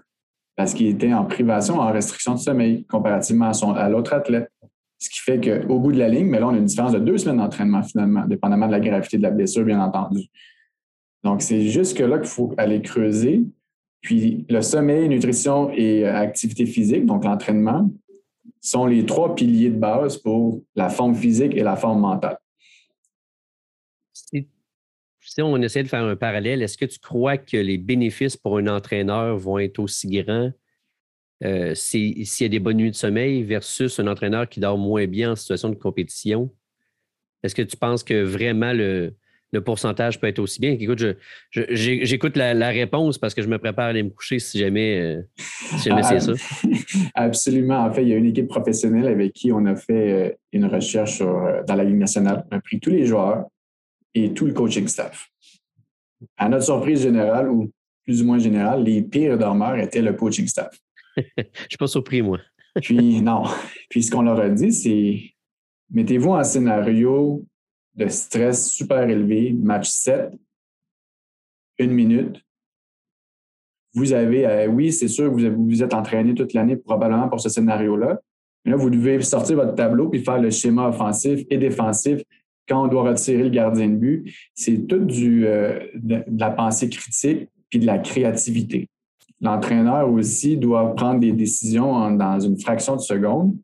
parce 0.59 0.73
qu'il 0.73 0.87
était 0.87 1.13
en 1.13 1.23
privation, 1.23 1.79
en 1.79 1.89
restriction 1.89 2.33
de 2.33 2.39
sommeil 2.39 2.83
comparativement 2.83 3.49
à, 3.49 3.79
à 3.79 3.87
l'autre 3.87 4.11
athlète. 4.11 4.51
Ce 4.97 5.09
qui 5.09 5.21
fait 5.21 5.39
qu'au 5.39 5.79
bout 5.79 5.93
de 5.93 5.97
la 5.97 6.09
ligne, 6.09 6.27
mais 6.27 6.37
là, 6.37 6.49
on 6.49 6.53
a 6.53 6.57
une 6.57 6.65
différence 6.65 6.91
de 6.91 6.99
deux 6.99 7.17
semaines 7.17 7.37
d'entraînement 7.37 7.81
finalement, 7.81 8.25
dépendamment 8.25 8.67
de 8.67 8.73
la 8.73 8.81
gravité 8.81 9.17
de 9.17 9.23
la 9.23 9.31
blessure, 9.31 9.63
bien 9.63 9.81
entendu. 9.81 10.27
Donc, 11.23 11.41
c'est 11.41 11.61
jusque 11.61 11.99
là 11.99 12.17
qu'il 12.17 12.27
faut 12.27 12.53
aller 12.57 12.81
creuser. 12.81 13.45
Puis, 14.01 14.45
le 14.49 14.61
sommeil, 14.61 15.07
nutrition 15.07 15.71
et 15.71 16.05
euh, 16.05 16.13
activité 16.13 16.65
physique, 16.65 17.05
donc 17.05 17.23
l'entraînement, 17.23 17.89
sont 18.59 18.85
les 18.85 19.05
trois 19.05 19.35
piliers 19.35 19.69
de 19.69 19.79
base 19.79 20.17
pour 20.17 20.61
la 20.75 20.89
forme 20.89 21.15
physique 21.15 21.55
et 21.55 21.63
la 21.63 21.77
forme 21.77 22.01
mentale 22.01 22.37
si 25.29 25.43
on 25.43 25.61
essaie 25.61 25.83
de 25.83 25.87
faire 25.87 26.03
un 26.03 26.15
parallèle, 26.15 26.63
est-ce 26.63 26.75
que 26.75 26.85
tu 26.85 26.97
crois 26.97 27.37
que 27.37 27.55
les 27.55 27.77
bénéfices 27.77 28.35
pour 28.35 28.57
un 28.57 28.65
entraîneur 28.65 29.37
vont 29.37 29.59
être 29.59 29.77
aussi 29.77 30.09
grands 30.09 30.51
euh, 31.43 31.75
s'il 31.75 32.23
y 32.23 32.43
a 32.43 32.49
des 32.49 32.57
bonnes 32.57 32.77
nuits 32.77 32.89
de 32.89 32.95
sommeil 32.95 33.43
versus 33.43 33.99
un 33.99 34.07
entraîneur 34.07 34.49
qui 34.49 34.59
dort 34.59 34.79
moins 34.79 35.05
bien 35.05 35.33
en 35.33 35.35
situation 35.35 35.69
de 35.69 35.75
compétition? 35.75 36.51
Est-ce 37.43 37.53
que 37.53 37.61
tu 37.61 37.77
penses 37.77 38.03
que 38.03 38.23
vraiment 38.23 38.73
le, 38.73 39.13
pourcentage 39.63 40.19
peut 40.19 40.25
être 40.25 40.39
aussi 40.39 40.59
bien? 40.59 40.71
Écoute, 40.71 41.05
j'écoute 41.51 42.35
la, 42.35 42.69
réponse 42.69 43.19
parce 43.19 43.35
que 43.35 43.43
je 43.43 43.47
me 43.47 43.59
prépare 43.59 43.85
à 43.85 43.89
aller 43.89 44.01
me 44.01 44.09
coucher 44.09 44.39
si 44.39 44.57
jamais, 44.57 44.99
euh, 44.99 45.21
c'est 45.77 45.91
ça. 46.01 46.33
Absolument. 47.13 47.77
En 47.85 47.93
fait, 47.93 48.01
il 48.01 48.09
y 48.09 48.13
a 48.13 48.17
une 48.17 48.25
équipe 48.25 48.47
professionnelle 48.47 49.07
avec 49.07 49.33
qui 49.33 49.51
on 49.51 49.63
a 49.67 49.75
fait 49.75 50.11
euh, 50.11 50.31
une 50.53 50.65
recherche 50.65 51.19
dans 51.19 51.75
la 51.75 51.83
Ligue 51.83 51.99
nationale. 51.99 52.47
On 52.51 52.57
a 52.57 52.61
pris 52.61 52.79
tous 52.79 52.89
les 52.89 53.05
joueurs, 53.05 53.45
et 54.25 54.33
tout 54.33 54.45
le 54.45 54.53
coaching 54.53 54.87
staff. 54.87 55.29
À 56.37 56.49
notre 56.49 56.65
surprise 56.65 57.01
générale, 57.01 57.49
ou 57.49 57.71
plus 58.05 58.21
ou 58.21 58.25
moins 58.25 58.39
générale, 58.39 58.83
les 58.83 59.01
pires 59.01 59.37
dormeurs 59.37 59.77
étaient 59.77 60.01
le 60.01 60.13
coaching 60.13 60.47
staff. 60.47 60.77
Je 61.17 61.23
ne 61.37 61.43
suis 61.69 61.77
pas 61.77 61.87
surpris, 61.87 62.21
moi. 62.21 62.39
Puis 62.81 63.21
non. 63.21 63.43
Puis 63.89 64.03
ce 64.03 64.11
qu'on 64.11 64.21
leur 64.21 64.39
a 64.39 64.49
dit, 64.49 64.71
c'est 64.71 65.21
mettez-vous 65.91 66.31
en 66.31 66.43
scénario 66.43 67.43
de 67.95 68.07
stress 68.07 68.69
super 68.69 69.09
élevé, 69.09 69.53
match 69.53 69.89
7, 69.89 70.31
une 71.79 71.91
minute. 71.91 72.41
Vous 73.93 74.13
avez, 74.13 74.45
euh, 74.45 74.67
oui, 74.67 74.93
c'est 74.93 75.07
sûr, 75.07 75.31
vous 75.31 75.65
vous 75.65 75.83
êtes 75.83 75.93
entraîné 75.93 76.35
toute 76.35 76.53
l'année 76.53 76.77
probablement 76.77 77.27
pour 77.27 77.41
ce 77.41 77.49
scénario-là. 77.49 78.19
Là, 78.65 78.75
vous 78.75 78.89
devez 78.89 79.21
sortir 79.21 79.55
votre 79.55 79.73
tableau 79.73 80.09
puis 80.09 80.23
faire 80.23 80.39
le 80.39 80.51
schéma 80.51 80.87
offensif 80.89 81.45
et 81.49 81.57
défensif 81.57 82.21
quand 82.69 82.85
on 82.85 82.87
doit 82.87 83.03
retirer 83.03 83.43
le 83.43 83.49
gardien 83.49 83.89
de 83.89 83.95
but, 83.95 84.33
c'est 84.53 84.87
tout 84.87 85.03
du, 85.03 85.47
euh, 85.47 85.79
de, 85.95 86.23
la 86.37 86.51
pensée 86.51 86.87
critique 86.87 87.49
puis 87.69 87.79
de 87.79 87.85
la 87.85 87.97
créativité. 87.97 88.87
L'entraîneur 89.41 90.09
aussi 90.11 90.57
doit 90.57 90.95
prendre 90.95 91.19
des 91.19 91.31
décisions 91.31 92.11
dans 92.11 92.39
une 92.39 92.59
fraction 92.59 92.95
de 92.95 93.01
seconde. 93.01 93.57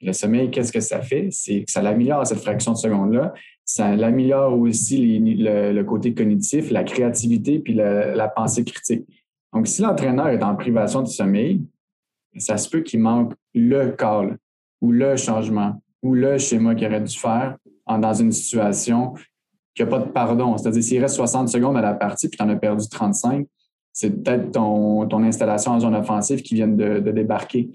Le 0.00 0.12
sommeil, 0.12 0.50
qu'est-ce 0.50 0.72
que 0.72 0.80
ça 0.80 1.00
fait? 1.00 1.28
C'est 1.30 1.64
que 1.64 1.70
ça 1.70 1.80
l'améliore 1.80 2.26
cette 2.26 2.40
fraction 2.40 2.72
de 2.72 2.76
seconde-là. 2.76 3.32
Ça 3.64 3.96
l'améliore 3.96 4.58
aussi 4.58 5.18
le, 5.18 5.82
côté 5.82 6.12
cognitif, 6.12 6.70
la 6.70 6.84
créativité 6.84 7.58
puis 7.60 7.72
la, 7.72 8.28
pensée 8.28 8.64
critique. 8.64 9.06
Donc, 9.54 9.66
si 9.66 9.80
l'entraîneur 9.80 10.28
est 10.28 10.42
en 10.42 10.54
privation 10.54 11.02
de 11.02 11.08
sommeil, 11.08 11.62
ça 12.36 12.58
se 12.58 12.68
peut 12.68 12.80
qu'il 12.80 13.00
manque 13.00 13.32
le 13.54 13.92
call 13.92 14.36
ou 14.82 14.92
le 14.92 15.16
changement 15.16 15.80
ou 16.02 16.14
le 16.14 16.36
schéma 16.36 16.74
qu'il 16.74 16.86
aurait 16.88 17.00
dû 17.00 17.16
faire 17.16 17.56
dans 17.86 18.14
une 18.14 18.32
situation 18.32 19.14
qui 19.74 19.82
n'a 19.82 19.88
pas 19.88 19.98
de 19.98 20.08
pardon. 20.08 20.56
C'est-à-dire, 20.56 20.82
s'il 20.82 21.00
reste 21.00 21.16
60 21.16 21.48
secondes 21.48 21.76
à 21.76 21.82
la 21.82 21.94
partie 21.94 22.28
puis 22.28 22.38
tu 22.38 22.44
en 22.44 22.48
as 22.48 22.56
perdu 22.56 22.88
35, 22.88 23.46
c'est 23.92 24.10
peut-être 24.10 24.52
ton, 24.52 25.06
ton, 25.06 25.22
installation 25.22 25.72
en 25.72 25.80
zone 25.80 25.94
offensive 25.94 26.42
qui 26.42 26.54
vient 26.56 26.68
de, 26.68 26.98
débarquer. 26.98 27.70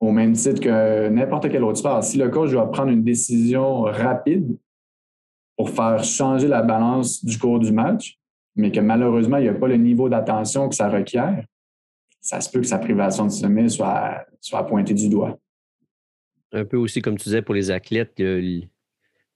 Au 0.00 0.10
même 0.10 0.34
titre 0.34 0.60
que 0.60 1.08
n'importe 1.08 1.48
quel 1.50 1.64
autre 1.64 1.78
sport. 1.78 2.04
Si 2.04 2.18
le 2.18 2.28
coach 2.28 2.50
doit 2.50 2.70
prendre 2.70 2.90
une 2.90 3.02
décision 3.02 3.82
rapide 3.82 4.58
pour 5.56 5.70
faire 5.70 6.02
changer 6.04 6.48
la 6.48 6.62
balance 6.62 7.24
du 7.24 7.38
cours 7.38 7.58
du 7.58 7.72
match, 7.72 8.18
mais 8.54 8.70
que 8.70 8.80
malheureusement, 8.80 9.38
il 9.38 9.44
n'y 9.44 9.48
a 9.48 9.54
pas 9.54 9.68
le 9.68 9.76
niveau 9.76 10.08
d'attention 10.08 10.68
que 10.68 10.74
ça 10.74 10.90
requiert, 10.90 11.44
ça 12.20 12.40
se 12.40 12.50
peut 12.50 12.60
que 12.60 12.66
sa 12.66 12.78
privation 12.78 13.24
de 13.24 13.30
sommeil 13.30 13.70
soit, 13.70 14.26
soit 14.40 14.66
pointée 14.66 14.94
du 14.94 15.08
doigt. 15.08 15.38
Un 16.52 16.66
peu 16.66 16.76
aussi, 16.76 17.00
comme 17.00 17.16
tu 17.16 17.24
disais, 17.24 17.40
pour 17.40 17.54
les 17.54 17.70
athlètes, 17.70 18.12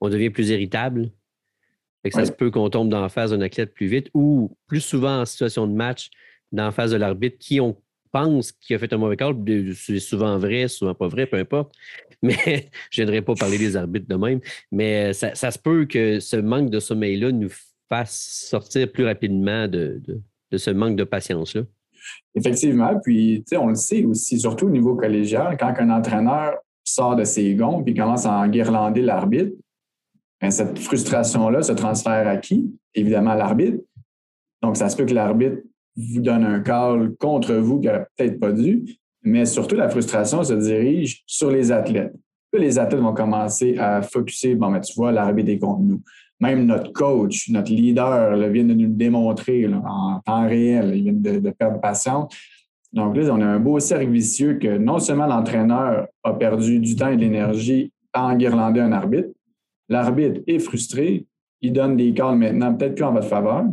on 0.06 0.08
devient 0.08 0.30
plus 0.30 0.50
irritable. 0.50 1.10
Ça 2.10 2.24
se 2.24 2.32
peut 2.32 2.50
qu'on 2.50 2.70
tombe 2.70 2.88
dans 2.88 3.00
la 3.00 3.08
phase 3.08 3.32
d'un 3.32 3.40
athlète 3.40 3.74
plus 3.74 3.86
vite 3.86 4.08
ou 4.14 4.56
plus 4.68 4.80
souvent 4.80 5.22
en 5.22 5.24
situation 5.24 5.66
de 5.66 5.72
match, 5.72 6.10
dans 6.52 6.66
la 6.66 6.70
phase 6.70 6.92
de 6.92 6.96
l'arbitre, 6.96 7.36
qui 7.38 7.60
on 7.60 7.76
pense 8.12 8.52
qu'il 8.52 8.76
a 8.76 8.78
fait 8.78 8.92
un 8.92 8.96
mauvais 8.96 9.16
call. 9.16 9.34
C'est 9.74 9.98
souvent 9.98 10.38
vrai, 10.38 10.68
souvent 10.68 10.94
pas 10.94 11.08
vrai, 11.08 11.26
peu 11.26 11.36
importe. 11.36 11.74
Mais 12.22 12.70
je 12.90 13.02
ne 13.02 13.06
viendrai 13.06 13.22
pas 13.22 13.34
parler 13.34 13.58
des 13.58 13.76
arbitres 13.76 14.06
de 14.08 14.14
même. 14.14 14.40
Mais 14.72 15.12
ça, 15.12 15.34
se 15.34 15.58
peut 15.58 15.84
que 15.84 16.20
ce 16.20 16.36
manque 16.36 16.70
de 16.70 16.80
sommeil-là 16.80 17.32
nous 17.32 17.50
fasse 17.88 18.46
sortir 18.48 18.90
plus 18.90 19.04
rapidement 19.04 19.68
de, 19.68 20.00
ce 20.56 20.70
manque 20.70 20.96
de 20.96 21.04
patience-là. 21.04 21.62
Effectivement. 22.34 22.98
Puis, 23.02 23.44
on 23.52 23.68
le 23.68 23.74
sait 23.74 24.04
aussi, 24.04 24.38
surtout 24.38 24.66
au 24.66 24.70
niveau 24.70 24.94
collégial, 24.94 25.56
quand 25.58 25.74
un 25.78 25.90
entraîneur 25.90 26.54
sort 26.84 27.16
de 27.16 27.24
ses 27.24 27.54
gonds 27.54 27.82
et 27.84 27.94
commence 27.94 28.26
à 28.26 28.32
enguirlander 28.38 29.02
l'arbitre, 29.02 29.52
cette 30.50 30.78
frustration-là 30.78 31.62
se 31.62 31.72
transfère 31.72 32.28
à 32.28 32.36
qui? 32.36 32.74
Évidemment 32.94 33.30
à 33.30 33.36
l'arbitre. 33.36 33.78
Donc, 34.62 34.76
ça 34.76 34.88
se 34.88 34.96
peut 34.96 35.04
que 35.04 35.14
l'arbitre 35.14 35.62
vous 35.96 36.20
donne 36.20 36.44
un 36.44 36.60
call 36.60 37.14
contre 37.18 37.54
vous 37.54 37.80
qui 37.80 37.86
n'aurait 37.86 38.06
peut-être 38.16 38.38
pas 38.38 38.52
dû, 38.52 38.84
mais 39.22 39.46
surtout 39.46 39.76
la 39.76 39.88
frustration 39.88 40.42
se 40.44 40.54
dirige 40.54 41.22
sur 41.26 41.50
les 41.50 41.72
athlètes. 41.72 42.14
les 42.52 42.78
athlètes 42.78 43.00
vont 43.00 43.12
commencer 43.12 43.76
à 43.78 44.02
focuser, 44.02 44.54
bon, 44.54 44.70
mais 44.70 44.80
tu 44.80 44.94
vois, 44.94 45.12
l'arbitre 45.12 45.50
est 45.50 45.58
contre 45.58 45.80
nous. 45.80 46.00
Même 46.40 46.66
notre 46.66 46.92
coach, 46.92 47.48
notre 47.48 47.72
leader 47.72 48.36
vient 48.50 48.64
de 48.64 48.74
nous 48.74 48.88
le 48.88 48.94
démontrer 48.94 49.66
en 49.66 50.20
temps 50.20 50.46
réel. 50.46 50.92
Il 50.94 51.02
vient 51.04 51.40
de, 51.40 51.50
perdre 51.50 51.80
patience. 51.80 52.34
Donc 52.92 53.16
là, 53.16 53.30
on 53.32 53.40
a 53.40 53.46
un 53.46 53.58
beau 53.58 53.78
cercle 53.80 54.10
vicieux 54.10 54.54
que 54.54 54.76
non 54.76 54.98
seulement 54.98 55.26
l'entraîneur 55.26 56.08
a 56.22 56.32
perdu 56.34 56.78
du 56.78 56.94
temps 56.94 57.08
et 57.08 57.16
de 57.16 57.22
l'énergie 57.22 57.90
à 58.12 58.26
enguirlander 58.26 58.80
un 58.80 58.92
arbitre, 58.92 59.28
l'arbitre 59.88 60.40
est 60.46 60.58
frustré, 60.58 61.26
il 61.60 61.72
donne 61.72 61.96
des 61.96 62.12
calls 62.12 62.36
maintenant 62.36 62.74
peut-être 62.74 62.94
plus 62.94 63.04
en 63.04 63.12
votre 63.12 63.28
faveur. 63.28 63.64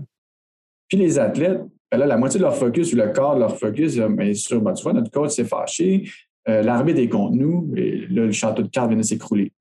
Puis 0.88 0.98
les 0.98 1.20
athlètes, 1.20 1.62
ben 1.92 2.00
la 2.00 2.18
moitié 2.18 2.40
de 2.40 2.44
leur 2.44 2.56
focus 2.56 2.94
ou 2.94 2.96
le 2.96 3.12
quart 3.12 3.36
de 3.36 3.42
leur 3.42 3.58
focus, 3.58 3.96
bien 3.96 4.10
euh, 4.10 4.34
sûr, 4.34 4.62
ben, 4.62 4.74
tu 4.74 4.84
vois, 4.84 4.94
notre 4.94 5.12
coach 5.12 5.32
s'est 5.32 5.46
fâché, 5.46 6.10
euh, 6.48 6.62
l'arbitre 6.62 7.00
est 7.00 7.10
contre 7.10 7.36
nous, 7.36 7.72
et 7.76 7.98
le 8.08 8.32
château 8.32 8.64
de 8.64 8.68
cartes 8.68 8.90
vient 8.90 8.98
de 8.98 9.04
s'écrouler. 9.04 9.52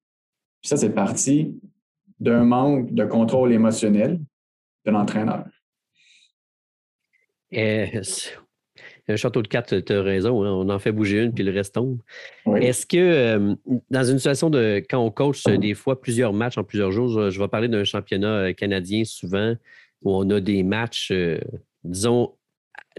Puis 0.61 0.69
ça, 0.69 0.77
c'est 0.77 0.95
parti 0.95 1.55
d'un 2.19 2.45
manque 2.45 2.93
de 2.93 3.05
contrôle 3.05 3.53
émotionnel 3.53 4.21
de 4.85 4.91
l'entraîneur. 4.91 5.47
Un 9.09 9.17
château 9.17 9.43
de 9.43 9.49
cartes, 9.49 9.85
tu 9.85 9.93
as 9.93 10.03
raison, 10.03 10.45
hein, 10.45 10.51
on 10.51 10.69
en 10.69 10.79
fait 10.79 10.93
bouger 10.93 11.23
une, 11.23 11.33
puis 11.33 11.45
le 11.45 11.53
reste 11.53 11.75
tombe. 11.75 12.01
Est-ce 12.57 12.87
que 12.87 12.97
euh, 12.97 13.55
dans 13.91 14.05
une 14.05 14.19
situation 14.19 14.49
de 14.49 14.83
quand 14.89 15.05
on 15.05 15.11
coach 15.11 15.45
des 15.45 15.75
fois 15.75 16.01
plusieurs 16.01 16.33
matchs 16.33 16.59
en 16.59 16.65
plusieurs 16.65 16.93
jours, 16.93 17.31
je 17.31 17.41
vais 17.41 17.49
parler 17.49 17.69
d'un 17.69 17.85
championnat 17.85 18.53
canadien 18.55 19.05
souvent 19.05 19.57
où 20.03 20.15
on 20.15 20.29
a 20.31 20.41
des 20.41 20.63
matchs, 20.63 21.13
disons, 21.85 22.33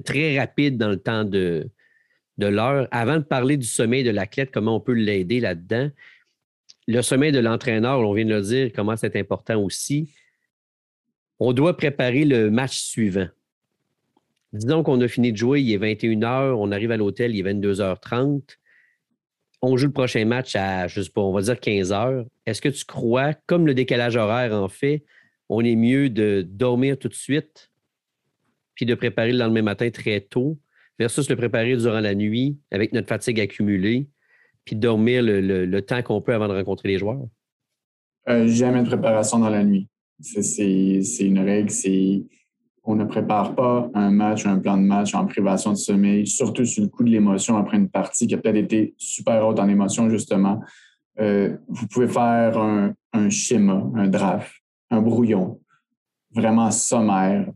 très 0.06 0.38
rapides 0.38 0.78
dans 0.78 0.90
le 0.90 0.98
temps 0.98 1.24
de, 1.24 1.70
de 2.38 2.48
l'heure. 2.48 2.88
Avant 2.92 3.18
de 3.18 3.24
parler 3.24 3.58
du 3.58 3.66
sommeil 3.66 4.04
de 4.04 4.12
l'athlète, 4.12 4.52
comment 4.52 4.76
on 4.76 4.80
peut 4.80 4.94
l'aider 4.94 5.40
là-dedans, 5.40 5.90
le 6.88 7.02
sommeil 7.02 7.32
de 7.32 7.40
l'entraîneur, 7.40 8.00
on 8.00 8.14
vient 8.14 8.26
de 8.26 8.34
le 8.34 8.42
dire, 8.42 8.72
comment 8.76 8.96
c'est 8.96 9.16
important 9.16 9.62
aussi. 9.62 10.14
On 11.40 11.54
doit 11.54 11.78
préparer 11.78 12.26
le 12.26 12.50
match 12.52 12.78
suivant. 12.78 13.28
Disons 14.54 14.84
qu'on 14.84 15.02
a 15.02 15.08
fini 15.08 15.32
de 15.32 15.38
jouer, 15.38 15.62
il 15.62 15.74
est 15.74 15.80
21h, 15.80 16.54
on 16.54 16.72
arrive 16.72 16.92
à 16.92 16.98
l'hôtel, 16.98 17.36
il 17.36 17.46
est 17.46 17.54
22h30. 17.54 18.42
On 19.64 19.78
joue 19.78 19.88
le 19.88 19.94
prochain 19.94 20.26
match 20.26 20.56
à, 20.56 20.88
je 20.88 21.02
sais 21.02 21.10
pas, 21.10 21.22
on 21.22 21.34
va 21.34 21.42
dire 21.42 21.56
15h. 21.56 22.26
Est-ce 22.46 22.62
que 22.62 22.70
tu 22.70 22.86
crois, 22.86 23.34
comme 23.48 23.66
le 23.66 23.74
décalage 23.74 24.16
horaire 24.16 24.54
en 24.54 24.68
fait, 24.68 25.04
on 25.50 25.66
est 25.66 25.76
mieux 25.76 26.10
de 26.10 26.46
dormir 26.48 26.98
tout 26.98 27.08
de 27.08 27.14
suite 27.14 27.72
puis 28.76 28.86
de 28.86 28.96
préparer 28.96 29.32
le 29.32 29.40
lendemain 29.40 29.62
matin 29.62 29.90
très 29.90 30.22
tôt 30.22 30.58
versus 31.00 31.30
le 31.30 31.36
préparer 31.36 31.76
durant 31.76 32.00
la 32.00 32.16
nuit 32.16 32.58
avec 32.72 32.94
notre 32.94 33.08
fatigue 33.08 33.40
accumulée, 33.40 34.08
puis 34.66 34.76
dormir 34.76 35.22
le, 35.24 35.80
temps 35.82 36.02
qu'on 36.02 36.22
peut 36.22 36.34
avant 36.34 36.48
de 36.48 36.54
rencontrer 36.54 36.90
les 36.90 36.98
joueurs? 36.98 37.28
Euh, 38.30 38.48
jamais 38.48 38.82
de 38.82 38.88
préparation 38.88 39.40
dans 39.40 39.50
la 39.50 39.64
nuit. 39.64 39.88
C'est 40.20 41.02
une 41.20 41.40
règle, 41.40 41.70
c'est 41.70 42.24
on 42.84 42.96
ne 42.96 43.06
prépare 43.06 43.56
pas 43.56 43.90
un 43.94 44.12
match, 44.12 44.46
un 44.46 44.60
plan 44.60 44.78
de 44.78 44.84
match 44.84 45.16
en 45.16 45.26
privation 45.26 45.72
de 45.72 45.78
sommeil, 45.78 46.28
surtout 46.28 46.66
sur 46.66 46.84
le 46.84 46.90
coup 46.90 47.04
de 47.04 47.10
l'émotion 47.10 47.58
après 47.58 47.78
une 47.78 47.90
partie 47.90 48.28
qui 48.28 48.36
a 48.36 48.38
peut-être 48.38 48.58
été 48.58 48.94
super 48.98 49.48
haute 49.48 49.60
en 49.60 49.70
émotion, 49.70 50.10
justement. 50.10 50.62
Euh, 51.20 51.56
vous 51.70 51.88
pouvez 51.88 52.08
faire 52.08 52.58
un, 52.58 52.94
un, 53.14 53.30
schéma, 53.30 53.84
un 53.96 54.08
draft, 54.08 54.52
un 54.90 55.02
brouillon, 55.02 55.62
vraiment 56.34 56.72
sommaire. 56.72 57.50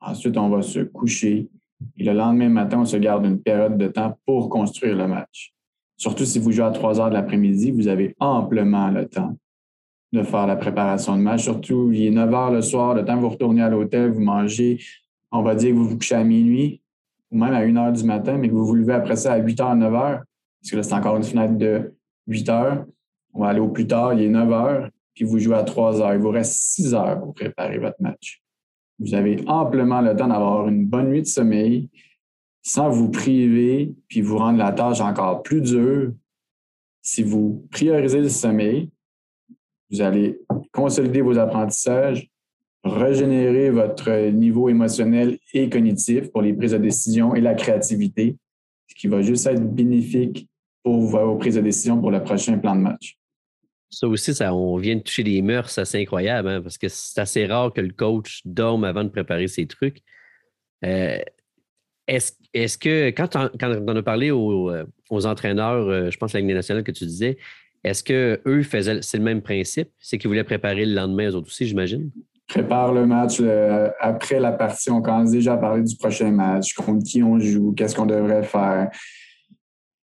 Ensuite, 0.00 0.36
on 0.36 0.48
va 0.48 0.62
se 0.62 0.80
coucher, 0.80 1.48
et 1.96 2.04
le 2.04 2.12
lendemain 2.12 2.48
matin, 2.48 2.80
on 2.80 2.84
se 2.84 2.96
garde 2.96 3.24
une 3.26 3.42
période 3.42 3.76
de 3.76 3.88
temps 3.88 4.16
pour 4.26 4.48
construire 4.48 4.96
le 4.96 5.08
match. 5.08 5.52
Surtout 5.96 6.24
si 6.24 6.38
vous 6.38 6.52
jouez 6.52 6.64
à 6.64 6.70
3 6.70 7.00
heures 7.00 7.10
de 7.10 7.14
l'après-midi, 7.14 7.72
vous 7.72 7.88
avez 7.88 8.14
amplement 8.20 8.90
le 8.90 9.06
temps 9.08 9.36
de 10.12 10.22
faire 10.22 10.46
la 10.46 10.56
préparation 10.56 11.16
de 11.16 11.22
match. 11.22 11.44
Surtout, 11.44 11.92
il 11.92 12.06
est 12.06 12.10
9 12.10 12.34
heures 12.34 12.50
le 12.50 12.62
soir, 12.62 12.94
le 12.94 13.04
temps 13.04 13.16
que 13.16 13.20
vous 13.20 13.28
retournez 13.28 13.62
à 13.62 13.68
l'hôtel, 13.68 14.10
vous 14.10 14.20
mangez, 14.20 14.80
on 15.30 15.42
va 15.42 15.54
dire 15.54 15.70
que 15.70 15.76
vous 15.76 15.88
vous 15.88 15.96
couchez 15.96 16.16
à 16.16 16.24
minuit 16.24 16.82
ou 17.30 17.38
même 17.38 17.54
à 17.54 17.60
1 17.60 17.76
heure 17.76 17.92
du 17.92 18.04
matin, 18.04 18.36
mais 18.36 18.48
que 18.48 18.54
vous 18.54 18.66
vous 18.66 18.74
levez 18.74 18.94
après 18.94 19.16
ça 19.16 19.34
à 19.34 19.38
8 19.38 19.60
heures, 19.60 19.76
9 19.76 19.94
heures, 19.94 20.22
parce 20.60 20.70
que 20.70 20.76
là, 20.76 20.82
c'est 20.82 20.94
encore 20.94 21.16
une 21.16 21.22
fenêtre 21.22 21.56
de 21.56 21.94
8 22.26 22.48
heures. 22.48 22.84
On 23.32 23.42
va 23.42 23.48
aller 23.48 23.60
au 23.60 23.68
plus 23.68 23.86
tard, 23.86 24.14
il 24.14 24.22
est 24.22 24.28
9 24.28 24.52
heures, 24.52 24.90
puis 25.14 25.24
vous 25.24 25.38
jouez 25.38 25.54
à 25.54 25.62
3 25.62 26.02
heures. 26.02 26.14
Il 26.14 26.20
vous 26.20 26.30
reste 26.30 26.52
6 26.52 26.94
heures 26.94 27.20
pour 27.20 27.34
préparer 27.34 27.78
votre 27.78 28.00
match. 28.00 28.42
Vous 28.98 29.14
avez 29.14 29.42
amplement 29.46 30.00
le 30.00 30.14
temps 30.16 30.28
d'avoir 30.28 30.68
une 30.68 30.86
bonne 30.86 31.08
nuit 31.10 31.22
de 31.22 31.26
sommeil 31.26 31.88
sans 32.62 32.90
vous 32.90 33.10
priver 33.10 33.94
puis 34.08 34.20
vous 34.20 34.36
rendre 34.36 34.58
la 34.58 34.72
tâche 34.72 35.00
encore 35.00 35.42
plus 35.42 35.62
dure. 35.62 36.12
Si 37.00 37.22
vous 37.22 37.66
priorisez 37.70 38.20
le 38.20 38.28
sommeil, 38.28 38.90
vous 39.90 40.00
allez 40.00 40.40
consolider 40.72 41.20
vos 41.20 41.38
apprentissages, 41.38 42.28
régénérer 42.84 43.70
votre 43.70 44.30
niveau 44.30 44.68
émotionnel 44.68 45.38
et 45.52 45.68
cognitif 45.68 46.30
pour 46.30 46.42
les 46.42 46.54
prises 46.54 46.72
de 46.72 46.78
décision 46.78 47.34
et 47.34 47.40
la 47.40 47.54
créativité, 47.54 48.36
ce 48.86 48.94
qui 48.94 49.08
va 49.08 49.20
juste 49.20 49.46
être 49.46 49.62
bénéfique 49.62 50.48
pour 50.82 51.00
vos 51.00 51.36
prises 51.36 51.56
de 51.56 51.60
décision 51.60 52.00
pour 52.00 52.10
le 52.10 52.22
prochain 52.22 52.58
plan 52.58 52.74
de 52.74 52.80
match. 52.80 53.18
Ça 53.90 54.06
aussi, 54.06 54.32
ça, 54.34 54.54
on 54.54 54.76
vient 54.76 54.96
de 54.96 55.00
toucher 55.00 55.24
des 55.24 55.42
mœurs, 55.42 55.82
c'est 55.84 56.00
incroyable, 56.00 56.48
hein, 56.48 56.62
parce 56.62 56.78
que 56.78 56.88
c'est 56.88 57.20
assez 57.20 57.44
rare 57.46 57.72
que 57.72 57.80
le 57.80 57.92
coach 57.92 58.40
dorme 58.44 58.84
avant 58.84 59.02
de 59.02 59.08
préparer 59.08 59.48
ses 59.48 59.66
trucs. 59.66 60.00
Euh, 60.84 61.18
est-ce, 62.06 62.78
que, 62.78 63.10
quand, 63.10 63.36
on, 63.36 63.96
a 63.96 64.02
parlé 64.02 64.30
aux, 64.30 64.70
euh, 64.70 64.84
entraîneurs, 65.10 65.88
euh, 65.88 66.10
je 66.10 66.18
pense 66.18 66.32
la 66.32 66.40
Ligue 66.40 66.54
nationale 66.54 66.84
que 66.84 66.92
tu 66.92 67.04
disais, 67.04 67.36
est-ce 67.84 68.04
qu'eux 68.04 68.62
faisaient, 68.62 69.02
c'est 69.02 69.18
le 69.18 69.24
même 69.24 69.42
principe? 69.42 69.88
C'est 69.98 70.18
qu'ils 70.18 70.28
voulaient 70.28 70.44
préparer 70.44 70.84
le 70.84 70.94
lendemain, 70.94 71.30
eux 71.30 71.34
autres 71.34 71.48
aussi, 71.48 71.66
j'imagine? 71.66 72.10
Prépare 72.46 72.92
le 72.92 73.06
match 73.06 73.40
après 74.00 74.40
la 74.40 74.52
partie. 74.52 74.90
On 74.90 75.00
commence 75.00 75.30
déjà 75.30 75.54
à 75.54 75.56
parler 75.56 75.82
du 75.82 75.96
prochain 75.96 76.30
match, 76.30 76.74
contre 76.74 77.04
qui 77.04 77.22
on 77.22 77.38
joue, 77.38 77.72
qu'est-ce 77.76 77.94
qu'on 77.94 78.06
devrait 78.06 78.42
faire. 78.42 78.90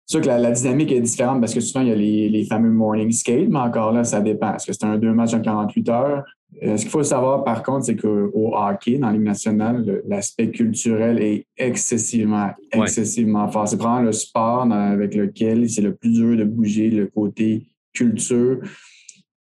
C'est 0.10 0.14
sûr 0.14 0.22
que 0.24 0.42
la, 0.42 0.50
dynamique 0.50 0.92
est 0.92 1.02
différente 1.02 1.40
parce 1.40 1.54
que 1.54 1.60
souvent, 1.60 1.82
il 1.82 1.90
y 1.90 1.92
a 1.92 2.30
les, 2.30 2.46
fameux 2.46 2.72
morning 2.72 3.12
skate, 3.12 3.48
mais 3.48 3.60
encore 3.60 3.92
là, 3.92 4.04
ça 4.04 4.22
dépend. 4.22 4.56
Est-ce 4.56 4.66
que 4.66 4.74
c'est 4.74 4.84
un 4.84 4.98
deux 4.98 5.14
matchs 5.14 5.36
en 5.36 5.40
48 5.40 5.90
heures? 5.90 6.26
Euh, 6.64 6.78
ce 6.78 6.82
qu'il 6.82 6.90
faut 6.90 7.04
savoir, 7.04 7.44
par 7.44 7.62
contre, 7.62 7.86
c'est 7.86 7.96
qu'au 7.96 8.56
hockey, 8.56 8.98
dans 8.98 9.06
la 9.06 9.14
Ligue 9.14 9.22
nationale, 9.22 10.02
l'aspect 10.08 10.50
culturel 10.50 11.22
est 11.22 11.46
excessivement, 11.56 12.50
excessivement 12.72 13.48
fort. 13.50 13.68
C'est 13.68 13.78
probablement 13.78 14.08
le 14.08 14.12
sport 14.14 14.64
avec 14.72 15.14
lequel 15.14 15.70
c'est 15.70 15.84
le 15.84 15.94
plus 15.94 16.14
dur 16.14 16.36
de 16.36 16.44
bouger, 16.44 16.90
le 16.90 17.06
côté 17.06 17.68
culture. 17.94 18.62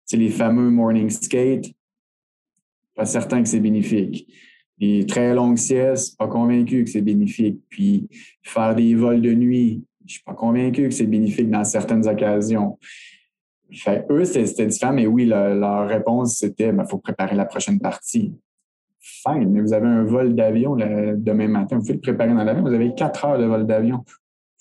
C'est 0.05 0.17
les 0.17 0.31
fameux 0.31 0.69
morning 0.69 1.11
skate. 1.11 1.67
Pas 2.97 3.07
certain 3.07 3.41
que 3.41 3.49
c'est 3.49 3.61
bénéfique. 3.61 4.27
Les 4.81 5.07
très 5.07 5.33
longues 5.33 5.59
siestes, 5.59 6.19
pas 6.19 6.27
convaincu 6.27 6.83
que 6.83 6.91
c'est 6.91 7.03
bénéfique. 7.03 7.61
Puis 7.69 8.09
faire 8.43 8.75
des 8.75 8.97
vols 8.97 9.23
de 9.23 9.33
nuit, 9.33 9.85
je 10.07 10.13
ne 10.13 10.15
suis 10.15 10.23
pas 10.23 10.35
convaincu 10.35 10.89
que 10.89 10.95
c'est 10.95 11.07
bénéfique 11.07 11.51
dans 11.51 11.65
certaines 11.65 12.07
occasions. 12.07 12.79
Eux, 14.11 14.25
c'était 14.25 14.67
différent, 14.67 14.93
mais 14.93 15.07
oui, 15.07 15.25
leur 15.27 15.89
réponse, 15.89 16.37
c'était 16.37 16.69
il 16.69 16.73
ben, 16.73 16.85
faut 16.85 16.99
préparer 16.99 17.35
la 17.35 17.45
prochaine 17.45 17.81
partie. 17.81 18.33
Fine, 19.01 19.51
mais 19.51 19.61
vous 19.61 19.73
avez 19.73 19.89
un 19.89 20.05
vol 20.05 20.37
d'avion 20.37 20.77
demain 20.77 21.49
matin. 21.49 21.77
Vous 21.77 21.83
pouvez 21.83 21.95
le 21.95 22.01
préparer 22.01 22.33
dans 22.35 22.45
l'avion. 22.45 22.63
Vous 22.63 22.73
avez 22.73 22.95
quatre 22.95 23.25
heures 23.25 23.39
de 23.39 23.45
vol 23.45 23.67
d'avion. 23.67 24.05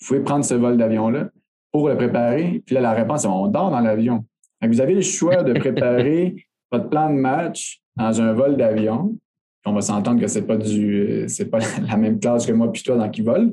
Vous 0.00 0.06
pouvez 0.08 0.20
prendre 0.20 0.44
ce 0.44 0.54
vol 0.54 0.76
d'avion-là 0.76 1.30
pour 1.70 1.88
le 1.88 1.96
préparer. 1.96 2.62
Puis 2.66 2.74
là, 2.74 2.80
la 2.80 2.92
réponse, 2.92 3.22
c'est 3.22 3.28
on 3.28 3.46
dort 3.46 3.70
dans 3.70 3.80
l'avion. 3.80 4.24
Vous 4.62 4.80
avez 4.80 4.94
le 4.94 5.00
choix 5.00 5.44
de 5.44 5.52
préparer 5.52 6.34
votre 6.72 6.88
plan 6.88 7.08
de 7.08 7.14
match 7.14 7.80
dans 7.94 8.20
un 8.20 8.32
vol 8.32 8.56
d'avion. 8.56 9.16
On 9.64 9.72
va 9.72 9.80
s'entendre 9.80 10.20
que 10.20 10.26
ce 10.26 10.40
n'est 10.40 10.46
pas, 10.46 10.56
du, 10.56 11.26
pas 11.50 11.58
la 11.88 11.96
même 11.96 12.18
classe 12.18 12.46
que 12.46 12.52
moi 12.52 12.70
puis 12.72 12.82
toi 12.82 12.96
dans 12.96 13.08
qui 13.08 13.22
vole. 13.22 13.52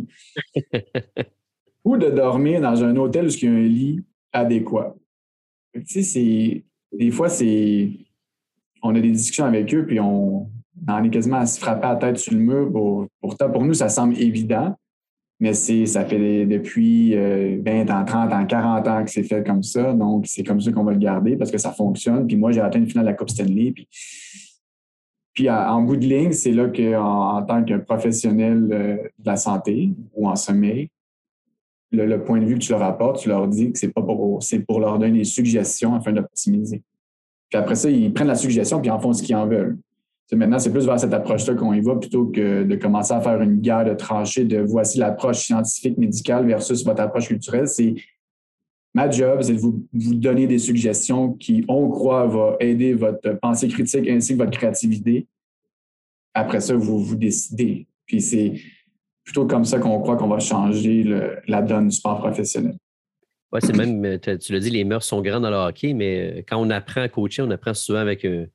ou 1.84 1.98
de 1.98 2.10
dormir 2.10 2.62
dans 2.62 2.84
un 2.84 2.96
hôtel 2.96 3.28
où 3.28 3.30
il 3.30 3.44
y 3.44 3.48
a 3.48 3.52
un 3.52 3.62
lit 3.62 4.04
adéquat. 4.32 4.96
Tu 5.88 6.04
sais, 6.04 6.64
des 6.92 7.12
fois, 7.12 7.30
c'est, 7.30 7.92
on 8.82 8.96
a 8.96 9.00
des 9.00 9.12
discussions 9.12 9.46
avec 9.46 9.74
eux, 9.74 9.86
puis 9.86 10.00
on, 10.00 10.50
en 10.88 11.04
est 11.04 11.10
quasiment 11.10 11.38
à 11.38 11.46
se 11.46 11.60
frapper 11.60 11.88
la 11.88 11.96
tête 11.96 12.18
sur 12.18 12.34
le 12.34 12.40
mur. 12.40 12.72
Pour, 12.72 13.08
pourtant, 13.22 13.50
pour 13.50 13.64
nous, 13.64 13.74
ça 13.74 13.90
semble 13.90 14.18
évident, 14.20 14.76
mais 15.40 15.54
c'est, 15.54 15.86
ça 15.86 16.06
fait 16.06 16.46
depuis 16.46 17.16
20 17.16 17.20
euh, 17.20 17.94
ans, 17.94 18.06
30 18.06 18.34
ans, 18.34 18.46
40 18.46 18.88
ans 18.88 19.04
que 19.04 19.10
c'est 19.10 19.24
fait 19.24 19.46
comme 19.46 19.64
ça. 19.64 19.94
Donc, 19.94 20.28
c'est 20.28 20.44
comme 20.44 20.62
ça 20.62 20.72
qu'on 20.72 20.84
va 20.84 20.94
le 20.94 21.00
garder 21.00 21.36
parce 21.36 21.52
que 21.52 21.58
ça 21.58 21.72
fonctionne. 21.72 22.28
Puis 22.28 22.36
moi, 22.36 22.52
j'ai 22.52 22.62
atteint 22.62 22.80
une 22.80 22.88
finale 22.88 23.06
de 23.06 23.12
la 23.12 23.16
Coupe 23.16 23.30
Stanley. 23.30 23.72
Puis, 23.72 23.88
puis 25.34 25.50
en 25.50 25.82
bout 25.82 25.98
de 25.98 26.06
ligne, 26.06 26.32
c'est 26.32 26.52
là 26.52 26.70
qu'en 26.70 27.38
en, 27.38 27.44
tant 27.44 27.64
que 27.64 27.76
professionnel 27.76 28.70
euh, 28.72 28.98
de 29.18 29.26
la 29.26 29.36
santé 29.36 29.92
ou 30.14 30.28
en 30.28 30.36
sommeil, 30.36 30.90
le, 31.94 32.24
point 32.24 32.40
de 32.40 32.46
vue 32.46 32.56
que 32.56 32.60
tu 32.60 32.72
leur 32.72 32.84
apportes, 32.84 33.20
tu 33.20 33.30
leur 33.30 33.48
dis 33.48 33.72
que 33.72 33.80
c'est 33.80 33.94
pas 33.94 34.02
pour, 34.02 34.42
c'est 34.42 34.60
pour 34.60 34.80
leur 34.80 34.98
donner 34.98 35.20
des 35.20 35.24
suggestions 35.24 35.94
afin 35.94 36.12
d'optimiser. 36.12 36.82
Puis 37.50 37.60
après 37.60 37.76
ça, 37.76 37.90
ils 37.90 38.12
prennent 38.14 38.28
la 38.28 38.36
suggestion 38.36 38.82
puis 38.82 38.90
ils 38.90 38.92
en 38.92 39.00
font 39.00 39.14
ce 39.14 39.22
qu'ils 39.22 39.36
en 39.36 39.48
veulent. 39.48 39.78
maintenant, 40.32 40.58
c'est 40.58 40.72
plus 40.72 40.86
vers 40.86 41.00
cette 41.00 41.14
approche-là 41.14 41.54
qu'on 41.54 41.74
y 41.74 41.82
va 41.82 41.96
plutôt 41.96 42.26
que 42.26 42.64
de 42.64 42.76
commencer 42.76 43.14
à 43.14 43.22
faire 43.22 43.40
une 43.42 43.62
guerre 43.62 43.86
de 43.86 43.94
tranchées 43.94 44.46
de 44.46 44.60
voici 44.60 44.98
l'approche 44.98 45.40
scientifique 45.46 45.98
médicale 45.98 46.48
versus 46.48 46.84
votre 46.84 47.02
approche 47.02 47.28
culturelle. 47.28 47.68
C'est 47.68 47.96
Ma 48.96 49.10
job, 49.10 49.42
c'est 49.42 49.54
de 49.54 49.60
vous, 49.60 49.88
vous, 49.92 50.14
donner 50.14 50.46
des 50.46 50.60
suggestions 50.60 51.34
qui, 51.34 51.66
on 51.68 51.90
croit, 51.90 52.28
va 52.28 52.58
aider 52.60 52.94
votre 52.94 53.40
pensée 53.40 53.68
critique 53.68 54.08
ainsi 54.08 54.34
que 54.34 54.38
votre 54.38 54.56
créativité. 54.56 55.28
Après 56.36 56.62
ça, 56.62 56.76
vous 56.76 57.00
vous 57.00 57.16
décidez. 57.16 57.88
Puis 58.06 58.22
c'est 58.22 58.54
plutôt 59.24 59.46
comme 59.46 59.66
ça 59.66 59.80
qu'on 59.80 60.00
croit 60.00 60.18
qu'on 60.18 60.28
va 60.28 60.40
changer 60.40 61.04
la 61.48 61.62
donne 61.62 61.88
du 61.88 61.96
sport 61.96 62.20
professionnel. 62.20 62.76
Oui, 63.54 63.60
c'est 63.62 63.76
même, 63.76 64.20
tu 64.20 64.52
l'as 64.52 64.60
dit, 64.60 64.72
les 64.72 64.84
mœurs 64.84 65.04
sont 65.04 65.22
grandes 65.22 65.44
dans 65.44 65.52
le 65.52 65.56
hockey, 65.56 65.94
mais 65.94 66.40
euh, 66.40 66.42
quand 66.48 66.58
on 66.58 66.72
apprend 66.72 67.02
à 67.02 67.08
coacher, 67.08 67.44
on 67.44 67.52
apprend 67.52 67.76
souvent 67.76 68.00
avec 68.00 68.26
un, 68.26 68.48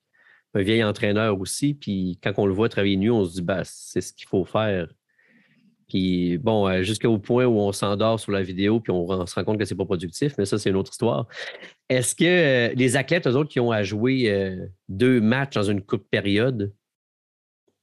vieil 0.55 0.83
entraîneur 0.83 1.39
aussi. 1.41 1.75
Puis 1.75 2.19
quand 2.21 2.33
on 2.37 2.47
le 2.47 2.53
voit 2.53 2.69
travailler 2.69 2.97
nu, 2.97 3.09
on 3.13 3.25
se 3.25 3.35
dit, 3.35 3.43
bah, 3.43 3.61
c'est 3.63 4.01
ce 4.01 4.13
qu'il 4.13 4.27
faut 4.27 4.45
faire. 4.45 4.89
Puis 5.89 6.37
bon, 6.39 6.67
euh, 6.67 6.83
jusqu'au 6.83 7.17
point 7.19 7.47
où 7.47 7.61
on 7.61 7.71
s'endort 7.71 8.19
sur 8.19 8.33
la 8.33 8.43
vidéo, 8.43 8.81
puis 8.81 8.91
on, 8.91 9.25
se 9.25 9.35
rend 9.37 9.45
compte 9.45 9.59
que 9.59 9.65
c'est 9.65 9.77
pas 9.77 9.85
productif, 9.85 10.35
mais 10.37 10.47
ça, 10.47 10.59
c'est 10.59 10.71
une 10.71 10.77
autre 10.77 10.91
histoire. 10.91 11.29
Est-ce 11.89 12.17
que 12.17 12.25
euh, 12.25 12.75
les 12.75 12.97
athlètes, 12.97 13.29
eux 13.29 13.37
autres, 13.37 13.51
qui 13.51 13.61
ont 13.61 13.71
à 13.71 13.85
jouer 13.85 14.59
deux 14.89 15.21
matchs 15.21 15.55
dans 15.55 15.63
une 15.63 15.81
courte 15.81 16.09
période, 16.11 16.75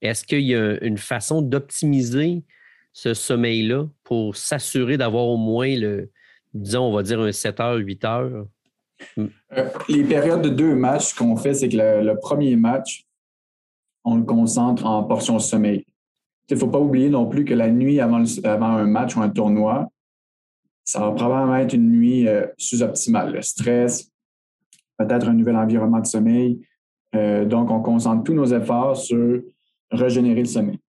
est-ce 0.02 0.26
qu'il 0.26 0.42
y 0.42 0.54
a 0.54 0.84
une 0.84 0.98
façon 0.98 1.42
d'optimiser 1.42 2.44
ce 2.96 3.14
sommeil-là 3.14 3.88
pour 4.06 4.38
s'assurer 4.38 4.96
d'avoir 4.96 5.26
au 5.26 5.36
moins 5.36 5.78
le, 5.78 6.10
disons, 6.54 6.86
on 6.86 6.94
va 6.94 7.04
dire 7.04 7.20
un 7.20 7.34
7 7.34 7.60
heures, 7.60 7.76
8 7.76 8.06
heures? 8.06 8.46
Euh, 9.18 9.28
les 9.90 10.06
périodes 10.06 10.42
de 10.42 10.48
deux 10.48 10.74
matchs, 10.76 11.08
ce 11.08 11.16
qu'on 11.16 11.36
fait, 11.36 11.54
c'est 11.54 11.68
que 11.68 11.76
le, 11.76 12.18
premier 12.18 12.56
match, 12.56 13.06
on 14.06 14.16
le 14.16 14.24
concentre 14.24 14.86
en 14.86 15.04
portion 15.04 15.40
sommeil. 15.40 15.86
Il 16.50 16.54
ne 16.54 16.60
faut 16.60 16.70
pas 16.70 16.80
oublier 16.80 17.10
non 17.10 17.28
plus 17.28 17.44
que 17.44 17.54
la 17.54 17.70
nuit 17.70 18.00
avant, 18.00 18.24
un 18.46 18.86
match 18.86 19.18
ou 19.18 19.22
un 19.22 19.30
tournoi, 19.30 19.90
ça 20.86 21.02
va 21.02 21.12
probablement 21.12 21.58
être 21.58 21.74
une 21.74 21.92
nuit 21.92 22.30
euh, 22.30 22.48
sous-optimale. 22.58 23.34
Le 23.34 23.42
stress, 23.42 24.10
peut-être 24.98 25.28
un 25.28 25.34
nouvel 25.34 25.58
environnement 25.58 26.00
de 26.00 26.08
sommeil. 26.08 26.66
Euh, 27.14 27.44
donc, 27.44 27.72
on 27.72 27.82
concentre 27.82 28.24
tous 28.24 28.34
nos 28.34 28.46
efforts 28.46 28.96
sur 28.96 29.42
régénérer 29.92 30.40
le 30.40 30.46
sommeil. 30.46 30.80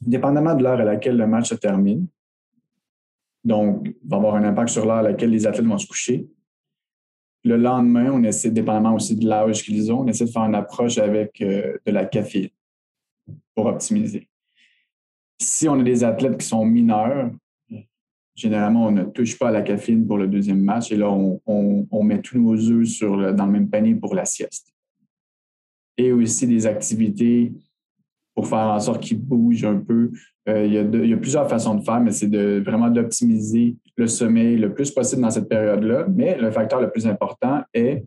Dépendamment 0.00 0.54
de 0.54 0.62
l'heure 0.62 0.80
à 0.80 0.84
laquelle 0.84 1.16
le 1.16 1.26
match 1.26 1.48
se 1.48 1.54
termine, 1.54 2.06
donc, 3.44 3.86
il 3.86 4.08
va 4.08 4.16
avoir 4.16 4.34
un 4.34 4.44
impact 4.44 4.68
sur 4.68 4.84
l'heure 4.84 4.98
à 4.98 5.02
laquelle 5.02 5.30
les 5.30 5.46
athlètes 5.46 5.66
vont 5.66 5.78
se 5.78 5.86
coucher. 5.86 6.28
Le 7.44 7.56
lendemain, 7.56 8.10
on 8.12 8.22
essaie, 8.24 8.50
dépendamment 8.50 8.94
aussi 8.94 9.16
de 9.16 9.26
l'âge 9.26 9.62
qu'ils 9.62 9.92
ont, 9.92 10.00
on 10.00 10.06
essaie 10.06 10.26
de 10.26 10.30
faire 10.30 10.42
une 10.42 10.54
approche 10.54 10.98
avec 10.98 11.40
euh, 11.40 11.78
de 11.86 11.92
la 11.92 12.04
caféine 12.04 12.50
pour 13.54 13.66
optimiser. 13.66 14.28
Si 15.40 15.68
on 15.68 15.80
a 15.80 15.82
des 15.82 16.02
athlètes 16.02 16.36
qui 16.38 16.46
sont 16.46 16.64
mineurs, 16.64 17.30
généralement, 18.34 18.86
on 18.86 18.90
ne 18.90 19.04
touche 19.04 19.38
pas 19.38 19.48
à 19.48 19.52
la 19.52 19.62
caféine 19.62 20.06
pour 20.06 20.18
le 20.18 20.26
deuxième 20.26 20.60
match 20.60 20.90
et 20.90 20.96
là, 20.96 21.10
on, 21.10 22.02
met 22.02 22.20
tous 22.20 22.38
nos 22.38 22.54
œufs 22.54 23.34
dans 23.34 23.46
le 23.46 23.52
même 23.52 23.70
panier 23.70 23.94
pour 23.94 24.14
la 24.14 24.24
sieste. 24.24 24.74
Et 25.96 26.12
aussi 26.12 26.46
des 26.46 26.66
activités 26.66 27.52
pour 28.38 28.46
faire 28.46 28.68
en 28.68 28.78
sorte 28.78 29.02
qu'ils 29.02 29.20
bougent 29.20 29.64
un 29.64 29.78
peu. 29.78 30.12
Euh, 30.48 30.64
il, 30.64 30.72
y 30.72 31.12
a 31.12 31.16
plusieurs 31.16 31.48
façons 31.48 31.74
de 31.74 31.82
faire, 31.82 31.98
mais 31.98 32.12
c'est 32.12 32.28
vraiment 32.60 32.88
d'optimiser 32.88 33.74
le 33.96 34.06
sommeil 34.06 34.56
le 34.56 34.72
plus 34.72 34.92
possible 34.92 35.22
dans 35.22 35.30
cette 35.30 35.48
période-là. 35.48 36.06
Mais 36.14 36.38
le 36.38 36.52
facteur 36.52 36.80
le 36.80 36.88
plus 36.88 37.04
important 37.08 37.62
est, 37.74 38.06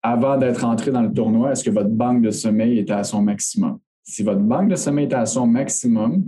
avant 0.00 0.38
d'être 0.38 0.64
entré 0.64 0.90
dans 0.90 1.02
le 1.02 1.12
tournoi, 1.12 1.52
est-ce 1.52 1.62
que 1.62 1.68
votre 1.68 1.90
banque 1.90 2.22
de 2.22 2.30
sommeil 2.30 2.78
est 2.78 2.90
à 2.90 3.04
son 3.04 3.20
maximum? 3.20 3.78
Si 4.02 4.22
votre 4.22 4.40
banque 4.40 4.70
de 4.70 4.76
sommeil 4.76 5.08
est 5.08 5.14
à 5.14 5.26
son 5.26 5.46
maximum, 5.46 6.24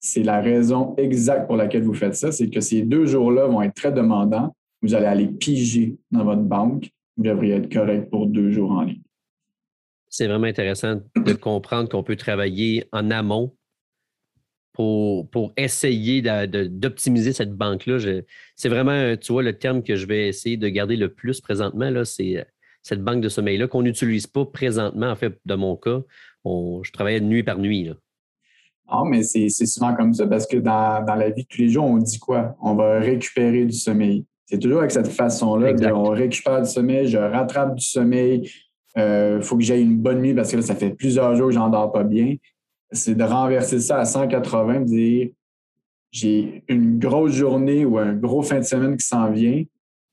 c'est 0.00 0.22
la 0.22 0.40
raison 0.40 0.94
exacte 0.96 1.46
pour 1.46 1.56
laquelle 1.56 1.82
vous 1.82 1.92
faites 1.92 2.14
ça, 2.14 2.32
c'est 2.32 2.48
que 2.48 2.62
ces 2.62 2.80
deux 2.80 3.04
jours-là 3.04 3.44
vont 3.44 3.60
être 3.60 3.74
très 3.74 3.92
demandants. 3.92 4.56
Vous 4.80 4.94
allez 4.94 5.04
aller 5.04 5.28
piger 5.28 5.98
dans 6.10 6.24
votre 6.24 6.40
banque. 6.40 6.88
Vous 7.18 7.24
devriez 7.24 7.56
être 7.56 7.70
correct 7.70 8.08
pour 8.08 8.26
deux 8.26 8.50
jours 8.52 8.72
en 8.72 8.84
ligne 8.84 9.02
c'est 10.12 10.26
vraiment 10.26 10.46
intéressant 10.46 11.00
de 11.16 11.32
comprendre 11.32 11.88
qu'on 11.88 12.02
peut 12.02 12.16
travailler 12.16 12.86
en 12.92 13.10
amont 13.10 13.56
pour, 14.74 15.28
pour 15.30 15.54
essayer 15.56 16.20
d'optimiser 16.22 17.32
cette 17.32 17.54
banque-là. 17.54 17.96
C'est 18.54 18.68
vraiment, 18.68 19.16
tu 19.16 19.32
vois, 19.32 19.42
le 19.42 19.56
terme 19.56 19.82
que 19.82 19.96
je 19.96 20.06
vais 20.06 20.28
essayer 20.28 20.58
de 20.58 20.68
garder 20.68 20.96
le 20.96 21.14
plus 21.14 21.40
présentement, 21.40 21.90
c'est 22.04 22.38
euh, 22.38 22.44
cette 22.82 23.02
banque 23.02 23.22
de 23.22 23.30
sommeil-là 23.30 23.68
qu'on 23.68 23.82
n'utilise 23.82 24.26
pas 24.26 24.44
présentement. 24.44 25.10
En 25.10 25.16
fait, 25.16 25.38
de 25.46 25.54
mon 25.54 25.76
cas, 25.76 26.02
je 26.44 26.92
travaillais 26.92 27.20
nuit 27.20 27.42
par 27.42 27.58
nuit. 27.58 27.84
Là. 27.84 27.94
Ah, 28.88 29.04
mais 29.06 29.22
c'est 29.22 29.48
souvent 29.48 29.94
comme 29.94 30.12
ça 30.12 30.26
parce 30.26 30.46
que 30.46 30.58
dans, 30.58 31.06
la 31.06 31.30
vie 31.30 31.44
de 31.44 31.48
tous 31.48 31.62
les 31.62 31.68
jours, 31.70 31.84
on 31.84 31.96
dit 31.96 32.18
quoi? 32.18 32.54
On 32.60 32.74
va 32.74 32.98
récupérer 32.98 33.64
du 33.64 33.72
sommeil. 33.72 34.26
C'est 34.44 34.58
toujours 34.58 34.80
avec 34.80 34.90
cette 34.90 35.08
façon-là. 35.08 35.72
On 35.94 36.10
récupère 36.10 36.60
du 36.60 36.68
sommeil, 36.68 37.08
je 37.08 37.16
rattrape 37.16 37.76
du 37.76 37.84
sommeil, 37.84 38.42
il 38.44 38.71
euh, 38.98 39.40
faut 39.40 39.56
que 39.56 39.62
j'aille 39.62 39.82
une 39.82 39.98
bonne 39.98 40.20
nuit 40.20 40.34
parce 40.34 40.50
que 40.50 40.56
là, 40.56 40.62
ça 40.62 40.74
fait 40.74 40.90
plusieurs 40.90 41.34
jours 41.36 41.48
que 41.48 41.54
j'en 41.54 41.68
dors 41.68 41.92
pas 41.92 42.04
bien. 42.04 42.36
C'est 42.90 43.14
de 43.14 43.24
renverser 43.24 43.80
ça 43.80 43.98
à 43.98 44.04
180, 44.04 44.80
de 44.80 44.84
dire 44.84 45.28
j'ai 46.10 46.62
une 46.68 46.98
grosse 46.98 47.32
journée 47.32 47.86
ou 47.86 47.98
un 47.98 48.12
gros 48.12 48.42
fin 48.42 48.58
de 48.58 48.64
semaine 48.64 48.96
qui 48.96 49.06
s'en 49.06 49.30
vient, 49.30 49.64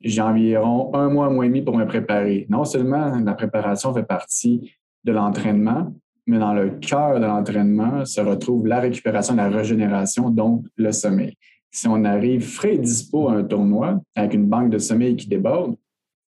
j'ai 0.02 0.22
environ 0.22 0.96
un 0.96 1.10
mois, 1.10 1.26
un 1.26 1.30
mois 1.30 1.46
et 1.46 1.50
demi 1.50 1.62
pour 1.62 1.76
me 1.76 1.86
préparer. 1.86 2.48
Non 2.50 2.64
seulement 2.64 3.20
la 3.20 3.34
préparation 3.34 3.94
fait 3.94 4.04
partie 4.04 4.72
de 5.04 5.12
l'entraînement, 5.12 5.94
mais 6.26 6.40
dans 6.40 6.54
le 6.54 6.70
cœur 6.70 7.20
de 7.20 7.26
l'entraînement 7.26 8.06
se 8.06 8.22
retrouve 8.22 8.66
la 8.66 8.80
récupération, 8.80 9.36
la 9.36 9.50
régénération, 9.50 10.30
donc 10.30 10.66
le 10.78 10.92
sommeil. 10.94 11.36
Si 11.72 11.88
on 11.88 12.04
arrive 12.06 12.48
frais 12.48 12.76
et 12.76 12.78
dispo 12.78 13.30
à 13.30 13.34
un 13.34 13.44
tournoi 13.44 14.02
avec 14.16 14.34
une 14.34 14.46
banque 14.46 14.70
de 14.70 14.78
sommeil 14.78 15.16
qui 15.16 15.28
déborde, 15.28 15.76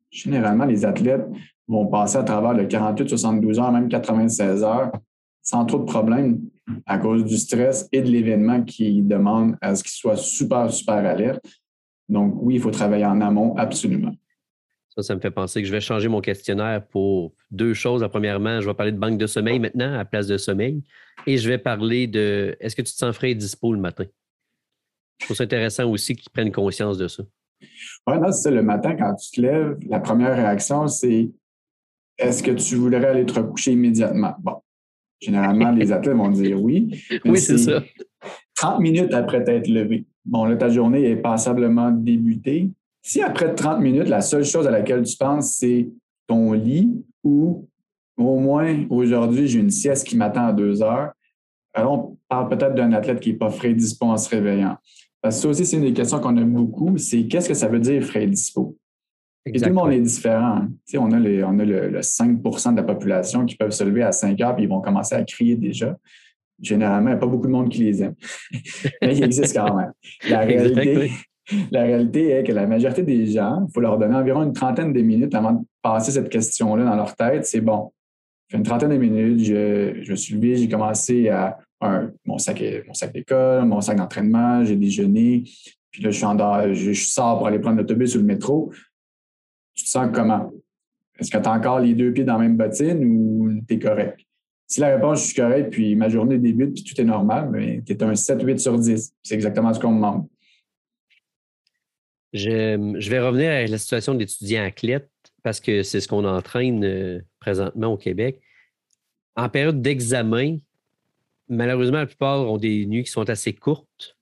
généralement, 0.09 0.65
les 0.65 0.85
athlètes 0.85 1.27
vont 1.67 1.87
passer 1.87 2.17
à 2.17 2.23
travers 2.23 2.53
le 2.53 2.65
48, 2.65 3.09
72 3.09 3.59
heures, 3.59 3.71
même 3.71 3.89
96 3.89 4.63
heures, 4.63 4.91
sans 5.41 5.65
trop 5.65 5.79
de 5.79 5.85
problèmes 5.85 6.41
à 6.85 6.97
cause 6.97 7.23
du 7.23 7.37
stress 7.37 7.87
et 7.91 8.01
de 8.01 8.09
l'événement 8.09 8.63
qui 8.63 9.01
demande 9.01 9.55
à 9.61 9.75
ce 9.75 9.83
qu'ils 9.83 9.93
soient 9.93 10.17
super, 10.17 10.71
super 10.71 10.95
alerte. 10.95 11.41
Donc, 12.09 12.35
oui, 12.41 12.55
il 12.55 12.61
faut 12.61 12.71
travailler 12.71 13.05
en 13.05 13.21
amont, 13.21 13.55
absolument. 13.57 14.13
Ça, 14.89 15.03
ça 15.03 15.15
me 15.15 15.19
fait 15.19 15.31
penser 15.31 15.61
que 15.61 15.67
je 15.67 15.71
vais 15.71 15.81
changer 15.81 16.07
mon 16.07 16.21
questionnaire 16.21 16.85
pour 16.87 17.33
deux 17.51 17.73
choses. 17.73 18.05
Premièrement, 18.09 18.61
je 18.61 18.67
vais 18.67 18.73
parler 18.73 18.91
de 18.91 18.97
banque 18.97 19.17
de 19.17 19.27
sommeil 19.27 19.59
maintenant 19.59 19.93
à 19.97 20.05
place 20.05 20.27
de 20.27 20.37
sommeil. 20.37 20.81
Et 21.27 21.37
je 21.37 21.47
vais 21.47 21.57
parler 21.57 22.07
de 22.07 22.55
est-ce 22.59 22.75
que 22.75 22.81
tu 22.81 22.91
te 22.91 22.97
sens 22.97 23.15
frais 23.15 23.31
et 23.31 23.35
dispo 23.35 23.73
le 23.73 23.79
matin? 23.79 24.05
Je 25.19 25.25
trouve 25.25 25.37
ça 25.37 25.43
intéressant 25.43 25.89
aussi 25.89 26.15
qu'ils 26.15 26.31
prennent 26.31 26.51
conscience 26.51 26.97
de 26.97 27.07
ça. 27.07 27.23
Oui, 28.07 28.19
non, 28.19 28.31
c'est 28.31 28.51
Le 28.51 28.63
matin, 28.63 28.95
quand 28.95 29.15
tu 29.15 29.31
te 29.31 29.41
lèves, 29.41 29.77
la 29.87 29.99
première 29.99 30.35
réaction, 30.35 30.87
c'est 30.87 31.29
est-ce 32.17 32.41
que 32.43 32.51
tu 32.51 32.75
voudrais 32.75 33.05
aller 33.05 33.25
te 33.25 33.33
recoucher 33.33 33.73
immédiatement? 33.73 34.33
Bon, 34.39 34.55
généralement, 35.19 35.71
les 35.71 35.91
athlètes 35.93 36.15
vont 36.15 36.29
dire 36.29 36.61
oui. 36.61 36.89
Oui, 37.25 37.39
c'est 37.39 37.57
ça. 37.57 37.83
30 38.55 38.79
minutes 38.79 39.13
après 39.13 39.43
t'être 39.43 39.67
levé. 39.67 40.05
Bon, 40.25 40.45
là, 40.45 40.55
ta 40.55 40.69
journée 40.69 41.03
est 41.03 41.17
passablement 41.17 41.91
débutée. 41.91 42.71
Si 43.01 43.21
après 43.21 43.53
30 43.53 43.79
minutes, 43.79 44.09
la 44.09 44.21
seule 44.21 44.43
chose 44.43 44.67
à 44.67 44.71
laquelle 44.71 45.03
tu 45.03 45.15
penses, 45.15 45.55
c'est 45.57 45.89
ton 46.27 46.53
lit 46.53 47.03
ou 47.23 47.67
au 48.17 48.39
moins 48.39 48.85
aujourd'hui, 48.89 49.47
j'ai 49.47 49.59
une 49.59 49.69
sieste 49.69 50.07
qui 50.07 50.17
m'attend 50.17 50.47
à 50.47 50.53
deux 50.53 50.81
heures, 50.81 51.11
alors 51.73 51.93
on 51.93 52.17
parle 52.27 52.49
peut-être 52.49 52.73
d'un 52.73 52.91
athlète 52.93 53.19
qui 53.19 53.31
n'est 53.31 53.37
pas 53.37 53.49
frais 53.49 53.73
dispo 53.73 54.05
en 54.07 54.17
se 54.17 54.29
réveillant. 54.29 54.77
Parce 55.21 55.35
que 55.35 55.41
ça 55.43 55.47
aussi, 55.49 55.65
c'est 55.65 55.77
une 55.77 55.83
des 55.83 55.93
questions 55.93 56.19
qu'on 56.19 56.35
aime 56.37 56.53
beaucoup, 56.53 56.97
c'est 56.97 57.27
qu'est-ce 57.27 57.47
que 57.47 57.53
ça 57.53 57.67
veut 57.67 57.79
dire 57.79 58.03
frais 58.03 58.25
dispo? 58.25 58.75
Tout 59.53 59.65
le 59.65 59.73
monde 59.73 59.91
est 59.91 60.01
différent. 60.01 60.67
On 60.95 61.11
a, 61.11 61.17
on 61.17 61.59
a 61.59 61.65
le, 61.65 61.99
5% 61.99 62.71
de 62.71 62.77
la 62.77 62.83
population 62.83 63.45
qui 63.45 63.55
peuvent 63.55 63.71
se 63.71 63.83
lever 63.83 64.03
à 64.03 64.11
5 64.11 64.39
heures 64.41 64.57
et 64.59 64.63
ils 64.63 64.69
vont 64.69 64.81
commencer 64.81 65.15
à 65.15 65.23
crier 65.23 65.55
déjà. 65.55 65.95
Généralement, 66.61 67.09
il 67.09 67.13
n'y 67.13 67.17
a 67.17 67.19
pas 67.19 67.27
beaucoup 67.27 67.47
de 67.47 67.51
monde 67.51 67.69
qui 67.69 67.83
les 67.83 68.01
aime. 68.01 68.15
Mais 69.01 69.15
il 69.15 69.23
existe 69.23 69.55
quand 69.55 69.75
même. 69.75 69.91
La 70.29 70.39
réalité, 70.39 71.11
la 71.71 71.83
réalité 71.83 72.29
est 72.31 72.43
que 72.43 72.51
la 72.51 72.65
majorité 72.65 73.03
des 73.03 73.27
gens, 73.27 73.65
il 73.67 73.71
faut 73.73 73.79
leur 73.79 73.97
donner 73.97 74.15
environ 74.15 74.43
une 74.43 74.53
trentaine 74.53 74.91
de 74.91 75.01
minutes 75.01 75.35
avant 75.35 75.53
de 75.53 75.65
passer 75.81 76.11
cette 76.11 76.29
question-là 76.29 76.83
dans 76.83 76.95
leur 76.95 77.15
tête. 77.15 77.45
C'est 77.45 77.61
bon, 77.61 77.91
fait 78.49 78.57
une 78.57 78.63
trentaine 78.63 78.89
de 78.89 78.97
minutes, 78.97 79.43
je, 79.43 80.01
je 80.03 80.11
me 80.11 80.15
suis 80.15 80.35
levé, 80.35 80.55
j'ai 80.55 80.69
commencé 80.69 81.29
à 81.29 81.57
mon 82.25 82.37
sac, 82.37 82.63
mon 82.87 82.93
sac 82.93 83.13
d'école, 83.13 83.65
mon 83.65 83.81
sac 83.81 83.97
d'entraînement, 83.97 84.63
j'ai 84.63 84.75
déjeuné, 84.75 85.43
puis 85.91 86.03
là, 86.03 86.11
je, 86.11 86.17
suis 86.17 86.25
en, 86.25 86.73
je, 86.73 86.93
je 86.93 87.05
sors 87.05 87.37
pour 87.37 87.47
aller 87.47 87.59
prendre 87.59 87.77
l'autobus 87.77 88.15
ou 88.15 88.19
le 88.19 88.23
métro 88.23 88.71
tu 89.77 89.85
te 89.85 89.89
sens 89.89 90.09
comment? 90.13 90.51
Est-ce 91.19 91.31
que 91.31 91.37
tu 91.37 91.47
as 91.47 91.51
encore 91.51 91.79
les 91.79 91.93
deux 91.93 92.11
pieds 92.11 92.25
dans 92.25 92.33
la 92.33 92.39
même 92.39 92.57
bottine 92.57 93.03
ou 93.05 93.61
tu 93.67 93.75
es 93.75 93.79
correct? 93.79 94.19
Si 94.67 94.81
la 94.81 94.95
réponse, 94.95 95.21
je 95.21 95.25
suis 95.27 95.35
correct, 95.35 95.69
puis 95.71 95.95
ma 95.95 96.09
journée 96.09 96.37
débute, 96.37 96.73
puis 96.73 96.83
tout 96.83 96.99
est 96.99 97.05
normal, 97.05 97.49
mais 97.51 97.81
tu 97.85 97.93
es 97.93 98.03
un 98.03 98.11
7-8 98.11 98.57
sur 98.57 98.77
10. 98.77 99.13
C'est 99.23 99.35
exactement 99.35 99.73
ce 99.73 99.79
qu'on 99.79 99.91
me 99.91 99.95
demande. 99.95 100.27
Je, 102.33 103.09
vais 103.09 103.19
revenir 103.19 103.49
à 103.49 103.65
la 103.65 103.77
situation 103.77 104.13
d'étudiant 104.13 104.65
athlète 104.65 105.09
parce 105.41 105.61
que 105.61 105.83
c'est 105.83 106.01
ce 106.01 106.09
qu'on 106.09 106.25
entraîne 106.25 106.83
euh, 106.83 107.21
présentement 107.39 107.93
au 107.93 107.97
Québec. 107.97 108.41
En 109.37 109.47
période 109.47 109.81
d'examen, 109.81 110.57
malheureusement, 111.47 111.99
la 111.99 112.05
plupart 112.05 112.51
ont 112.51 112.57
des 112.57 112.85
nuits 112.85 113.05
qui 113.05 113.11
sont 113.11 113.29
assez 113.29 113.53
courtes. 113.53 114.16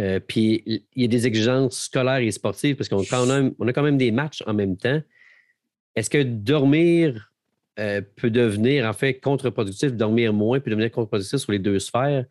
Euh, 0.00 0.18
puis 0.18 0.62
il 0.66 1.02
y 1.02 1.04
a 1.04 1.08
des 1.08 1.26
exigences 1.26 1.82
scolaires 1.82 2.18
et 2.18 2.30
sportives 2.30 2.74
parce 2.74 2.88
qu'on 2.88 3.02
a, 3.02 3.72
quand 3.72 3.82
même 3.82 3.98
des 3.98 4.10
matchs 4.10 4.42
en 4.46 4.54
même 4.54 4.76
temps. 4.76 5.00
Est-ce 5.94 6.08
que 6.08 6.22
dormir 6.22 7.32
euh, 7.78 8.00
peut 8.16 8.30
devenir 8.30 8.86
en 8.86 8.94
fait 8.94 9.20
contre-productif, 9.20 9.92
dormir 9.92 10.32
moins 10.32 10.58
peut 10.58 10.70
devenir 10.70 10.90
contre-productif 10.90 11.40
sur 11.40 11.52
les 11.52 11.58
deux 11.58 11.78
sphères? 11.78 12.24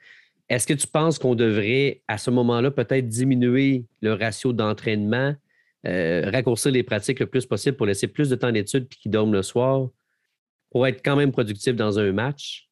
Est-ce 0.47 0.65
que 0.65 0.73
tu 0.73 0.87
penses 0.87 1.19
qu'on 1.19 1.35
devrait, 1.35 2.01
à 2.07 2.17
ce 2.17 2.31
moment-là, 2.31 2.71
peut-être 2.71 3.07
diminuer 3.07 3.85
le 4.01 4.13
ratio 4.13 4.51
d'entraînement, 4.51 5.35
euh, 5.85 6.27
raccourcir 6.31 6.71
les 6.71 6.81
pratiques 6.81 7.19
le 7.19 7.27
plus 7.27 7.45
possible 7.45 7.77
pour 7.77 7.85
laisser 7.85 8.07
plus 8.07 8.29
de 8.29 8.35
temps 8.35 8.51
d'études 8.51 8.87
puis 8.87 8.97
qu'ils 8.99 9.11
dorment 9.11 9.33
le 9.33 9.43
soir 9.43 9.89
pour 10.71 10.87
être 10.87 11.01
quand 11.03 11.15
même 11.15 11.31
productif 11.31 11.75
dans 11.75 11.99
un 11.99 12.11
match? 12.13 12.68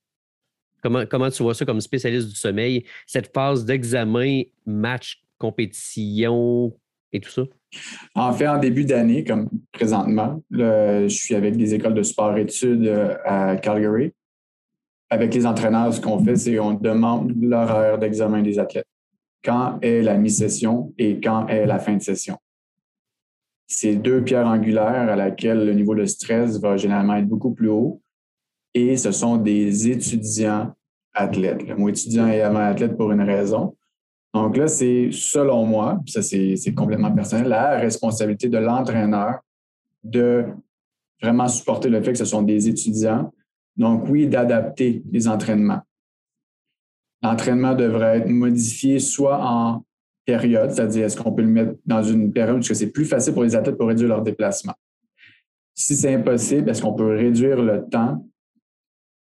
Comment, 1.10 1.30
tu 1.30 1.44
vois 1.44 1.54
ça 1.54 1.66
comme 1.66 1.82
spécialiste 1.82 2.30
du 2.30 2.36
sommeil, 2.36 2.86
cette 3.06 3.34
phase 3.34 3.66
d'examen, 3.66 4.44
match, 4.66 5.24
compétition 5.38 6.74
et 7.12 7.20
tout 7.20 7.30
ça? 7.30 7.44
En 8.16 8.34
fait, 8.34 8.48
en 8.48 8.58
début 8.58 8.86
d'année, 8.86 9.24
comme 9.24 9.50
présentement, 9.72 10.42
je 10.52 11.08
suis 11.10 11.36
avec 11.36 11.58
des 11.58 11.74
écoles 11.74 11.94
de 11.94 12.04
sport-études 12.04 12.88
euh, 12.88 13.16
à 13.26 13.58
Calgary. 13.58 14.14
Avec 15.10 15.34
les 15.34 15.46
entraîneurs, 15.46 15.94
ce 15.94 16.02
qu'on 16.02 16.24
fait, 16.24 16.36
c'est 16.36 16.56
qu'on 16.56 16.74
demande 16.74 17.34
l'horaire 17.42 17.98
d'examen 17.98 18.42
des 18.42 18.60
athlètes. 18.60 18.88
Quand 19.44 19.80
est 19.82 20.02
la 20.02 20.18
mi-session 20.18 20.94
et 20.98 21.20
quand 21.22 21.48
est 21.48 21.66
la 21.66 21.80
fin 21.80 21.96
de 21.96 22.02
session? 22.02 22.38
C'est 23.68 23.96
deux 23.96 24.24
pierres 24.24 24.48
angulaires 24.48 25.10
à 25.10 25.16
laquelle 25.16 25.66
le 25.66 25.74
niveau 25.74 25.96
de 25.96 26.06
stress 26.06 26.60
va 26.60 26.78
généralement 26.78 27.16
être 27.16 27.28
beaucoup 27.28 27.54
plus 27.54 27.70
haut. 27.70 28.02
Et 28.74 28.98
ce 28.98 29.12
sont 29.12 29.38
des 29.38 29.90
étudiants 29.90 30.74
athlètes. 31.18 31.68
Le 31.68 31.76
mot 31.76 31.90
étudiant 31.90 32.28
est 32.28 32.42
avant 32.42 32.60
athlète 32.60 32.96
pour 32.96 33.12
une 33.12 33.22
raison. 33.22 33.76
Donc 34.34 34.58
là, 34.58 34.68
c'est 34.68 35.10
selon 35.12 35.66
moi, 35.66 36.00
ça 36.06 36.22
c'est 36.22 36.74
complètement 36.76 37.12
personnel, 37.12 37.48
la 37.48 37.78
responsabilité 37.80 38.50
de 38.50 38.58
l'entraîneur 38.58 39.40
de 40.04 40.46
vraiment 41.22 41.48
supporter 41.48 41.90
le 41.90 42.02
fait 42.02 42.12
que 42.12 42.18
ce 42.18 42.26
sont 42.26 42.44
des 42.44 42.68
étudiants. 42.68 43.34
Donc 43.76 44.08
oui, 44.10 44.28
d'adapter 44.28 45.04
les 45.12 45.28
entraînements. 45.28 45.82
L'entraînement 47.24 47.74
devrait 47.74 48.20
être 48.20 48.30
modifié 48.30 49.00
soit 49.00 49.40
en 49.42 49.84
période, 50.26 50.72
c'est-à-dire 50.72 51.06
est-ce 51.06 51.18
qu'on 51.18 51.32
peut 51.32 51.42
le 51.42 51.48
mettre 51.48 51.74
dans 51.86 52.04
une 52.04 52.32
période 52.32 52.60
où 52.60 52.62
c'est 52.62 52.92
plus 52.92 53.06
facile 53.06 53.34
pour 53.34 53.44
les 53.44 53.56
athlètes 53.56 53.78
pour 53.78 53.88
réduire 53.88 54.10
leur 54.10 54.22
déplacement. 54.22 54.74
Si 55.74 55.96
c'est 55.96 56.14
impossible, 56.14 56.70
est-ce 56.70 56.82
qu'on 56.82 56.94
peut 56.94 57.16
réduire 57.16 57.62
le 57.62 57.86
temps 57.90 58.28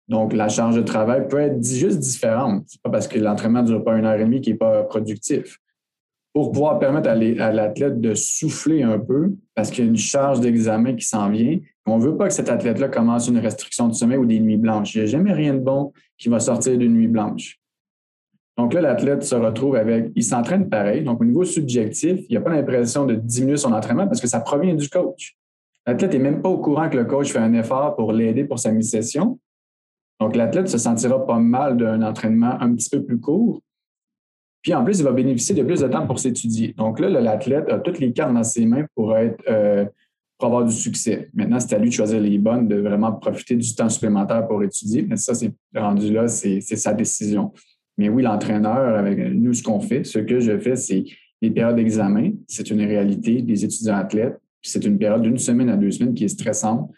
donc, 0.10 0.34
la 0.34 0.50
charge 0.50 0.76
de 0.76 0.82
travail 0.82 1.28
peut 1.28 1.40
être 1.40 1.64
juste 1.64 2.00
différente. 2.00 2.64
Ce 2.68 2.76
n'est 2.76 2.82
pas 2.84 2.90
parce 2.90 3.08
que 3.08 3.20
l'entraînement 3.20 3.62
ne 3.62 3.68
dure 3.68 3.84
pas 3.84 3.96
une 3.96 4.06
heure 4.06 4.20
et 4.20 4.24
demie 4.24 4.42
qu'il 4.42 4.54
n'est 4.54 4.58
pas 4.58 4.84
productif. 4.84 5.60
Pour 6.34 6.52
pouvoir 6.52 6.80
permettre 6.80 7.10
à 7.10 7.52
l'athlète 7.52 8.02
de 8.02 8.16
souffler 8.16 8.82
un 8.82 8.98
peu, 9.00 9.34
parce 9.54 9.70
qu'il 9.70 9.84
y 9.84 9.88
a 9.88 9.90
une 9.90 9.98
charge 9.98 10.40
d'examen 10.42 10.96
qui 10.96 11.06
s'en 11.06 11.30
vient, 11.30 11.60
on 11.86 11.98
ne 11.98 12.04
veut 12.04 12.18
pas 12.18 12.28
que 12.28 12.34
cet 12.34 12.50
athlète-là 12.50 12.88
commence 12.88 13.28
une 13.28 13.38
restriction 13.38 13.88
de 13.88 13.94
sommeil 13.94 14.18
ou 14.18 14.26
des 14.26 14.40
nuits 14.40 14.58
blanches. 14.58 14.96
Il 14.96 15.00
n'y 15.00 15.04
a 15.04 15.08
jamais 15.08 15.34
rien 15.34 15.54
de 15.54 15.60
bon 15.60 15.94
qui 16.18 16.30
va 16.30 16.40
sortir 16.40 16.78
d'une 16.78 16.94
nuit 16.94 17.08
blanche. 17.08 17.60
Donc 18.58 18.74
là, 18.74 18.82
l'athlète 18.82 19.24
se 19.24 19.36
retrouve 19.36 19.76
avec, 19.76 20.12
il 20.16 20.24
s'entraîne 20.24 20.70
pareil. 20.70 21.04
Donc, 21.04 21.22
au 21.22 21.26
niveau 21.26 21.46
subjectif, 21.46 22.22
il 22.30 22.34
n'a 22.34 22.42
pas 22.42 22.50
l'impression 22.50 23.06
de 23.06 23.16
diminuer 23.16 23.58
son 23.58 23.74
entraînement 23.74 24.08
parce 24.08 24.22
que 24.22 24.28
ça 24.28 24.40
provient 24.40 24.74
du 24.74 24.90
coach. 24.90 25.38
L'athlète 25.86 26.14
n'est 26.14 26.20
même 26.20 26.42
pas 26.42 26.50
au 26.50 26.58
courant 26.58 26.90
que 26.90 26.98
le 26.98 27.06
coach 27.06 27.32
fait 27.32 27.40
un 27.40 27.54
effort 27.54 27.96
pour 27.96 28.12
l'aider 28.12 28.44
pour 28.44 28.60
sa 28.60 28.72
mi-session. 28.72 29.40
Donc, 30.20 30.36
l'athlète 30.36 30.68
se 30.68 30.78
sentira 30.78 31.26
pas 31.26 31.40
mal 31.40 31.78
d'un 31.78 32.02
entraînement 32.02 32.60
un 32.60 32.74
petit 32.76 32.90
peu 32.90 33.04
plus 33.04 33.20
court. 33.20 33.62
Puis 34.62 34.74
en 34.74 34.84
plus, 34.84 35.00
il 35.00 35.04
va 35.04 35.12
bénéficier 35.12 35.56
de 35.56 35.64
plus 35.64 35.82
de 35.82 35.88
temps 35.88 36.06
pour 36.06 36.20
s'étudier. 36.20 36.74
Donc 36.78 37.00
là, 37.00 37.10
l'athlète 37.10 37.70
a 37.70 37.80
toutes 37.80 38.00
les 38.00 38.12
cartes 38.12 38.34
dans 38.34 38.44
ses 38.44 38.66
mains 38.66 38.86
pour, 38.94 39.16
être, 39.16 39.42
euh, 39.50 39.86
avoir 40.42 40.66
du 40.66 40.74
succès. 40.74 41.30
Maintenant, 41.34 41.60
c'est 41.60 41.76
à 41.76 41.80
lui 41.80 41.90
de 41.90 41.94
choisir 41.94 42.20
les 42.20 42.38
bonnes, 42.38 42.68
de 42.68 42.76
vraiment 42.76 43.14
profiter 43.14 43.56
du 43.56 43.74
temps 43.74 43.90
supplémentaire 43.90 44.48
pour 44.48 44.62
étudier. 44.64 45.06
Mais 45.08 45.16
ça, 45.16 45.34
c'est 45.34 45.54
rendu 45.76 46.12
là, 46.12 46.28
c'est 46.28 46.62
sa 46.62 46.94
décision. 46.94 47.54
Mais 47.98 48.10
oui, 48.10 48.24
l'entraîneur, 48.24 48.98
avec 48.98 49.18
nous, 49.34 49.54
ce 49.54 49.64
qu'on 49.64 49.80
fait, 49.80 50.04
ce 50.04 50.20
que 50.20 50.40
je 50.40 50.58
fais, 50.60 50.76
c'est 50.76 51.06
les 51.42 51.52
périodes 51.52 51.76
d'examen. 51.76 52.32
C'est 52.48 52.70
une 52.70 52.82
réalité 52.82 53.42
des 53.42 53.64
étudiants 53.64 53.96
athlètes. 53.96 54.38
C'est 54.62 54.84
une 54.86 54.98
période 54.98 55.22
d'une 55.22 55.38
semaine 55.38 55.70
à 55.70 55.78
deux 55.78 55.92
semaines 55.92 56.14
qui 56.14 56.26
est 56.26 56.30
stressante. 56.30 56.90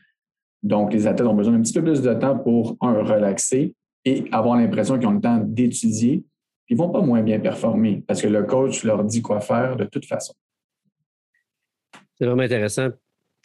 Donc, 0.64 0.94
les 0.94 1.08
athlètes 1.08 1.28
ont 1.28 1.34
besoin 1.34 1.54
d'un 1.54 1.62
petit 1.62 1.74
peu 1.74 1.84
plus 1.84 2.02
de 2.02 2.14
temps 2.14 2.38
pour, 2.38 2.78
un, 2.82 3.04
relaxer 3.04 3.74
et 4.06 4.26
avoir 4.32 4.58
l'impression 4.58 4.98
qu'ils 4.98 5.08
ont 5.08 5.14
le 5.14 5.22
temps 5.22 5.42
d'étudier. 5.44 6.24
Ils 6.70 6.78
ne 6.78 6.78
vont 6.78 6.90
pas 6.90 7.02
moins 7.02 7.22
bien 7.22 7.40
performer 7.40 8.04
parce 8.08 8.22
que 8.22 8.28
le 8.28 8.44
coach 8.44 8.84
leur 8.84 9.04
dit 9.04 9.22
quoi 9.22 9.42
faire 9.42 9.76
de 9.76 9.86
toute 9.86 10.06
façon. 10.06 10.34
C'est 12.18 12.26
vraiment 12.26 12.44
intéressant, 12.44 12.90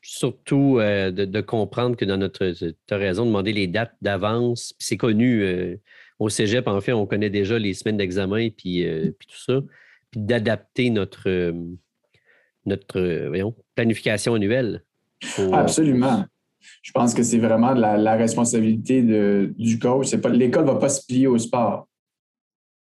surtout 0.03 0.79
euh, 0.79 1.11
de, 1.11 1.41
comprendre 1.41 1.97
que 1.97 2.05
dans 2.05 2.19
notre. 2.19 2.51
Tu 2.51 2.75
as 2.91 2.97
raison 2.97 3.23
de 3.23 3.29
demander 3.29 3.53
les 3.53 3.67
dates 3.67 3.97
d'avance. 4.03 4.75
C'est 4.79 4.99
connu. 4.99 5.43
Euh, 5.43 5.77
au 6.19 6.29
cégep, 6.29 6.67
en 6.69 6.81
fait, 6.81 6.93
on 6.93 7.07
connaît 7.07 7.31
déjà 7.31 7.59
les 7.59 7.75
semaines 7.75 7.97
d'examen 7.97 8.49
puis, 8.51 8.87
euh, 8.87 9.11
puis 9.19 9.27
tout 9.27 9.39
ça. 9.39 9.61
Puis 10.11 10.21
d'adapter 10.21 10.89
notre, 10.91 11.53
notre 12.65 13.31
planification 13.75 14.35
annuelle. 14.35 14.83
Absolument 15.53 16.25
je 16.83 16.93
pense 16.93 17.15
que 17.15 17.23
c'est 17.23 17.39
vraiment 17.39 17.73
la, 17.73 18.15
responsabilité 18.17 19.03
du 19.03 19.79
coach. 19.79 20.13
l'école 20.13 20.65
ne 20.65 20.71
va 20.71 20.77
pas 20.77 20.89
se 20.89 21.05
plier 21.07 21.27
au 21.27 21.39
sport 21.39 21.89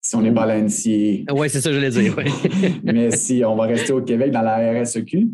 si 0.02 0.16
on 0.16 0.26
est 0.26 0.32
balancier. 0.32 1.26
Oui, 1.32 1.50
c'est 1.50 1.62
ça 1.62 1.70
que 1.70 1.76
je 1.76 1.80
voulais 1.80 1.92
dire. 1.92 2.16
Mais 2.84 3.12
si 3.12 3.44
on 3.46 3.56
va 3.56 3.66
rester 3.66 3.94
au 3.94 4.02
Québec 4.02 4.32
dans 4.32 4.42
la 4.42 4.82
RSEQ, 4.82 5.28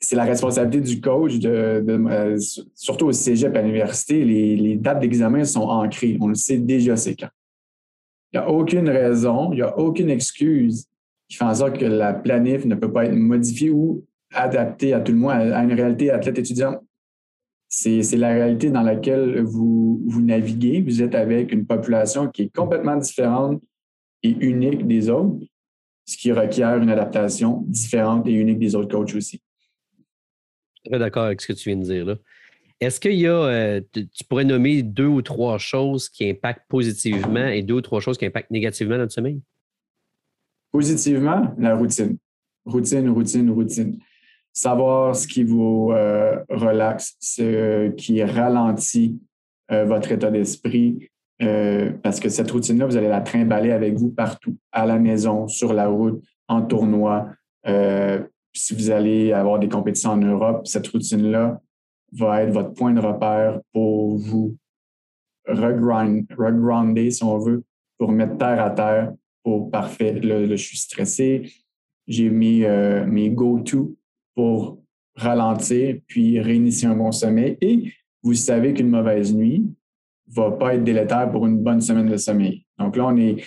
c'est 0.00 0.16
la 0.16 0.24
responsabilité 0.24 0.80
du 0.80 1.00
coach 1.00 1.38
de, 1.38 1.84
euh, 1.88 2.38
surtout 2.74 3.06
au 3.06 3.12
cégep 3.12 3.54
à 3.54 3.62
l'université, 3.62 4.24
les, 4.24 4.76
dates 4.76 5.00
d'examen 5.00 5.44
sont 5.44 5.62
ancrées. 5.62 6.18
On 6.20 6.26
le 6.26 6.34
sait 6.34 6.58
déjà 6.58 6.96
c'est 6.96 7.14
quand. 7.14 7.28
Il 8.32 8.40
n'y 8.40 8.44
a 8.44 8.50
aucune 8.50 8.88
raison, 8.88 9.52
il 9.52 9.56
n'y 9.56 9.62
a 9.62 9.78
aucune 9.78 10.10
excuse 10.10 10.86
qui 11.28 11.36
fait 11.36 11.44
en 11.44 11.54
sorte 11.54 11.78
que 11.78 11.84
la 11.84 12.12
planif 12.12 12.64
ne 12.64 12.74
peut 12.74 12.92
pas 12.92 13.04
être 13.04 13.14
modifiée 13.14 13.70
ou 13.70 14.04
adaptée 14.34 14.94
à 14.94 15.00
tout 15.00 15.12
le 15.12 15.18
monde, 15.18 15.30
à 15.30 15.62
une 15.62 15.72
réalité 15.72 16.10
athlète 16.10 16.38
étudiante 16.38 16.80
c'est 17.74 18.16
la 18.16 18.28
réalité 18.28 18.70
dans 18.70 18.82
laquelle 18.82 19.40
vous, 19.40 20.02
vous 20.06 20.20
naviguez. 20.20 20.82
Vous 20.82 21.00
êtes 21.00 21.14
avec 21.14 21.52
une 21.52 21.66
population 21.66 22.28
qui 22.28 22.42
est 22.42 22.54
complètement 22.54 22.96
différente 22.96 23.62
et 24.22 24.28
unique 24.28 24.86
des 24.86 25.08
autres, 25.08 25.42
ce 26.04 26.18
qui 26.18 26.32
requiert 26.32 26.76
une 26.76 26.90
adaptation 26.90 27.64
différente 27.66 28.26
et 28.28 28.32
unique 28.32 28.58
des 28.58 28.74
autres 28.74 28.94
coachs 28.94 29.14
aussi. 29.14 29.40
Je 30.74 30.80
suis 30.82 30.90
très 30.90 30.98
d'accord 30.98 31.24
avec 31.24 31.40
ce 31.40 31.46
que 31.46 31.52
tu 31.54 31.70
viens 31.70 31.78
de 31.78 31.84
dire 31.84 32.04
là. 32.04 32.16
Est-ce 32.78 33.00
qu'il 33.00 33.14
y 33.14 33.26
a, 33.26 33.32
euh, 33.32 33.80
tu 33.92 34.24
pourrais 34.28 34.44
nommer 34.44 34.82
deux 34.82 35.06
ou 35.06 35.22
trois 35.22 35.56
choses 35.56 36.10
qui 36.10 36.28
impactent 36.28 36.68
positivement 36.68 37.46
et 37.46 37.62
deux 37.62 37.74
ou 37.74 37.80
trois 37.80 38.00
choses 38.00 38.18
qui 38.18 38.26
impactent 38.26 38.50
négativement 38.50 38.98
notre 38.98 39.12
sommeil? 39.12 39.40
Positivement, 40.72 41.54
la 41.56 41.74
routine. 41.74 42.18
Routine, 42.66 43.08
routine, 43.08 43.50
routine 43.50 43.98
savoir 44.52 45.16
ce 45.16 45.26
qui 45.26 45.44
vous 45.44 45.90
euh, 45.92 46.42
relaxe, 46.48 47.16
ce 47.20 47.88
qui 47.90 48.22
ralentit 48.22 49.18
euh, 49.70 49.84
votre 49.84 50.12
état 50.12 50.30
d'esprit, 50.30 51.08
euh, 51.40 51.90
parce 52.02 52.20
que 52.20 52.28
cette 52.28 52.50
routine-là, 52.50 52.86
vous 52.86 52.96
allez 52.96 53.08
la 53.08 53.20
trimballer 53.20 53.72
avec 53.72 53.94
vous 53.94 54.10
partout, 54.10 54.56
à 54.70 54.86
la 54.86 54.98
maison, 54.98 55.48
sur 55.48 55.72
la 55.72 55.88
route, 55.88 56.22
en 56.48 56.62
tournoi. 56.62 57.28
si 58.54 58.74
vous 58.74 58.90
allez 58.90 59.32
avoir 59.32 59.58
des 59.58 59.68
compétitions 59.68 60.10
en 60.10 60.18
Europe, 60.18 60.66
cette 60.66 60.86
routine-là 60.88 61.60
va 62.12 62.42
être 62.42 62.52
votre 62.52 62.74
point 62.74 62.92
de 62.92 63.00
repère 63.00 63.60
pour 63.72 64.18
vous 64.18 64.54
regrounder, 65.48 67.10
si 67.10 67.24
on 67.24 67.38
veut, 67.38 67.64
pour 67.96 68.12
mettre 68.12 68.36
terre 68.36 68.62
à 68.62 68.70
terre 68.70 69.12
pour 69.42 69.70
parfait. 69.70 70.20
Là, 70.20 70.46
je 70.46 70.54
suis 70.56 70.76
stressé, 70.76 71.50
j'ai 72.06 72.28
mis 72.28 72.64
mes 73.06 73.30
go-to 73.30 73.96
pour 74.34 74.78
ralentir 75.14 75.96
puis 76.06 76.40
réinitier 76.40 76.88
un 76.88 76.96
bon 76.96 77.12
sommeil. 77.12 77.56
Et 77.60 77.92
vous 78.22 78.34
savez 78.34 78.72
qu'une 78.74 78.90
mauvaise 78.90 79.34
nuit 79.34 79.60
ne 80.28 80.34
va 80.34 80.52
pas 80.52 80.74
être 80.74 80.84
délétère 80.84 81.30
pour 81.30 81.46
une 81.46 81.58
bonne 81.58 81.80
semaine 81.80 82.08
de 82.08 82.16
sommeil. 82.16 82.64
Donc 82.78 82.96
là, 82.96 83.06
on 83.06 83.16
est 83.16 83.42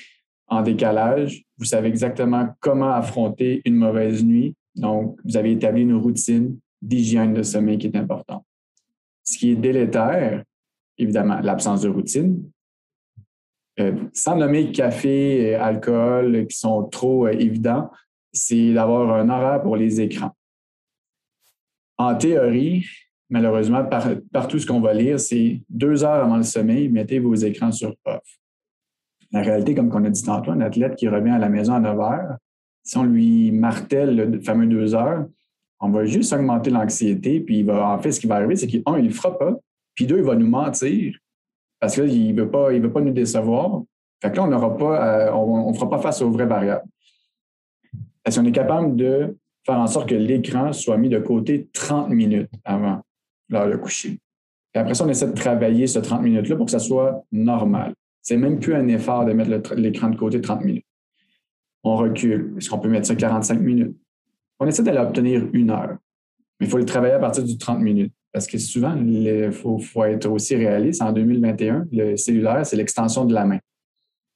en 0.47 0.61
décalage. 0.61 1.43
Vous 1.57 1.65
savez 1.65 1.87
exactement 1.87 2.49
comment 2.59 2.91
affronter 2.91 3.61
une 3.65 3.75
mauvaise 3.75 4.23
nuit. 4.23 4.55
Donc, 4.75 5.17
vous 5.23 5.37
avez 5.37 5.53
établi 5.53 5.81
une 5.81 5.95
routine 5.95 6.57
d'hygiène 6.81 7.33
de 7.33 7.43
sommeil 7.43 7.77
qui 7.77 7.87
est 7.87 7.95
importante. 7.95 8.43
Ce 9.23 9.37
qui 9.37 9.51
est 9.51 9.55
délétère, 9.55 10.43
évidemment, 10.97 11.39
l'absence 11.39 11.81
de 11.81 11.89
routine. 11.89 12.43
Euh, 13.79 13.93
sans 14.13 14.37
nommer 14.37 14.71
café 14.71 15.41
et 15.41 15.55
alcool 15.55 16.47
qui 16.47 16.57
sont 16.57 16.83
trop 16.83 17.27
euh, 17.27 17.31
évidents, 17.31 17.89
c'est 18.31 18.73
d'avoir 18.73 19.15
un 19.15 19.29
horaire 19.29 19.61
pour 19.61 19.75
les 19.75 19.99
écrans. 19.99 20.31
En 21.97 22.15
théorie, 22.15 22.85
malheureusement, 23.29 23.85
par, 23.85 24.47
tout 24.47 24.59
ce 24.59 24.65
qu'on 24.65 24.81
va 24.81 24.93
lire, 24.93 25.19
c'est 25.19 25.61
deux 25.69 26.03
heures 26.03 26.23
avant 26.23 26.37
le 26.37 26.43
sommeil, 26.43 26.89
mettez 26.89 27.19
vos 27.19 27.35
écrans 27.35 27.71
sur 27.71 27.95
off. 28.05 28.23
La 29.31 29.41
réalité, 29.41 29.75
comme 29.75 29.91
on 29.93 30.03
a 30.03 30.09
dit 30.09 30.23
tantôt, 30.23 30.51
un 30.51 30.61
athlète 30.61 30.95
qui 30.95 31.07
revient 31.07 31.31
à 31.31 31.39
la 31.39 31.49
maison 31.49 31.73
à 31.73 31.79
9 31.79 31.99
heures, 31.99 32.37
si 32.83 32.97
on 32.97 33.03
lui 33.03 33.51
martèle 33.51 34.15
le 34.15 34.41
fameux 34.41 34.67
2 34.67 34.95
heures, 34.95 35.25
on 35.79 35.89
va 35.89 36.05
juste 36.05 36.31
augmenter 36.33 36.69
l'anxiété, 36.69 37.39
puis 37.39 37.59
il 37.59 37.65
va, 37.65 37.89
en 37.89 37.99
fait, 37.99 38.11
ce 38.11 38.19
qui 38.19 38.27
va 38.27 38.35
arriver, 38.35 38.55
c'est 38.55 38.67
qu'un, 38.67 38.97
il 38.97 39.05
ne 39.05 39.09
fera 39.09 39.37
pas, 39.37 39.55
puis 39.93 40.05
deux, 40.05 40.17
il 40.17 40.23
va 40.23 40.35
nous 40.35 40.47
mentir 40.47 41.17
parce 41.79 41.95
qu'il 41.95 42.33
ne 42.33 42.41
veut, 42.41 42.49
pas, 42.49 42.71
veut 42.71 42.91
pas 42.91 43.01
nous 43.01 43.11
décevoir. 43.11 43.83
Fait 44.21 44.31
que 44.31 44.37
là, 44.37 44.43
on 44.43 44.47
n'aura 44.47 44.75
pas, 44.77 45.27
euh, 45.27 45.33
on 45.33 45.73
fera 45.73 45.89
pas 45.89 45.99
face 45.99 46.21
aux 46.21 46.31
vraies 46.31 46.45
variables. 46.45 46.87
Est-ce 48.25 48.39
qu'on 48.39 48.45
est 48.45 48.51
capable 48.51 48.95
de 48.95 49.37
faire 49.65 49.79
en 49.79 49.87
sorte 49.87 50.09
que 50.09 50.15
l'écran 50.15 50.73
soit 50.73 50.97
mis 50.97 51.09
de 51.09 51.19
côté 51.19 51.67
30 51.73 52.09
minutes 52.09 52.49
avant 52.63 53.01
l'heure 53.49 53.69
de 53.69 53.75
coucher? 53.75 54.19
Et 54.73 54.77
après 54.77 54.93
ça, 54.93 55.05
on 55.05 55.09
essaie 55.09 55.27
de 55.27 55.33
travailler 55.33 55.87
ce 55.87 55.99
30 55.99 56.21
minutes-là 56.21 56.55
pour 56.55 56.65
que 56.65 56.71
ça 56.71 56.79
soit 56.79 57.23
normal. 57.31 57.93
C'est 58.21 58.37
même 58.37 58.59
plus 58.59 58.73
un 58.73 58.87
effort 58.87 59.25
de 59.25 59.33
mettre 59.33 59.75
l'écran 59.75 60.09
de 60.09 60.17
côté 60.17 60.41
30 60.41 60.63
minutes. 60.63 60.85
On 61.83 61.95
recule. 61.95 62.55
Est-ce 62.57 62.69
qu'on 62.69 62.79
peut 62.79 62.89
mettre 62.89 63.07
ça 63.07 63.15
45 63.15 63.59
minutes? 63.61 63.95
On 64.59 64.67
essaie 64.67 64.83
d'aller 64.83 64.99
obtenir 64.99 65.47
une 65.53 65.69
heure. 65.69 65.97
Mais 66.59 66.65
il 66.65 66.69
faut 66.69 66.77
le 66.77 66.85
travailler 66.85 67.13
à 67.13 67.19
partir 67.19 67.43
du 67.43 67.57
30 67.57 67.79
minutes. 67.79 68.13
Parce 68.33 68.47
que 68.47 68.57
souvent, 68.57 68.95
il 68.97 69.51
faut, 69.51 69.79
faut, 69.79 70.03
être 70.03 70.29
aussi 70.29 70.55
réaliste. 70.55 71.01
En 71.01 71.13
2021, 71.13 71.85
le 71.91 72.17
cellulaire, 72.17 72.65
c'est 72.65 72.75
l'extension 72.75 73.23
de 73.23 73.33
la 73.33 73.45
main. 73.45 73.59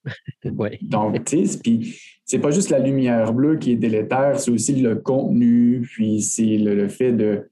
ouais. 0.45 0.79
Donc, 0.81 1.25
tu 1.25 1.45
sais, 1.45 1.59
puis 1.59 1.99
c'est 2.29 2.37
pas 2.37 2.51
juste 2.51 2.69
la 2.69 2.77
lumière 2.77 3.33
bleue 3.33 3.57
qui 3.57 3.71
est 3.71 3.75
délétère, 3.75 4.39
c'est 4.39 4.51
aussi 4.51 4.75
le 4.75 4.97
contenu, 4.97 5.81
puis 5.81 6.21
c'est 6.21 6.59
le, 6.59 6.87
fait 6.87 7.11
de 7.11 7.49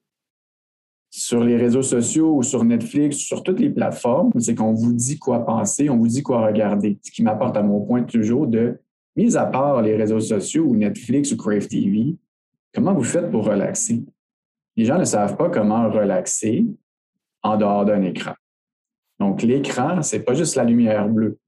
sur 1.09 1.43
les 1.43 1.57
réseaux 1.57 1.81
sociaux 1.81 2.35
ou 2.35 2.43
sur 2.43 2.63
Netflix, 2.63 3.17
sur 3.17 3.41
toutes 3.41 3.59
les 3.59 3.71
plateformes, 3.71 4.29
c'est 4.37 4.53
qu'on 4.53 4.73
vous 4.73 4.93
dit 4.93 5.17
quoi 5.17 5.43
penser, 5.43 5.89
on 5.89 5.97
vous 5.97 6.07
dit 6.07 6.21
quoi 6.21 6.45
regarder. 6.45 6.99
Ce 7.01 7.09
qui 7.09 7.23
m'apporte 7.23 7.57
à 7.57 7.63
mon 7.63 7.81
point 7.81 8.03
toujours 8.03 8.45
de, 8.45 8.79
mis 9.15 9.35
à 9.35 9.47
part 9.47 9.81
les 9.81 9.95
réseaux 9.95 10.19
sociaux 10.19 10.65
ou 10.65 10.75
Netflix 10.75 11.31
ou 11.31 11.37
Crave 11.37 11.67
TV, 11.67 12.15
comment 12.71 12.93
vous 12.93 13.03
faites 13.03 13.31
pour 13.31 13.45
relaxer? 13.45 14.05
Les 14.75 14.85
gens 14.85 14.99
ne 14.99 15.05
savent 15.05 15.37
pas 15.37 15.49
comment 15.49 15.89
relaxer 15.89 16.67
en 17.41 17.57
dehors 17.57 17.83
d'un 17.83 18.03
écran. 18.03 18.33
Donc, 19.19 19.41
l'écran, 19.41 20.03
c'est 20.03 20.19
pas 20.19 20.35
juste 20.35 20.55
la 20.55 20.65
lumière 20.65 21.09
bleue 21.09 21.39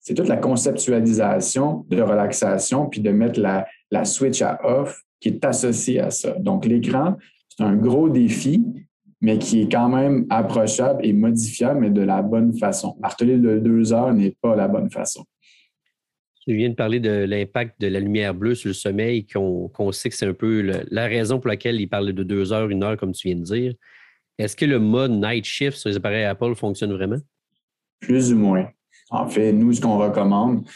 c'est 0.00 0.14
toute 0.14 0.28
la 0.28 0.36
conceptualisation 0.36 1.84
de 1.88 2.00
relaxation, 2.00 2.86
puis 2.86 3.00
de 3.00 3.10
mettre 3.10 3.40
la, 3.40 3.66
la 3.90 4.04
switch 4.04 4.42
à 4.42 4.58
off 4.64 5.02
qui 5.20 5.28
est 5.28 5.44
associée 5.44 6.00
à 6.00 6.10
ça. 6.10 6.34
Donc, 6.38 6.64
l'écran, 6.64 7.16
c'est 7.48 7.64
un 7.64 7.76
gros 7.76 8.08
défi, 8.08 8.62
mais 9.20 9.38
qui 9.38 9.62
est 9.62 9.72
quand 9.72 9.88
même 9.88 10.26
approchable 10.30 11.04
et 11.04 11.12
modifiable, 11.12 11.80
mais 11.80 11.90
de 11.90 12.02
la 12.02 12.22
bonne 12.22 12.56
façon. 12.56 12.96
Marteler 13.00 13.36
de 13.38 13.58
deux 13.58 13.92
heures 13.92 14.14
n'est 14.14 14.36
pas 14.40 14.54
la 14.54 14.68
bonne 14.68 14.90
façon. 14.90 15.24
Tu 16.46 16.54
viens 16.54 16.70
de 16.70 16.74
parler 16.74 17.00
de 17.00 17.10
l'impact 17.10 17.78
de 17.80 17.88
la 17.88 18.00
lumière 18.00 18.32
bleue 18.32 18.54
sur 18.54 18.68
le 18.68 18.74
sommeil, 18.74 19.26
qu'on 19.26 19.92
sait 19.92 20.08
que 20.08 20.14
c'est 20.14 20.26
un 20.26 20.32
peu 20.32 20.62
la 20.90 21.06
raison 21.06 21.40
pour 21.40 21.48
laquelle 21.48 21.78
il 21.80 21.88
parle 21.88 22.12
de 22.12 22.22
deux 22.22 22.52
heures, 22.52 22.70
une 22.70 22.82
heure, 22.84 22.96
comme 22.96 23.12
tu 23.12 23.28
viens 23.28 23.36
de 23.36 23.42
dire. 23.42 23.74
Est-ce 24.38 24.56
que 24.56 24.64
le 24.64 24.78
mode 24.78 25.10
night 25.10 25.44
shift 25.44 25.76
sur 25.76 25.90
les 25.90 25.96
appareils 25.96 26.24
Apple 26.24 26.54
fonctionne 26.54 26.92
vraiment? 26.92 27.18
Plus 28.00 28.32
ou 28.32 28.38
moins. 28.38 28.70
En 29.10 29.26
fait, 29.26 29.52
nous, 29.52 29.72
ce 29.72 29.80
qu'on 29.80 29.98
recommande, 29.98 30.66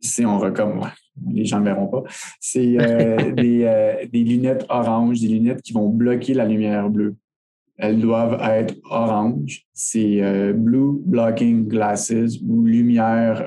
c'est 0.00 0.24
on 0.24 0.38
recommande, 0.38 0.88
les 1.30 1.44
gens 1.44 1.60
ne 1.60 1.64
verront 1.64 1.86
pas, 1.86 2.02
c'est 2.40 2.78
euh, 2.78 3.32
euh, 3.38 4.06
des, 4.12 4.24
lunettes 4.24 4.64
orange, 4.68 5.20
des 5.20 5.28
lunettes 5.28 5.62
qui 5.62 5.72
vont 5.72 5.88
bloquer 5.88 6.34
la 6.34 6.44
lumière 6.44 6.88
bleue. 6.88 7.16
Elles 7.76 7.98
doivent 7.98 8.38
être 8.42 8.74
orange. 8.90 9.62
C'est 9.72 10.22
euh, 10.22 10.52
Blue 10.52 11.00
Blocking 11.04 11.66
Glasses 11.66 12.36
ou 12.46 12.64
lumière, 12.64 13.46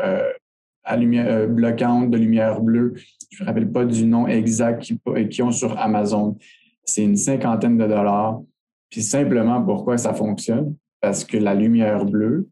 à 0.84 0.98
lumière 0.98 1.48
bloquante 1.48 2.10
de 2.10 2.18
lumière 2.18 2.62
bleue. 2.62 2.94
Je 3.30 3.44
ne 3.44 3.46
me 3.46 3.48
rappelle 3.48 3.72
pas 3.72 3.86
du 3.86 4.06
nom 4.06 4.28
exact 4.28 4.82
qu'ils 4.82 5.44
ont 5.44 5.52
sur 5.52 5.78
Amazon. 5.80 6.38
C'est 6.84 7.04
une 7.04 7.16
cinquantaine 7.16 7.78
de 7.78 7.88
dollars. 7.88 8.42
Puis 8.90 9.02
simplement 9.02 9.62
pourquoi 9.62 9.98
ça 9.98 10.14
fonctionne? 10.14 10.76
Parce 11.00 11.24
que 11.24 11.38
la 11.38 11.54
lumière 11.56 12.06
bleue, 12.06 12.48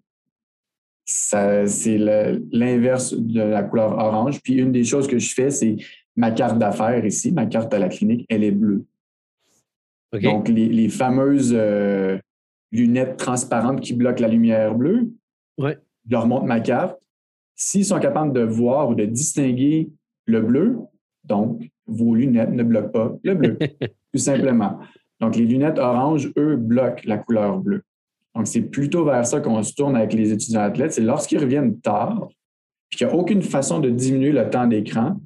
c'est 1.05 1.97
l'inverse 1.97 3.13
de 3.13 3.41
la 3.41 3.63
couleur 3.63 3.93
orange. 3.97 4.41
Puis 4.41 4.53
une 4.53 4.71
des 4.71 4.83
choses 4.83 5.07
que 5.07 5.19
je 5.19 5.33
fais, 5.33 5.49
c'est 5.49 5.77
ma 6.15 6.31
carte 6.31 6.59
d'affaires 6.59 7.05
ici, 7.05 7.31
ma 7.31 7.45
carte 7.45 7.73
à 7.73 7.79
la 7.79 7.89
clinique, 7.89 8.25
elle 8.29 8.43
est 8.43 8.51
bleue. 8.51 8.85
Donc, 10.21 10.49
les, 10.49 10.89
fameuses 10.89 11.53
euh, 11.55 12.17
lunettes 12.71 13.17
transparentes 13.17 13.79
qui 13.79 13.93
bloquent 13.93 14.21
la 14.21 14.27
lumière 14.27 14.75
bleue, 14.75 15.09
ouais. 15.57 15.77
je 16.05 16.11
leur 16.11 16.27
montre 16.27 16.45
ma 16.45 16.59
carte. 16.59 16.99
S'ils 17.55 17.85
sont 17.85 17.99
capables 17.99 18.33
de 18.33 18.41
voir 18.41 18.89
ou 18.89 18.95
de 18.95 19.05
distinguer 19.05 19.89
le 20.25 20.41
bleu, 20.41 20.79
donc 21.23 21.69
vos 21.85 22.15
lunettes 22.15 22.51
ne 22.51 22.63
bloquent 22.63 22.89
pas 22.89 23.15
le 23.23 23.35
bleu, 23.35 23.57
tout 24.13 24.19
simplement. 24.19 24.79
Donc, 25.21 25.37
les 25.37 25.45
lunettes 25.45 25.79
orange, 25.79 26.31
eux, 26.37 26.57
bloquent 26.57 27.03
la 27.05 27.17
couleur 27.17 27.59
bleue. 27.59 27.83
Donc, 28.35 28.47
c'est 28.47 28.61
plutôt 28.61 29.05
vers 29.05 29.25
ça 29.25 29.39
qu'on 29.41 29.61
se 29.61 29.73
tourne 29.73 29.95
avec 29.95 30.13
les 30.13 30.31
étudiants 30.31 30.61
athlètes. 30.61 30.93
C'est 30.93 31.01
lorsqu'ils 31.01 31.39
reviennent 31.39 31.79
tard, 31.81 32.29
puis 32.89 32.97
qu'il 32.97 33.07
n'y 33.07 33.13
a 33.13 33.15
aucune 33.15 33.41
façon 33.41 33.79
de 33.79 33.89
diminuer 33.89 34.31
le 34.31 34.49
temps 34.49 34.67
d'écran, 34.67 35.17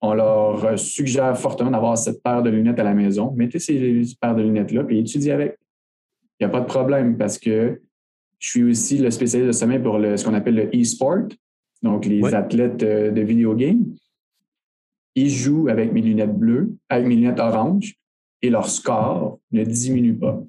on 0.00 0.14
leur 0.14 0.78
suggère 0.78 1.36
fortement 1.38 1.70
d'avoir 1.70 1.96
cette 1.96 2.22
paire 2.22 2.42
de 2.42 2.50
lunettes 2.50 2.78
à 2.78 2.84
la 2.84 2.94
maison. 2.94 3.32
Mettez 3.32 3.58
ces 3.58 4.02
paires 4.20 4.34
de 4.34 4.42
lunettes-là, 4.42 4.84
puis 4.84 4.98
étudiez 4.98 5.32
avec. 5.32 5.58
Il 6.38 6.46
n'y 6.46 6.46
a 6.46 6.50
pas 6.50 6.60
de 6.60 6.66
problème 6.66 7.16
parce 7.16 7.38
que 7.38 7.80
je 8.38 8.48
suis 8.48 8.64
aussi 8.64 8.98
le 8.98 9.10
spécialiste 9.10 9.46
de 9.46 9.52
sommeil 9.52 9.78
pour 9.78 9.94
ce 9.94 10.22
qu'on 10.24 10.34
appelle 10.34 10.56
le 10.56 10.70
e-sport, 10.78 11.28
donc 11.82 12.04
les 12.04 12.34
athlètes 12.34 12.82
euh, 12.82 13.10
de 13.10 13.20
vidéo 13.22 13.54
game. 13.54 13.84
Ils 15.14 15.30
jouent 15.30 15.68
avec 15.68 15.92
mes 15.92 16.02
lunettes 16.02 16.36
bleues, 16.36 16.74
avec 16.88 17.06
mes 17.06 17.14
lunettes 17.14 17.40
oranges, 17.40 17.94
et 18.42 18.50
leur 18.50 18.68
score 18.68 19.38
ne 19.52 19.64
diminue 19.64 20.14
pas. 20.14 20.42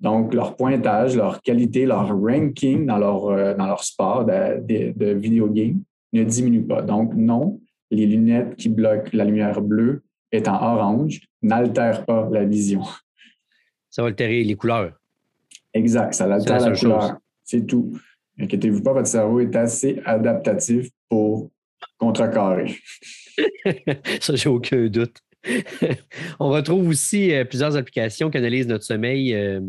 Donc, 0.00 0.32
leur 0.32 0.56
pointage, 0.56 1.14
leur 1.14 1.42
qualité, 1.42 1.84
leur 1.84 2.08
ranking 2.08 2.86
dans 2.86 2.96
leur, 2.96 3.26
euh, 3.26 3.54
dans 3.54 3.66
leur 3.66 3.84
sport 3.84 4.24
de, 4.24 4.92
de, 4.96 5.46
game 5.48 5.82
ne 6.12 6.24
diminue 6.24 6.62
pas. 6.62 6.80
Donc, 6.80 7.14
non, 7.14 7.60
les 7.90 8.06
lunettes 8.06 8.56
qui 8.56 8.70
bloquent 8.70 9.10
la 9.12 9.24
lumière 9.24 9.60
bleue 9.60 10.02
étant 10.32 10.62
orange 10.62 11.20
n'altèrent 11.42 12.04
pas 12.06 12.28
la 12.32 12.44
vision. 12.44 12.82
Ça 13.90 14.02
va 14.02 14.08
altérer 14.08 14.42
les 14.42 14.54
couleurs. 14.54 14.92
Exact, 15.74 16.14
ça 16.14 16.32
altère 16.32 16.60
la, 16.60 16.76
couleur. 16.76 17.18
C'est 17.44 17.66
tout. 17.66 17.92
Inquiétez-vous 18.38 18.82
pas, 18.82 18.92
votre 18.92 19.08
cerveau 19.08 19.40
est 19.40 19.54
assez 19.54 20.00
adaptatif 20.04 20.88
pour 21.08 21.50
contrecarrer. 21.98 22.74
ça, 24.20 24.34
j'ai 24.34 24.48
aucun 24.48 24.86
doute. 24.86 25.20
on 26.40 26.50
retrouve 26.50 26.88
aussi 26.88 27.32
euh, 27.32 27.44
plusieurs 27.44 27.76
applications 27.76 28.30
qui 28.30 28.38
analysent 28.38 28.68
notre 28.68 28.84
sommeil. 28.84 29.34
Euh, 29.34 29.60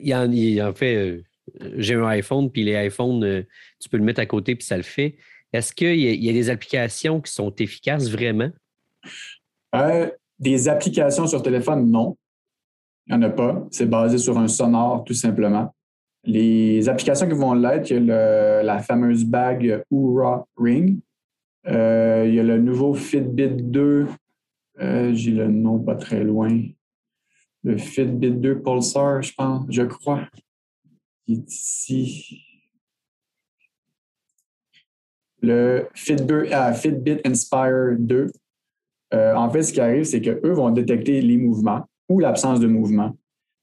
il, 0.00 0.08
y 0.08 0.62
en, 0.62 0.74
fait, 0.74 0.94
euh, 0.96 1.22
j'ai 1.76 1.94
un 1.94 2.06
iPhone, 2.06 2.50
puis 2.50 2.64
les 2.64 2.86
iPhones, 2.86 3.44
tu 3.80 3.88
peux 3.88 3.96
le 3.96 4.04
mettre 4.04 4.20
à 4.20 4.26
côté, 4.26 4.54
puis 4.54 4.64
ça 4.66 4.76
le 4.76 4.82
fait. 4.82 5.16
Est-ce 5.52 5.72
qu'il 5.72 5.98
y, 5.98 6.28
a 6.28 6.32
des 6.32 6.50
applications 6.50 7.20
qui 7.20 7.32
sont 7.32 7.54
efficaces 7.56 8.10
vraiment? 8.10 8.50
des 10.38 10.68
applications 10.68 11.26
sur 11.26 11.42
téléphone, 11.42 11.90
non. 11.90 12.16
Il 13.06 13.16
n'y 13.16 13.24
en 13.24 13.28
a 13.28 13.30
pas. 13.30 13.66
C'est 13.70 13.88
basé 13.88 14.18
sur 14.18 14.38
un 14.38 14.48
sonore, 14.48 15.04
tout 15.04 15.14
simplement. 15.14 15.74
Les 16.24 16.88
applications 16.88 17.26
qui 17.26 17.34
vont 17.34 17.54
l'être, 17.54 17.90
il 17.90 18.06
y 18.06 18.10
a 18.10 18.62
la 18.62 18.78
fameuse 18.80 19.24
bague 19.24 19.82
Oura 19.90 20.46
Ring. 20.56 20.98
il 21.66 21.72
y 21.72 22.40
a 22.40 22.42
le 22.42 22.58
nouveau 22.58 22.94
Fitbit 22.94 23.62
2 23.62 24.06
euh, 24.80 25.14
j'ai 25.14 25.30
le 25.30 25.48
nom 25.48 25.78
pas 25.78 25.94
très 25.94 26.22
loin. 26.22 26.62
Le 27.62 27.76
Fitbit 27.78 28.32
2 28.32 28.62
Pulsar, 28.62 29.22
je 29.22 29.32
pense, 29.34 29.66
je 29.68 29.82
crois. 29.82 30.28
qui 31.24 31.34
est 31.34 31.52
ici. 31.52 32.42
Le 35.42 35.88
Fitbit, 35.94 36.50
Fitbit 36.74 37.20
Inspire 37.24 37.96
2. 37.98 38.26
Euh, 39.14 39.34
en 39.34 39.50
fait, 39.50 39.62
ce 39.62 39.72
qui 39.72 39.80
arrive, 39.80 40.04
c'est 40.04 40.20
qu'eux 40.20 40.52
vont 40.52 40.70
détecter 40.70 41.20
les 41.20 41.36
mouvements 41.36 41.88
ou 42.08 42.20
l'absence 42.20 42.60
de 42.60 42.66
mouvement. 42.66 43.16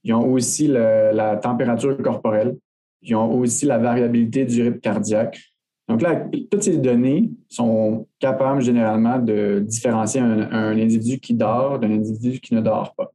Ils 0.04 0.14
ont 0.14 0.32
aussi 0.32 0.68
la 0.68 1.38
température 1.38 1.98
corporelle. 2.02 2.58
Ils 3.02 3.16
ont 3.16 3.38
aussi 3.40 3.66
la 3.66 3.78
variabilité 3.78 4.46
du 4.46 4.64
rythme 4.64 4.80
cardiaque. 4.80 5.53
Donc 5.88 6.02
là, 6.02 6.28
toutes 6.50 6.64
ces 6.64 6.78
données 6.78 7.30
sont 7.50 8.08
capables 8.20 8.62
généralement 8.62 9.20
de 9.20 9.60
différencier 9.68 10.22
un, 10.22 10.78
individu 10.78 11.20
qui 11.20 11.34
dort 11.34 11.78
d'un 11.80 11.92
individu 11.92 12.40
qui 12.40 12.54
ne 12.56 12.62
dort 12.62 12.94
pas. 12.96 13.12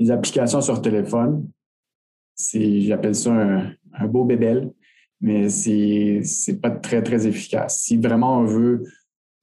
Les 0.00 0.10
applications 0.10 0.60
sur 0.60 0.82
téléphone, 0.82 1.48
c'est, 2.34 2.80
j'appelle 2.80 3.14
ça 3.14 3.32
un, 3.32 4.06
beau 4.08 4.24
bébel, 4.24 4.72
mais 5.20 5.48
c'est, 5.48 6.20
c'est 6.22 6.60
pas 6.60 6.70
très, 6.70 7.02
très 7.02 7.26
efficace. 7.26 7.80
Si 7.80 7.96
vraiment 7.96 8.38
on 8.38 8.44
veut 8.44 8.84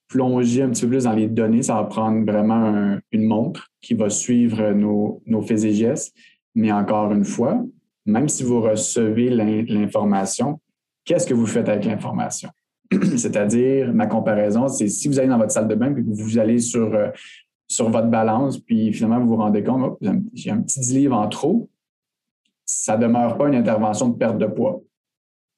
plonger 0.07 0.63
un 0.63 0.69
petit 0.69 0.83
peu 0.83 0.89
plus 0.89 1.05
dans 1.05 1.13
les 1.13 1.27
données, 1.27 1.63
ça 1.63 1.75
va 1.75 1.85
prendre 1.85 2.25
vraiment 2.29 2.97
une 3.11 3.23
montre 3.23 3.69
qui 3.81 3.93
va 3.93 4.09
suivre 4.09 4.71
nos, 4.71 5.21
nos 5.25 5.41
faits 5.41 5.63
et 5.63 5.73
gestes. 5.73 6.15
Mais 6.53 6.71
encore 6.71 7.11
une 7.11 7.25
fois, 7.25 7.65
même 8.05 8.29
si 8.29 8.43
vous 8.43 8.61
recevez 8.61 9.29
l'information, 9.29 10.59
qu'est-ce 11.05 11.27
que 11.27 11.33
vous 11.33 11.45
faites 11.45 11.69
avec 11.69 11.85
l'information? 11.85 12.49
C'est-à-dire, 13.17 13.93
ma 13.93 14.07
comparaison, 14.07 14.67
c'est 14.67 14.87
si 14.87 15.07
vous 15.07 15.19
allez 15.19 15.29
dans 15.29 15.37
votre 15.37 15.51
salle 15.51 15.67
de 15.67 15.75
bain 15.75 15.93
que 15.93 16.01
vous 16.01 16.37
allez 16.37 16.59
sur, 16.59 16.93
euh, 16.93 17.09
sur 17.67 17.89
votre 17.89 18.07
balance, 18.07 18.59
puis 18.59 18.91
finalement 18.93 19.19
vous 19.19 19.29
vous 19.29 19.37
rendez 19.37 19.63
compte, 19.63 19.97
j'ai 20.33 20.51
un 20.51 20.61
petit 20.61 20.79
10 20.79 20.95
livres 20.95 21.15
en 21.15 21.27
trop, 21.27 21.69
ça 22.65 22.97
ne 22.97 23.03
demeure 23.03 23.37
pas 23.37 23.47
une 23.47 23.55
intervention 23.55 24.09
de 24.09 24.17
perte 24.17 24.37
de 24.37 24.47
poids. 24.47 24.81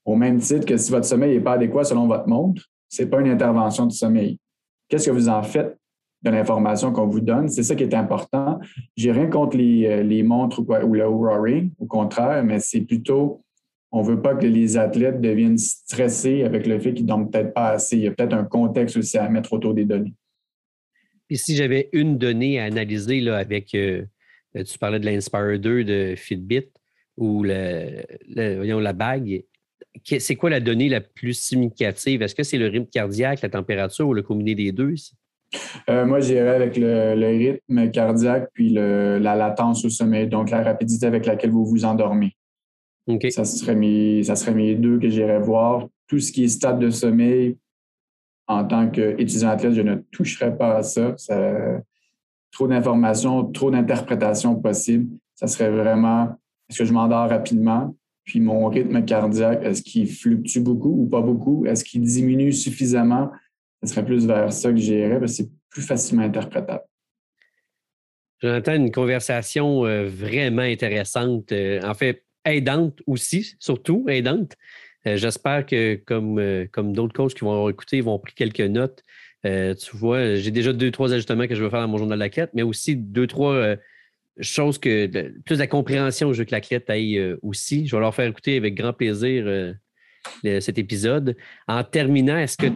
Au 0.05 0.15
même 0.15 0.39
titre 0.39 0.65
que 0.65 0.77
si 0.77 0.91
votre 0.91 1.05
sommeil 1.05 1.35
n'est 1.35 1.43
pas 1.43 1.53
adéquat 1.53 1.83
selon 1.83 2.07
votre 2.07 2.27
montre, 2.27 2.63
ce 2.89 3.01
n'est 3.01 3.09
pas 3.09 3.19
une 3.19 3.27
intervention 3.27 3.85
de 3.85 3.91
sommeil. 3.91 4.39
Qu'est-ce 4.87 5.07
que 5.07 5.11
vous 5.11 5.27
en 5.27 5.43
faites 5.43 5.77
de 6.23 6.29
l'information 6.29 6.93
qu'on 6.93 7.07
vous 7.07 7.19
donne? 7.19 7.49
C'est 7.49 7.63
ça 7.63 7.75
qui 7.75 7.83
est 7.83 7.93
important. 7.93 8.59
J'ai 8.95 9.11
rien 9.11 9.27
contre 9.27 9.57
les, 9.57 9.85
euh, 9.85 10.03
les 10.03 10.23
montres 10.23 10.59
ou, 10.59 10.73
ou 10.73 10.93
le 10.93 11.05
au 11.05 11.85
contraire, 11.87 12.43
mais 12.43 12.59
c'est 12.59 12.81
plutôt 12.81 13.43
on 13.91 14.03
ne 14.03 14.07
veut 14.07 14.21
pas 14.21 14.35
que 14.35 14.45
les 14.45 14.77
athlètes 14.77 15.21
deviennent 15.21 15.57
stressés 15.57 16.43
avec 16.43 16.67
le 16.67 16.79
fait 16.79 16.93
qu'ils 16.93 17.05
ne 17.05 17.09
dorment 17.09 17.29
peut-être 17.29 17.53
pas 17.53 17.69
assez. 17.69 17.97
Il 17.97 18.03
y 18.03 18.07
a 18.07 18.11
peut-être 18.11 18.33
un 18.33 18.43
contexte 18.43 18.97
aussi 18.97 19.17
à 19.17 19.29
mettre 19.29 19.53
autour 19.53 19.73
des 19.73 19.85
données. 19.85 20.13
Puis 21.27 21.37
si 21.37 21.55
j'avais 21.55 21.89
une 21.93 22.17
donnée 22.17 22.59
à 22.59 22.65
analyser 22.65 23.19
là, 23.19 23.37
avec, 23.37 23.73
euh, 23.75 24.03
tu 24.53 24.77
parlais 24.77 24.99
de 24.99 25.05
l'Inspire 25.05 25.59
2 25.59 25.83
de 25.83 26.15
Fitbit 26.15 26.69
ou 27.17 27.43
le, 27.43 28.03
la 28.35 28.93
bague, 28.93 29.43
c'est 30.19 30.35
quoi 30.35 30.49
la 30.49 30.59
donnée 30.59 30.89
la 30.89 31.01
plus 31.01 31.33
significative? 31.33 32.21
Est-ce 32.21 32.35
que 32.35 32.43
c'est 32.43 32.57
le 32.57 32.67
rythme 32.67 32.87
cardiaque, 32.87 33.41
la 33.41 33.49
température 33.49 34.07
ou 34.07 34.13
le 34.13 34.21
combiné 34.21 34.55
des 34.55 34.71
deux? 34.71 34.95
Euh, 35.89 36.05
moi, 36.05 36.19
j'irais 36.19 36.55
avec 36.55 36.77
le, 36.77 37.13
rythme 37.13 37.89
cardiaque 37.91 38.49
puis 38.53 38.69
la 38.69 39.35
latence 39.35 39.83
au 39.85 39.89
sommeil, 39.89 40.27
donc 40.27 40.49
la 40.51 40.61
rapidité 40.61 41.05
avec 41.05 41.25
laquelle 41.25 41.51
vous 41.51 41.65
vous 41.65 41.83
endormez. 41.83 42.36
Ça, 43.29 43.45
serait 43.45 43.75
mes, 43.75 44.23
ça 44.23 44.35
serait 44.35 44.53
mes 44.53 44.75
deux 44.75 44.99
que 44.99 45.09
j'irais 45.09 45.39
voir. 45.39 45.87
Tout 46.07 46.19
ce 46.19 46.31
qui 46.31 46.43
est 46.43 46.49
stade 46.49 46.79
de 46.79 46.89
sommeil, 46.89 47.57
en 48.47 48.65
tant 48.65 48.89
qu'étudiant 48.89 49.49
athlète, 49.49 49.73
je 49.73 49.81
ne 49.81 49.95
toucherais 50.11 50.57
pas 50.57 50.77
à 50.77 50.83
ça. 50.83 51.15
trop 52.51 52.67
d'informations, 52.67 53.45
trop 53.45 53.71
d'interprétations 53.71 54.55
possibles. 54.55 55.17
Ça 55.35 55.47
serait 55.47 55.69
vraiment 55.69 56.37
est-ce 56.69 56.79
que 56.79 56.85
je 56.85 56.93
m'endors 56.93 57.29
rapidement? 57.29 57.95
Puis 58.25 58.41
mon 58.41 58.67
rythme 58.67 59.03
cardiaque, 59.05 59.63
est-ce 59.63 59.81
qu'il 59.81 60.09
fluctue 60.09 60.59
beaucoup 60.59 61.03
ou 61.03 61.07
pas 61.07 61.21
beaucoup? 61.21 61.65
Est-ce 61.65 61.83
qu'il 61.83 62.01
diminue 62.01 62.51
suffisamment? 62.51 63.31
Ce 63.81 63.89
serait 63.89 64.03
plus 64.03 64.25
vers 64.25 64.51
ça 64.51 64.71
que 64.71 64.77
j'irais 64.77 65.19
parce 65.19 65.37
que 65.37 65.43
c'est 65.43 65.49
plus 65.69 65.81
facilement 65.81 66.23
interprétable. 66.23 66.83
J'entends 68.41 68.75
une 68.75 68.91
conversation 68.91 69.85
euh, 69.85 70.07
vraiment 70.07 70.61
intéressante. 70.61 71.51
Euh, 71.51 71.79
en 71.83 71.93
fait, 71.93 72.23
aidante 72.47 73.01
aussi, 73.05 73.55
surtout 73.59 74.05
aidante. 74.07 74.55
Euh, 75.07 75.17
j'espère 75.17 75.65
que, 75.65 75.95
comme, 75.95 76.39
euh, 76.39 76.65
comme 76.71 76.93
d'autres 76.93 77.13
coachs 77.13 77.33
qui 77.33 77.41
vont 77.41 77.69
écouter, 77.69 77.97
ils 77.97 78.03
vont 78.03 78.19
prendre 78.19 78.33
quelques 78.35 78.59
notes. 78.61 79.03
Euh, 79.45 79.73
tu 79.75 79.95
vois, 79.95 80.35
j'ai 80.35 80.51
déjà 80.51 80.73
deux, 80.73 80.91
trois 80.91 81.13
ajustements 81.13 81.47
que 81.47 81.55
je 81.55 81.63
veux 81.63 81.69
faire 81.69 81.81
dans 81.81 81.87
mon 81.87 81.97
journal 81.97 82.19
de 82.19 82.27
quête, 82.27 82.49
mais 82.53 82.63
aussi 82.63 82.95
deux, 82.95 83.27
trois 83.27 83.75
choses 84.39 84.77
que 84.77 85.07
plus 85.45 85.57
la 85.57 85.65
compréhension 85.65 86.31
je 86.31 86.39
veux 86.39 86.45
que 86.45 86.51
l'athlète 86.51 86.89
aille 86.89 87.37
aussi. 87.41 87.87
Je 87.87 87.95
vais 87.95 88.01
leur 88.01 88.13
faire 88.13 88.27
écouter 88.27 88.57
avec 88.57 88.75
grand 88.75 88.93
plaisir 88.93 89.75
cet 90.43 90.77
épisode. 90.77 91.37
En 91.67 91.83
terminant, 91.83 92.37
est-ce 92.37 92.57
que 92.57 92.67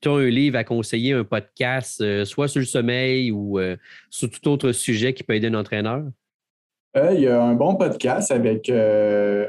tu 0.00 0.08
as 0.08 0.12
un 0.12 0.28
livre 0.28 0.56
à 0.56 0.64
conseiller, 0.64 1.12
un 1.12 1.24
podcast, 1.24 2.24
soit 2.24 2.48
sur 2.48 2.60
le 2.60 2.66
sommeil 2.66 3.30
ou 3.30 3.60
sur 4.10 4.30
tout 4.30 4.48
autre 4.48 4.72
sujet 4.72 5.12
qui 5.12 5.22
peut 5.22 5.34
aider 5.34 5.48
un 5.48 5.54
entraîneur? 5.54 6.02
Euh, 6.96 7.12
il 7.12 7.20
y 7.20 7.26
a 7.26 7.42
un 7.42 7.54
bon 7.54 7.74
podcast 7.74 8.30
avec 8.30 8.70
euh, 8.70 9.46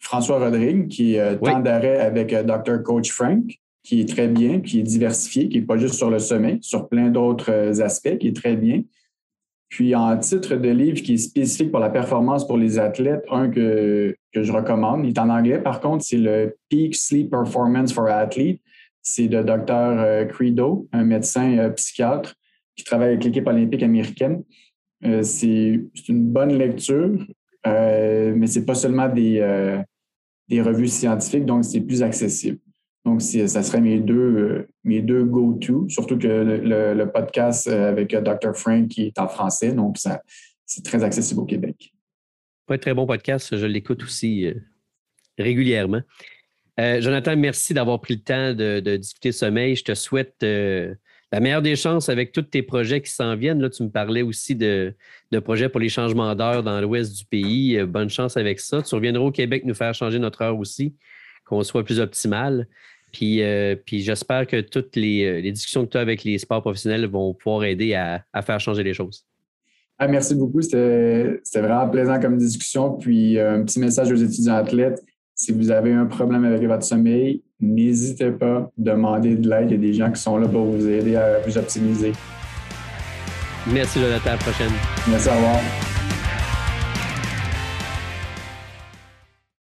François 0.00 0.38
Rodrigue 0.38 0.88
qui 0.88 1.14
est 1.14 1.20
euh, 1.20 1.36
temps 1.36 1.60
d'arrêt 1.60 1.98
avec 1.98 2.34
Dr. 2.34 2.82
Coach 2.82 3.10
Frank, 3.10 3.42
qui 3.82 4.00
est 4.00 4.08
très 4.08 4.28
bien, 4.28 4.60
qui 4.60 4.80
est 4.80 4.82
diversifié, 4.82 5.48
qui 5.48 5.60
n'est 5.60 5.66
pas 5.66 5.78
juste 5.78 5.94
sur 5.94 6.10
le 6.10 6.18
sommet, 6.18 6.58
sur 6.60 6.88
plein 6.88 7.08
d'autres 7.08 7.80
aspects, 7.80 8.18
qui 8.18 8.28
est 8.28 8.36
très 8.36 8.54
bien. 8.54 8.82
Puis 9.70 9.94
en 9.94 10.14
titre 10.18 10.56
de 10.56 10.68
livre 10.68 11.00
qui 11.00 11.14
est 11.14 11.18
spécifique 11.18 11.70
pour 11.70 11.80
la 11.80 11.90
performance 11.90 12.46
pour 12.46 12.58
les 12.58 12.78
athlètes, 12.78 13.24
un 13.30 13.48
que, 13.48 14.14
que 14.34 14.42
je 14.42 14.52
recommande, 14.52 15.06
il 15.06 15.10
est 15.10 15.18
en 15.18 15.30
anglais 15.30 15.58
par 15.58 15.80
contre, 15.80 16.04
c'est 16.04 16.18
le 16.18 16.56
Peak 16.68 16.94
Sleep 16.94 17.30
Performance 17.30 17.92
for 17.92 18.08
Athletes. 18.08 18.60
C'est 19.02 19.28
de 19.28 19.42
Dr. 19.42 20.28
Credo, 20.28 20.86
un 20.92 21.04
médecin 21.04 21.70
psychiatre 21.70 22.34
qui 22.76 22.84
travaille 22.84 23.12
avec 23.12 23.24
l'équipe 23.24 23.46
olympique 23.46 23.82
américaine. 23.82 24.42
Euh, 25.04 25.22
c'est 25.22 25.80
une 26.08 26.30
bonne 26.30 26.56
lecture, 26.58 27.18
euh, 27.66 28.34
mais 28.36 28.46
ce 28.46 28.58
n'est 28.58 28.64
pas 28.64 28.74
seulement 28.74 29.08
des, 29.08 29.38
euh, 29.40 29.80
des 30.48 30.60
revues 30.60 30.88
scientifiques, 30.88 31.46
donc 31.46 31.64
c'est 31.64 31.80
plus 31.80 32.02
accessible. 32.02 32.58
Donc, 33.06 33.22
ça 33.22 33.62
serait 33.62 33.80
mes 33.80 33.98
deux, 33.98 34.68
mes 34.84 35.00
deux 35.00 35.24
go-to, 35.24 35.88
surtout 35.88 36.18
que 36.18 36.28
le, 36.28 37.04
podcast 37.06 37.66
avec 37.66 38.14
Dr. 38.14 38.54
Frank 38.54 38.88
qui 38.88 39.06
est 39.06 39.18
en 39.18 39.26
français, 39.26 39.72
donc 39.72 39.96
c'est 40.66 40.84
très 40.84 41.02
accessible 41.02 41.40
au 41.40 41.46
Québec. 41.46 41.94
Un 42.68 42.76
très 42.76 42.92
bon 42.92 43.06
podcast, 43.06 43.56
je 43.56 43.66
l'écoute 43.66 44.02
aussi 44.02 44.52
régulièrement. 45.38 46.02
Jonathan, 46.76 47.38
merci 47.38 47.72
d'avoir 47.72 48.02
pris 48.02 48.16
le 48.16 48.20
temps 48.20 48.54
de, 48.54 48.80
de, 48.80 48.96
discuter 48.98 49.32
sommeil. 49.32 49.76
Je 49.76 49.84
te 49.84 49.94
souhaite 49.94 50.44
la 51.32 51.40
meilleure 51.40 51.62
des 51.62 51.76
chances 51.76 52.08
avec 52.08 52.32
tous 52.32 52.42
tes 52.42 52.62
projets 52.62 53.00
qui 53.00 53.10
s'en 53.10 53.36
viennent. 53.36 53.60
Là, 53.60 53.70
tu 53.70 53.82
me 53.82 53.88
parlais 53.88 54.22
aussi 54.22 54.56
de, 54.56 54.94
projets 55.44 55.68
pour 55.68 55.80
les 55.80 55.88
changements 55.88 56.34
d'heure 56.34 56.62
dans 56.62 56.80
l'ouest 56.80 57.16
du 57.16 57.24
pays. 57.24 57.78
Euh, 57.78 57.86
bonne 57.86 58.10
chance 58.10 58.36
avec 58.36 58.58
ça. 58.58 58.82
Tu 58.82 58.94
reviendras 58.94 59.22
au 59.22 59.30
Québec 59.30 59.64
nous 59.64 59.74
faire 59.74 59.94
changer 59.94 60.18
notre 60.18 60.42
heure 60.42 60.58
aussi, 60.58 60.94
qu'on 61.44 61.62
soit 61.62 61.84
plus 61.84 62.00
optimal. 62.00 62.66
Puis, 63.12 63.42
euh, 63.42 63.76
puis 63.76 64.00
j'espère 64.00 64.46
que 64.46 64.60
toutes 64.60 64.96
euh, 64.96 65.40
les, 65.40 65.52
discussions 65.52 65.84
que 65.86 65.92
tu 65.92 65.98
as 65.98 66.00
avec 66.00 66.24
les 66.24 66.38
sports 66.38 66.62
professionnels 66.62 67.06
vont 67.06 67.32
pouvoir 67.34 67.64
aider 67.64 67.94
à, 67.94 68.24
faire 68.42 68.58
changer 68.58 68.82
les 68.82 68.94
choses. 68.94 69.24
Ah, 69.98 70.08
merci 70.08 70.34
beaucoup. 70.34 70.62
C'était 70.62 71.40
vraiment 71.56 71.88
plaisant 71.88 72.18
comme 72.20 72.38
discussion. 72.38 72.94
Puis 72.94 73.38
un 73.38 73.62
petit 73.62 73.78
message 73.78 74.10
aux 74.10 74.16
étudiants 74.16 74.56
athlètes. 74.56 75.00
Si 75.34 75.52
vous 75.52 75.70
avez 75.70 75.92
un 75.92 76.06
problème 76.06 76.44
avec 76.44 76.62
votre 76.62 76.84
sommeil, 76.84 77.42
n'hésitez 77.60 78.30
pas 78.30 78.56
à 78.56 78.70
demander 78.78 79.36
de 79.36 79.48
l'aide. 79.48 79.70
Il 79.70 79.72
y 79.72 79.74
a 79.74 79.78
des 79.78 79.94
gens 79.94 80.10
qui 80.10 80.20
sont 80.20 80.36
là 80.36 80.48
pour 80.48 80.64
vous 80.66 80.88
aider 80.88 81.16
à 81.16 81.40
vous 81.46 81.56
optimiser. 81.56 82.12
Merci, 83.66 84.00
Jonathan. 84.00 84.30
À 84.30 84.32
la 84.32 84.38
prochaine. 84.38 84.72
Merci, 85.08 85.28
au 85.28 85.32
revoir. 85.32 85.89